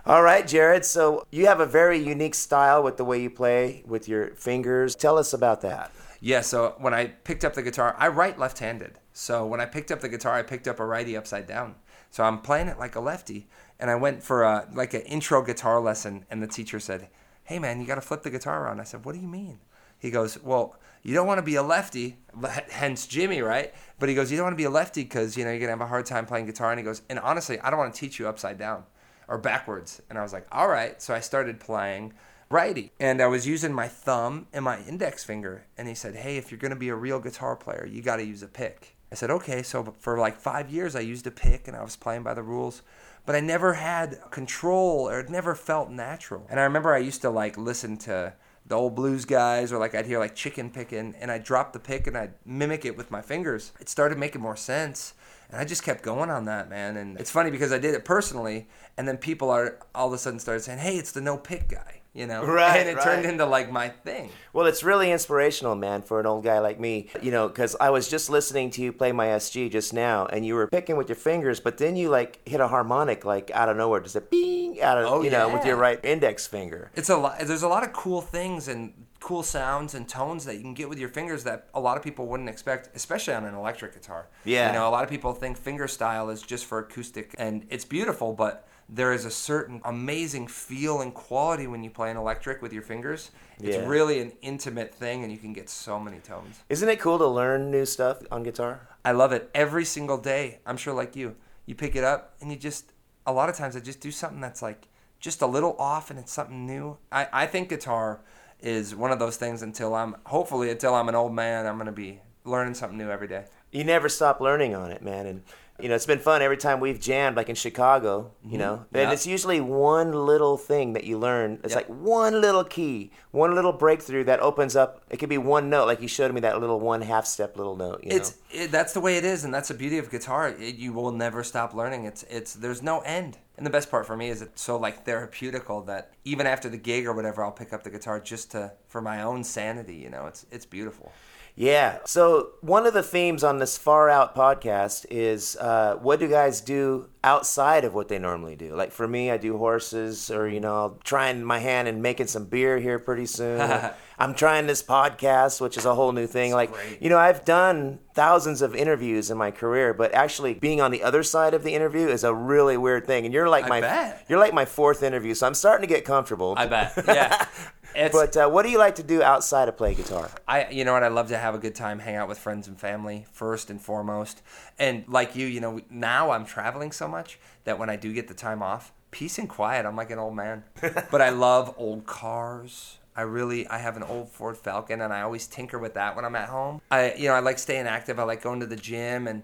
All 0.04 0.24
right, 0.24 0.44
Jared. 0.44 0.84
So 0.84 1.24
you 1.30 1.46
have 1.46 1.60
a 1.60 1.66
very 1.66 1.96
unique 1.96 2.34
style 2.34 2.82
with 2.82 2.96
the 2.96 3.04
way 3.04 3.22
you 3.22 3.30
play 3.30 3.84
with 3.86 4.08
your 4.08 4.34
fingers. 4.34 4.96
Tell 4.96 5.16
us 5.16 5.32
about 5.32 5.60
that. 5.60 5.92
Yeah. 6.20 6.40
So 6.40 6.74
when 6.78 6.92
I 6.92 7.06
picked 7.06 7.44
up 7.44 7.54
the 7.54 7.62
guitar, 7.62 7.94
I 7.98 8.08
write 8.08 8.36
left-handed. 8.36 8.98
So 9.12 9.46
when 9.46 9.60
I 9.60 9.66
picked 9.66 9.92
up 9.92 10.00
the 10.00 10.08
guitar, 10.08 10.34
I 10.34 10.42
picked 10.42 10.66
up 10.66 10.80
a 10.80 10.84
righty 10.84 11.16
upside 11.16 11.46
down. 11.46 11.76
So 12.10 12.24
I'm 12.24 12.40
playing 12.40 12.68
it 12.68 12.78
like 12.78 12.96
a 12.96 13.00
lefty, 13.00 13.48
and 13.78 13.88
I 13.88 13.94
went 13.94 14.22
for 14.22 14.42
a 14.42 14.68
like 14.72 14.94
an 14.94 15.02
intro 15.02 15.42
guitar 15.42 15.80
lesson, 15.80 16.26
and 16.28 16.42
the 16.42 16.48
teacher 16.48 16.80
said, 16.80 17.08
"Hey 17.44 17.58
man, 17.58 17.80
you 17.80 17.86
got 17.86 17.94
to 17.94 18.00
flip 18.00 18.22
the 18.22 18.30
guitar 18.30 18.64
around." 18.64 18.80
I 18.80 18.84
said, 18.84 19.04
"What 19.04 19.14
do 19.14 19.20
you 19.20 19.28
mean?" 19.28 19.60
He 19.98 20.10
goes, 20.10 20.42
"Well, 20.42 20.76
you 21.02 21.14
don't 21.14 21.26
want 21.26 21.38
to 21.38 21.42
be 21.42 21.54
a 21.54 21.62
lefty, 21.62 22.18
hence 22.70 23.06
Jimi, 23.06 23.46
right?" 23.46 23.72
But 23.98 24.08
he 24.08 24.14
goes, 24.16 24.30
"You 24.30 24.36
don't 24.36 24.46
want 24.46 24.54
to 24.54 24.62
be 24.62 24.64
a 24.64 24.70
lefty 24.70 25.04
because 25.04 25.36
you 25.36 25.44
know 25.44 25.50
you're 25.50 25.60
gonna 25.60 25.72
have 25.72 25.80
a 25.80 25.86
hard 25.86 26.04
time 26.06 26.26
playing 26.26 26.46
guitar." 26.46 26.70
And 26.72 26.80
he 26.80 26.84
goes, 26.84 27.02
"And 27.08 27.18
honestly, 27.20 27.60
I 27.60 27.70
don't 27.70 27.78
want 27.78 27.94
to 27.94 28.00
teach 28.00 28.18
you 28.18 28.26
upside 28.26 28.58
down 28.58 28.84
or 29.28 29.38
backwards." 29.38 30.02
And 30.10 30.18
I 30.18 30.22
was 30.22 30.32
like, 30.32 30.46
"All 30.50 30.68
right." 30.68 31.00
So 31.00 31.14
I 31.14 31.20
started 31.20 31.60
playing 31.60 32.12
righty, 32.50 32.90
and 32.98 33.22
I 33.22 33.28
was 33.28 33.46
using 33.46 33.72
my 33.72 33.86
thumb 33.86 34.48
and 34.52 34.64
my 34.64 34.80
index 34.82 35.22
finger. 35.22 35.66
And 35.78 35.86
he 35.86 35.94
said, 35.94 36.16
"Hey, 36.16 36.38
if 36.38 36.50
you're 36.50 36.58
gonna 36.58 36.74
be 36.74 36.88
a 36.88 36.96
real 36.96 37.20
guitar 37.20 37.54
player, 37.54 37.86
you 37.86 38.02
got 38.02 38.16
to 38.16 38.24
use 38.24 38.42
a 38.42 38.48
pick." 38.48 38.96
I 39.10 39.14
said, 39.14 39.30
"Okay." 39.30 39.62
So 39.62 39.94
for 39.98 40.18
like 40.18 40.36
five 40.36 40.70
years, 40.70 40.94
I 40.94 41.00
used 41.00 41.26
a 41.26 41.30
pick, 41.30 41.68
and 41.68 41.76
I 41.76 41.82
was 41.82 41.96
playing 41.96 42.22
by 42.22 42.34
the 42.34 42.42
rules 42.42 42.82
but 43.26 43.36
I 43.36 43.40
never 43.40 43.74
had 43.74 44.18
control 44.30 45.08
or 45.08 45.20
it 45.20 45.28
never 45.28 45.54
felt 45.54 45.90
natural. 45.90 46.46
And 46.48 46.58
I 46.58 46.64
remember 46.64 46.94
I 46.94 46.98
used 46.98 47.22
to 47.22 47.30
like 47.30 47.56
listen 47.56 47.96
to 47.98 48.32
the 48.66 48.74
old 48.74 48.94
blues 48.94 49.24
guys, 49.24 49.72
or 49.72 49.78
like 49.78 49.94
I'd 49.94 50.06
hear 50.06 50.18
like 50.18 50.34
chicken 50.34 50.70
picking, 50.70 51.14
and 51.20 51.30
I'd 51.30 51.44
drop 51.44 51.72
the 51.72 51.78
pick 51.78 52.06
and 52.06 52.16
I'd 52.16 52.34
mimic 52.44 52.84
it 52.84 52.96
with 52.96 53.10
my 53.10 53.20
fingers. 53.20 53.72
It 53.80 53.88
started 53.88 54.18
making 54.18 54.40
more 54.40 54.56
sense. 54.56 55.14
And 55.50 55.60
I 55.60 55.64
just 55.64 55.82
kept 55.82 56.02
going 56.02 56.30
on 56.30 56.44
that, 56.44 56.70
man. 56.70 56.96
And 56.96 57.18
it's 57.18 57.30
funny 57.30 57.50
because 57.50 57.72
I 57.72 57.78
did 57.78 57.94
it 57.94 58.04
personally, 58.04 58.68
and 58.96 59.08
then 59.08 59.16
people 59.16 59.50
are 59.50 59.80
all 59.94 60.06
of 60.06 60.12
a 60.12 60.18
sudden 60.18 60.38
started 60.38 60.60
saying, 60.60 60.78
"Hey, 60.78 60.96
it's 60.96 61.10
the 61.10 61.20
no 61.20 61.36
pick 61.36 61.68
guy," 61.68 61.99
you 62.14 62.26
know? 62.26 62.44
Right, 62.50 62.80
And 62.80 62.88
it 62.88 62.96
right. 62.96 63.04
turned 63.04 63.24
into 63.26 63.46
like 63.46 63.70
my 63.70 63.88
thing. 63.88 64.30
Well, 64.52 64.66
it's 64.66 64.82
really 64.82 65.12
inspirational, 65.12 65.74
man, 65.76 66.02
for 66.02 66.20
an 66.20 66.26
old 66.26 66.44
guy 66.44 66.58
like 66.58 66.80
me. 66.80 67.08
You 67.22 67.30
know, 67.30 67.48
because 67.48 67.76
I 67.80 67.90
was 67.90 68.08
just 68.08 68.28
listening 68.30 68.70
to 68.72 68.82
you 68.82 68.92
play 68.92 69.12
my 69.12 69.26
SG 69.28 69.70
just 69.70 69.92
now, 69.92 70.26
and 70.26 70.44
you 70.44 70.54
were 70.54 70.66
picking 70.66 70.96
with 70.96 71.08
your 71.08 71.16
fingers, 71.16 71.60
but 71.60 71.78
then 71.78 71.96
you 71.96 72.08
like 72.10 72.40
hit 72.48 72.60
a 72.60 72.68
harmonic 72.68 73.24
like 73.24 73.50
out 73.52 73.68
of 73.68 73.76
nowhere, 73.76 74.00
just 74.00 74.16
a 74.16 74.20
bing 74.20 74.80
out 74.82 74.98
of 74.98 75.06
Oh, 75.06 75.22
you 75.22 75.30
know 75.30 75.52
with 75.52 75.64
your 75.64 75.76
right 75.76 75.98
index 76.04 76.46
finger. 76.46 76.90
It's 76.94 77.08
a 77.08 77.16
lot. 77.16 77.38
There's 77.40 77.62
a 77.62 77.68
lot 77.68 77.84
of 77.84 77.92
cool 77.92 78.20
things 78.20 78.68
and 78.68 78.92
cool 79.20 79.42
sounds 79.42 79.94
and 79.94 80.08
tones 80.08 80.44
that 80.46 80.56
you 80.56 80.62
can 80.62 80.74
get 80.74 80.88
with 80.88 80.98
your 80.98 81.08
fingers 81.08 81.44
that 81.44 81.68
a 81.74 81.80
lot 81.80 81.96
of 81.96 82.02
people 82.02 82.26
wouldn't 82.26 82.48
expect, 82.48 82.88
especially 82.96 83.34
on 83.34 83.44
an 83.44 83.54
electric 83.54 83.92
guitar. 83.94 84.28
Yeah. 84.44 84.68
You 84.68 84.72
know, 84.78 84.88
a 84.88 84.90
lot 84.90 85.04
of 85.04 85.10
people 85.10 85.32
think 85.34 85.56
finger 85.58 85.86
style 85.86 86.30
is 86.30 86.42
just 86.42 86.64
for 86.64 86.78
acoustic, 86.78 87.34
and 87.38 87.66
it's 87.70 87.84
beautiful, 87.84 88.32
but 88.32 88.66
there 88.88 89.12
is 89.12 89.24
a 89.24 89.30
certain 89.30 89.80
amazing 89.84 90.48
feel 90.48 91.00
and 91.00 91.14
quality 91.14 91.66
when 91.68 91.84
you 91.84 91.90
play 91.90 92.10
an 92.10 92.16
electric 92.16 92.60
with 92.60 92.72
your 92.72 92.82
fingers. 92.82 93.30
It's 93.60 93.76
Yeah. 93.76 93.86
really 93.86 94.20
an 94.20 94.32
intimate 94.42 94.92
thing, 94.94 95.22
and 95.22 95.30
you 95.30 95.38
can 95.38 95.52
get 95.52 95.68
so 95.68 96.00
many 96.00 96.18
tones. 96.18 96.60
Isn't 96.68 96.88
it 96.88 96.98
cool 96.98 97.18
to 97.18 97.26
learn 97.26 97.70
new 97.70 97.84
stuff 97.84 98.18
on 98.32 98.42
guitar? 98.42 98.88
I 99.04 99.12
love 99.12 99.32
it 99.32 99.48
every 99.54 99.84
single 99.84 100.18
day. 100.18 100.58
I'm 100.66 100.76
sure, 100.76 100.92
like 100.94 101.14
you, 101.14 101.36
you 101.66 101.74
pick 101.74 101.94
it 101.94 102.04
up 102.04 102.34
and 102.40 102.50
you 102.50 102.56
just. 102.56 102.92
A 103.26 103.32
lot 103.32 103.48
of 103.50 103.54
times, 103.54 103.76
I 103.76 103.80
just 103.80 104.00
do 104.00 104.10
something 104.10 104.40
that's 104.40 104.62
like 104.62 104.88
just 105.20 105.40
a 105.42 105.46
little 105.46 105.76
off, 105.78 106.10
and 106.10 106.18
it's 106.18 106.32
something 106.32 106.66
new. 106.66 106.96
I 107.12 107.28
I 107.32 107.46
think 107.46 107.68
guitar 107.68 108.22
is 108.62 108.94
one 108.94 109.12
of 109.12 109.18
those 109.18 109.36
things 109.36 109.62
until 109.62 109.94
I'm 109.94 110.16
hopefully 110.24 110.70
until 110.70 110.94
I'm 110.94 111.08
an 111.08 111.14
old 111.14 111.34
man, 111.34 111.66
I'm 111.66 111.78
gonna 111.78 111.92
be 111.92 112.20
learning 112.44 112.74
something 112.74 112.98
new 112.98 113.10
every 113.10 113.28
day. 113.28 113.44
you 113.70 113.84
never 113.84 114.08
stop 114.08 114.40
learning 114.40 114.74
on 114.74 114.90
it, 114.90 115.02
man. 115.02 115.26
And 115.26 115.42
you 115.82 115.88
know, 115.88 115.94
it's 115.94 116.06
been 116.06 116.18
fun 116.18 116.42
every 116.42 116.56
time 116.56 116.80
we've 116.80 117.00
jammed, 117.00 117.36
like 117.36 117.48
in 117.48 117.54
Chicago. 117.54 118.32
You 118.44 118.58
know, 118.58 118.74
and 118.74 118.84
Mm-hmm. 118.86 118.96
Yeah. 118.96 119.12
it's 119.12 119.26
usually 119.26 119.60
one 119.60 120.12
little 120.12 120.56
thing 120.56 120.92
that 120.94 121.04
you 121.04 121.18
learn. 121.18 121.60
It's 121.64 121.72
Yeah. 121.72 121.76
like 121.78 121.86
one 121.88 122.40
little 122.40 122.64
key, 122.64 123.12
one 123.30 123.54
little 123.54 123.72
breakthrough 123.72 124.24
that 124.24 124.40
opens 124.40 124.76
up. 124.76 125.02
It 125.10 125.18
could 125.18 125.28
be 125.28 125.38
one 125.38 125.70
note, 125.70 125.86
like 125.86 126.00
you 126.00 126.08
showed 126.08 126.32
me 126.34 126.40
that 126.40 126.60
little 126.60 126.80
one 126.80 127.02
half 127.02 127.26
step 127.26 127.56
little 127.56 127.76
note. 127.76 128.02
You 128.04 128.10
It's 128.16 128.30
know? 128.54 128.62
it, 128.64 128.70
that's 128.70 128.92
the 128.92 129.00
way 129.00 129.16
it 129.16 129.24
is, 129.24 129.44
and 129.44 129.52
that's 129.54 129.68
the 129.68 129.74
beauty 129.74 129.98
of 129.98 130.10
guitar. 130.10 130.48
It, 130.48 130.76
you 130.76 130.92
will 130.92 131.12
never 131.12 131.42
stop 131.44 131.74
learning. 131.74 132.04
It's 132.04 132.22
it's 132.24 132.54
there's 132.54 132.82
no 132.82 133.00
end. 133.00 133.38
And 133.56 133.66
the 133.66 133.70
best 133.70 133.90
part 133.90 134.06
for 134.06 134.16
me 134.16 134.30
is 134.30 134.40
it's 134.40 134.62
so 134.62 134.78
like 134.78 135.04
therapeutical 135.04 135.84
that 135.86 136.12
even 136.24 136.46
after 136.46 136.68
the 136.70 136.78
gig 136.78 137.06
or 137.06 137.12
whatever, 137.12 137.44
I'll 137.44 137.52
pick 137.52 137.72
up 137.74 137.82
the 137.82 137.90
guitar 137.90 138.18
just 138.18 138.50
to 138.52 138.72
for 138.88 139.00
my 139.02 139.22
own 139.22 139.44
sanity. 139.44 139.96
You 139.96 140.08
know, 140.10 140.26
it's 140.26 140.46
it's 140.50 140.64
beautiful. 140.66 141.12
Yeah. 141.56 141.98
So 142.06 142.50
one 142.60 142.86
of 142.86 142.94
the 142.94 143.02
themes 143.02 143.44
on 143.44 143.58
this 143.58 143.76
Far 143.76 144.08
Out 144.08 144.34
podcast 144.34 145.06
is 145.10 145.56
uh, 145.56 145.96
what 145.96 146.20
do 146.20 146.28
guys 146.28 146.60
do 146.60 147.08
outside 147.22 147.84
of 147.84 147.92
what 147.92 148.08
they 148.08 148.18
normally 148.18 148.56
do? 148.56 148.74
Like 148.74 148.92
for 148.92 149.06
me, 149.06 149.30
I 149.30 149.36
do 149.36 149.58
horses, 149.58 150.30
or 150.30 150.48
you 150.48 150.60
know, 150.60 150.74
I'll 150.74 150.98
trying 151.04 151.44
my 151.44 151.58
hand 151.58 151.88
and 151.88 152.02
making 152.02 152.28
some 152.28 152.46
beer 152.46 152.78
here 152.78 152.98
pretty 152.98 153.26
soon. 153.26 153.60
I'm 154.18 154.34
trying 154.34 154.66
this 154.66 154.82
podcast, 154.82 155.60
which 155.60 155.78
is 155.78 155.86
a 155.86 155.94
whole 155.94 156.12
new 156.12 156.26
thing. 156.26 156.52
like 156.52 156.72
great. 156.72 157.00
you 157.00 157.08
know, 157.08 157.18
I've 157.18 157.44
done 157.44 158.00
thousands 158.14 158.60
of 158.60 158.74
interviews 158.74 159.30
in 159.30 159.38
my 159.38 159.50
career, 159.50 159.94
but 159.94 160.14
actually 160.14 160.54
being 160.54 160.80
on 160.80 160.90
the 160.90 161.02
other 161.02 161.22
side 161.22 161.54
of 161.54 161.62
the 161.62 161.74
interview 161.74 162.06
is 162.06 162.22
a 162.22 162.34
really 162.34 162.76
weird 162.76 163.06
thing. 163.06 163.24
And 163.24 163.32
you're 163.32 163.48
like 163.48 163.64
I 163.64 163.68
my 163.68 163.80
bet. 163.80 164.26
you're 164.28 164.38
like 164.38 164.52
my 164.52 164.66
fourth 164.66 165.02
interview, 165.02 165.34
so 165.34 165.46
I'm 165.46 165.54
starting 165.54 165.88
to 165.88 165.94
get 165.94 166.04
comfortable. 166.04 166.54
I 166.56 166.66
bet. 166.66 166.92
Yeah. 167.06 167.46
It's, 167.94 168.14
but 168.14 168.36
uh, 168.36 168.48
what 168.48 168.62
do 168.62 168.70
you 168.70 168.78
like 168.78 168.96
to 168.96 169.02
do 169.02 169.22
outside 169.22 169.68
of 169.68 169.76
play 169.76 169.94
guitar? 169.94 170.30
I, 170.46 170.68
you 170.70 170.84
know 170.84 170.92
what? 170.92 171.02
I 171.02 171.08
love 171.08 171.28
to 171.28 171.38
have 171.38 171.54
a 171.54 171.58
good 171.58 171.74
time, 171.74 171.98
hang 171.98 172.16
out 172.16 172.28
with 172.28 172.38
friends 172.38 172.68
and 172.68 172.78
family 172.78 173.26
first 173.32 173.70
and 173.70 173.80
foremost. 173.80 174.42
And 174.78 175.04
like 175.08 175.34
you, 175.34 175.46
you 175.46 175.60
know, 175.60 175.80
now 175.90 176.30
I'm 176.30 176.44
traveling 176.44 176.92
so 176.92 177.08
much 177.08 177.38
that 177.64 177.78
when 177.78 177.90
I 177.90 177.96
do 177.96 178.12
get 178.12 178.28
the 178.28 178.34
time 178.34 178.62
off, 178.62 178.92
peace 179.10 179.38
and 179.38 179.48
quiet. 179.48 179.86
I'm 179.86 179.96
like 179.96 180.10
an 180.10 180.18
old 180.18 180.34
man, 180.34 180.64
but 181.10 181.20
I 181.20 181.30
love 181.30 181.74
old 181.76 182.06
cars. 182.06 182.98
I 183.16 183.22
really, 183.22 183.66
I 183.66 183.78
have 183.78 183.96
an 183.96 184.04
old 184.04 184.30
Ford 184.30 184.56
Falcon, 184.56 185.00
and 185.00 185.12
I 185.12 185.22
always 185.22 185.46
tinker 185.46 185.78
with 185.78 185.94
that 185.94 186.14
when 186.14 186.24
I'm 186.24 186.36
at 186.36 186.48
home. 186.48 186.80
I, 186.90 187.14
you 187.14 187.28
know, 187.28 187.34
I 187.34 187.40
like 187.40 187.58
staying 187.58 187.86
active. 187.86 188.18
I 188.18 188.22
like 188.22 188.40
going 188.40 188.60
to 188.60 188.66
the 188.66 188.76
gym 188.76 189.26
and, 189.26 189.42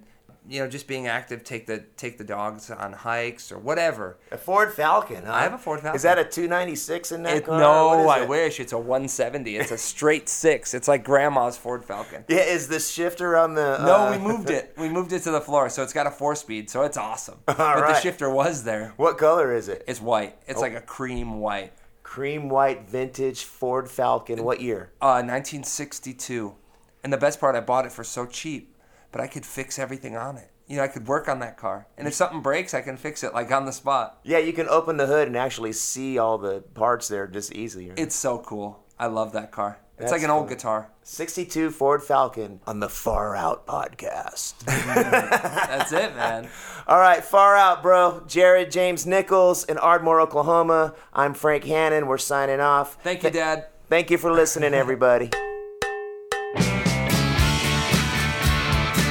you 0.49 0.61
know, 0.61 0.69
just 0.69 0.87
being 0.87 1.07
active. 1.07 1.45
Take 1.45 1.67
the 1.67 1.85
take 1.97 2.19
the 2.19 2.25
dogs 2.25 2.71
on 2.71 2.93
hikes 2.93 3.51
or 3.51 3.59
whatever. 3.59 4.19
A 4.31 4.39
Ford 4.39 4.73
Falcon. 4.73 5.25
Huh? 5.25 5.33
I 5.33 5.43
have 5.43 5.53
a 5.53 5.59
Ford 5.59 5.81
Falcon. 5.81 5.97
Is 5.97 6.03
that 6.03 6.19
a 6.19 6.25
296 6.25 7.13
in 7.13 7.23
that 7.25 7.37
It, 7.39 7.47
car? 7.47 7.59
no, 7.61 8.09
I 8.09 8.23
it? 8.23 8.29
wish 8.29 8.61
it's 8.61 8.73
a 8.73 8.79
170. 8.79 9.57
It's 9.57 9.71
a 9.71 9.79
straight 9.79 10.29
six. 10.29 10.75
It's 10.75 10.89
like 10.89 11.05
grandma's 11.05 11.57
Ford 11.57 11.85
Falcon. 11.85 12.25
Yeah, 12.29 12.39
is 12.39 12.69
the 12.69 12.81
shifter 12.81 13.37
on 13.37 13.55
the? 13.55 13.79
No, 13.85 13.95
uh, 14.07 14.11
we 14.13 14.19
moved 14.19 14.51
it. 14.51 14.75
We 14.79 14.89
moved 14.89 15.13
it 15.13 15.23
to 15.23 15.31
the 15.31 15.41
floor, 15.41 15.69
so 15.69 15.83
it's 15.83 15.93
got 15.93 16.07
a 16.07 16.11
four 16.11 16.35
speed, 16.37 16.71
so 16.71 16.83
it's 16.83 16.97
awesome. 16.97 17.39
but 17.47 17.57
the 17.57 18.01
shifter 18.01 18.31
was 18.31 18.63
there. 18.65 18.93
What 18.97 19.19
color 19.19 19.53
is 19.55 19.69
it? 19.69 19.85
It's 19.89 20.01
white. 20.01 20.35
Oh. 20.39 20.45
It's 20.49 20.61
like 20.61 20.75
a 20.75 20.81
cream 20.81 21.41
white. 21.41 21.73
Cream 22.03 22.49
white 22.49 22.89
vintage 22.89 23.45
Ford 23.45 23.91
Falcon. 23.91 24.45
What 24.45 24.61
year? 24.61 24.93
Uh, 25.01 25.23
1962. 25.25 26.55
And 27.03 27.13
the 27.13 27.17
best 27.17 27.41
part, 27.41 27.55
I 27.57 27.61
bought 27.61 27.87
it 27.87 27.93
for 27.93 28.05
so 28.05 28.27
cheap, 28.27 28.75
but 29.13 29.21
I 29.21 29.27
could 29.27 29.47
fix 29.47 29.79
everything 29.79 30.17
on 30.17 30.37
it. 30.37 30.51
You 30.67 30.77
know, 30.79 30.83
I 30.83 30.89
could 30.89 31.07
work 31.07 31.29
on 31.29 31.39
that 31.41 31.57
car, 31.57 31.87
and 31.97 32.09
if 32.09 32.15
something 32.15 32.41
breaks, 32.41 32.75
I 32.75 32.81
can 32.81 32.97
fix 32.97 33.23
it 33.23 33.33
like 33.33 33.53
on 33.53 33.67
the 33.67 33.73
spot. 33.73 34.19
Yeah, 34.25 34.39
you 34.39 34.53
can 34.53 34.69
open 34.69 34.97
the 34.97 35.07
hood 35.07 35.29
and 35.29 35.37
actually 35.37 35.73
see 35.73 36.19
all 36.19 36.39
the 36.39 36.63
parts 36.75 37.07
there 37.07 37.29
just 37.29 37.53
easier. 37.53 37.95
It's 37.97 38.17
so 38.17 38.39
cool. 38.39 38.85
I 38.99 39.07
love 39.07 39.33
that 39.33 39.53
car. 39.53 39.79
It's 39.99 40.11
That's 40.11 40.13
like 40.13 40.23
an 40.25 40.31
old 40.31 40.49
cool. 40.49 40.57
guitar. 40.57 40.91
62 41.05 41.71
Ford 41.71 42.03
Falcon 42.03 42.61
on 42.67 42.81
the 42.81 42.89
Far 42.89 43.35
Out 43.37 43.67
podcast. 43.67 44.59
That's 44.67 45.93
it, 45.93 46.15
man. 46.17 46.49
all 46.87 46.99
right, 46.99 47.25
Far 47.25 47.57
Out, 47.57 47.83
bro. 47.83 48.23
Jared 48.27 48.71
James 48.71 49.07
Nichols 49.07 49.65
in 49.65 49.79
Ardmore, 49.79 50.21
Oklahoma. 50.21 50.95
I'm 51.15 51.33
Frank 51.33 51.65
Hannon. 51.65 52.09
We're 52.09 52.19
signing 52.19 52.61
off. 52.61 52.99
Thank 53.03 53.23
you, 53.23 53.31
Dad. 53.31 53.67
Thank 53.89 54.11
you 54.11 54.19
for 54.19 54.33
listening, 54.33 54.75
everybody. 54.75 55.31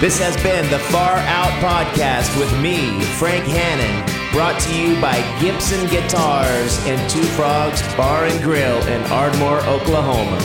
This 0.05 0.19
has 0.19 0.37
been 0.43 0.69
the 0.69 0.77
Far 0.77 1.17
Out 1.17 1.49
Podcast 1.63 2.37
with 2.39 2.61
me, 2.61 3.01
Frank 3.17 3.43
Hannon, 3.45 4.31
brought 4.31 4.59
to 4.61 4.79
you 4.79 5.01
by 5.01 5.17
Gibson 5.41 5.83
Guitars 5.87 6.77
and 6.85 7.09
Two 7.09 7.23
Frogs 7.23 7.81
Bar 7.95 8.25
and 8.25 8.43
Grill 8.43 8.79
in 8.85 9.01
Ardmore, 9.05 9.61
Oklahoma. 9.61 10.37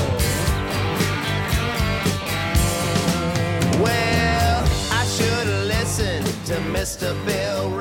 Well, 3.82 4.64
I 4.92 5.04
should 5.04 5.46
have 5.46 5.66
listened 5.66 6.24
to 6.46 6.54
Mr. 6.72 7.12
Bill. 7.26 7.79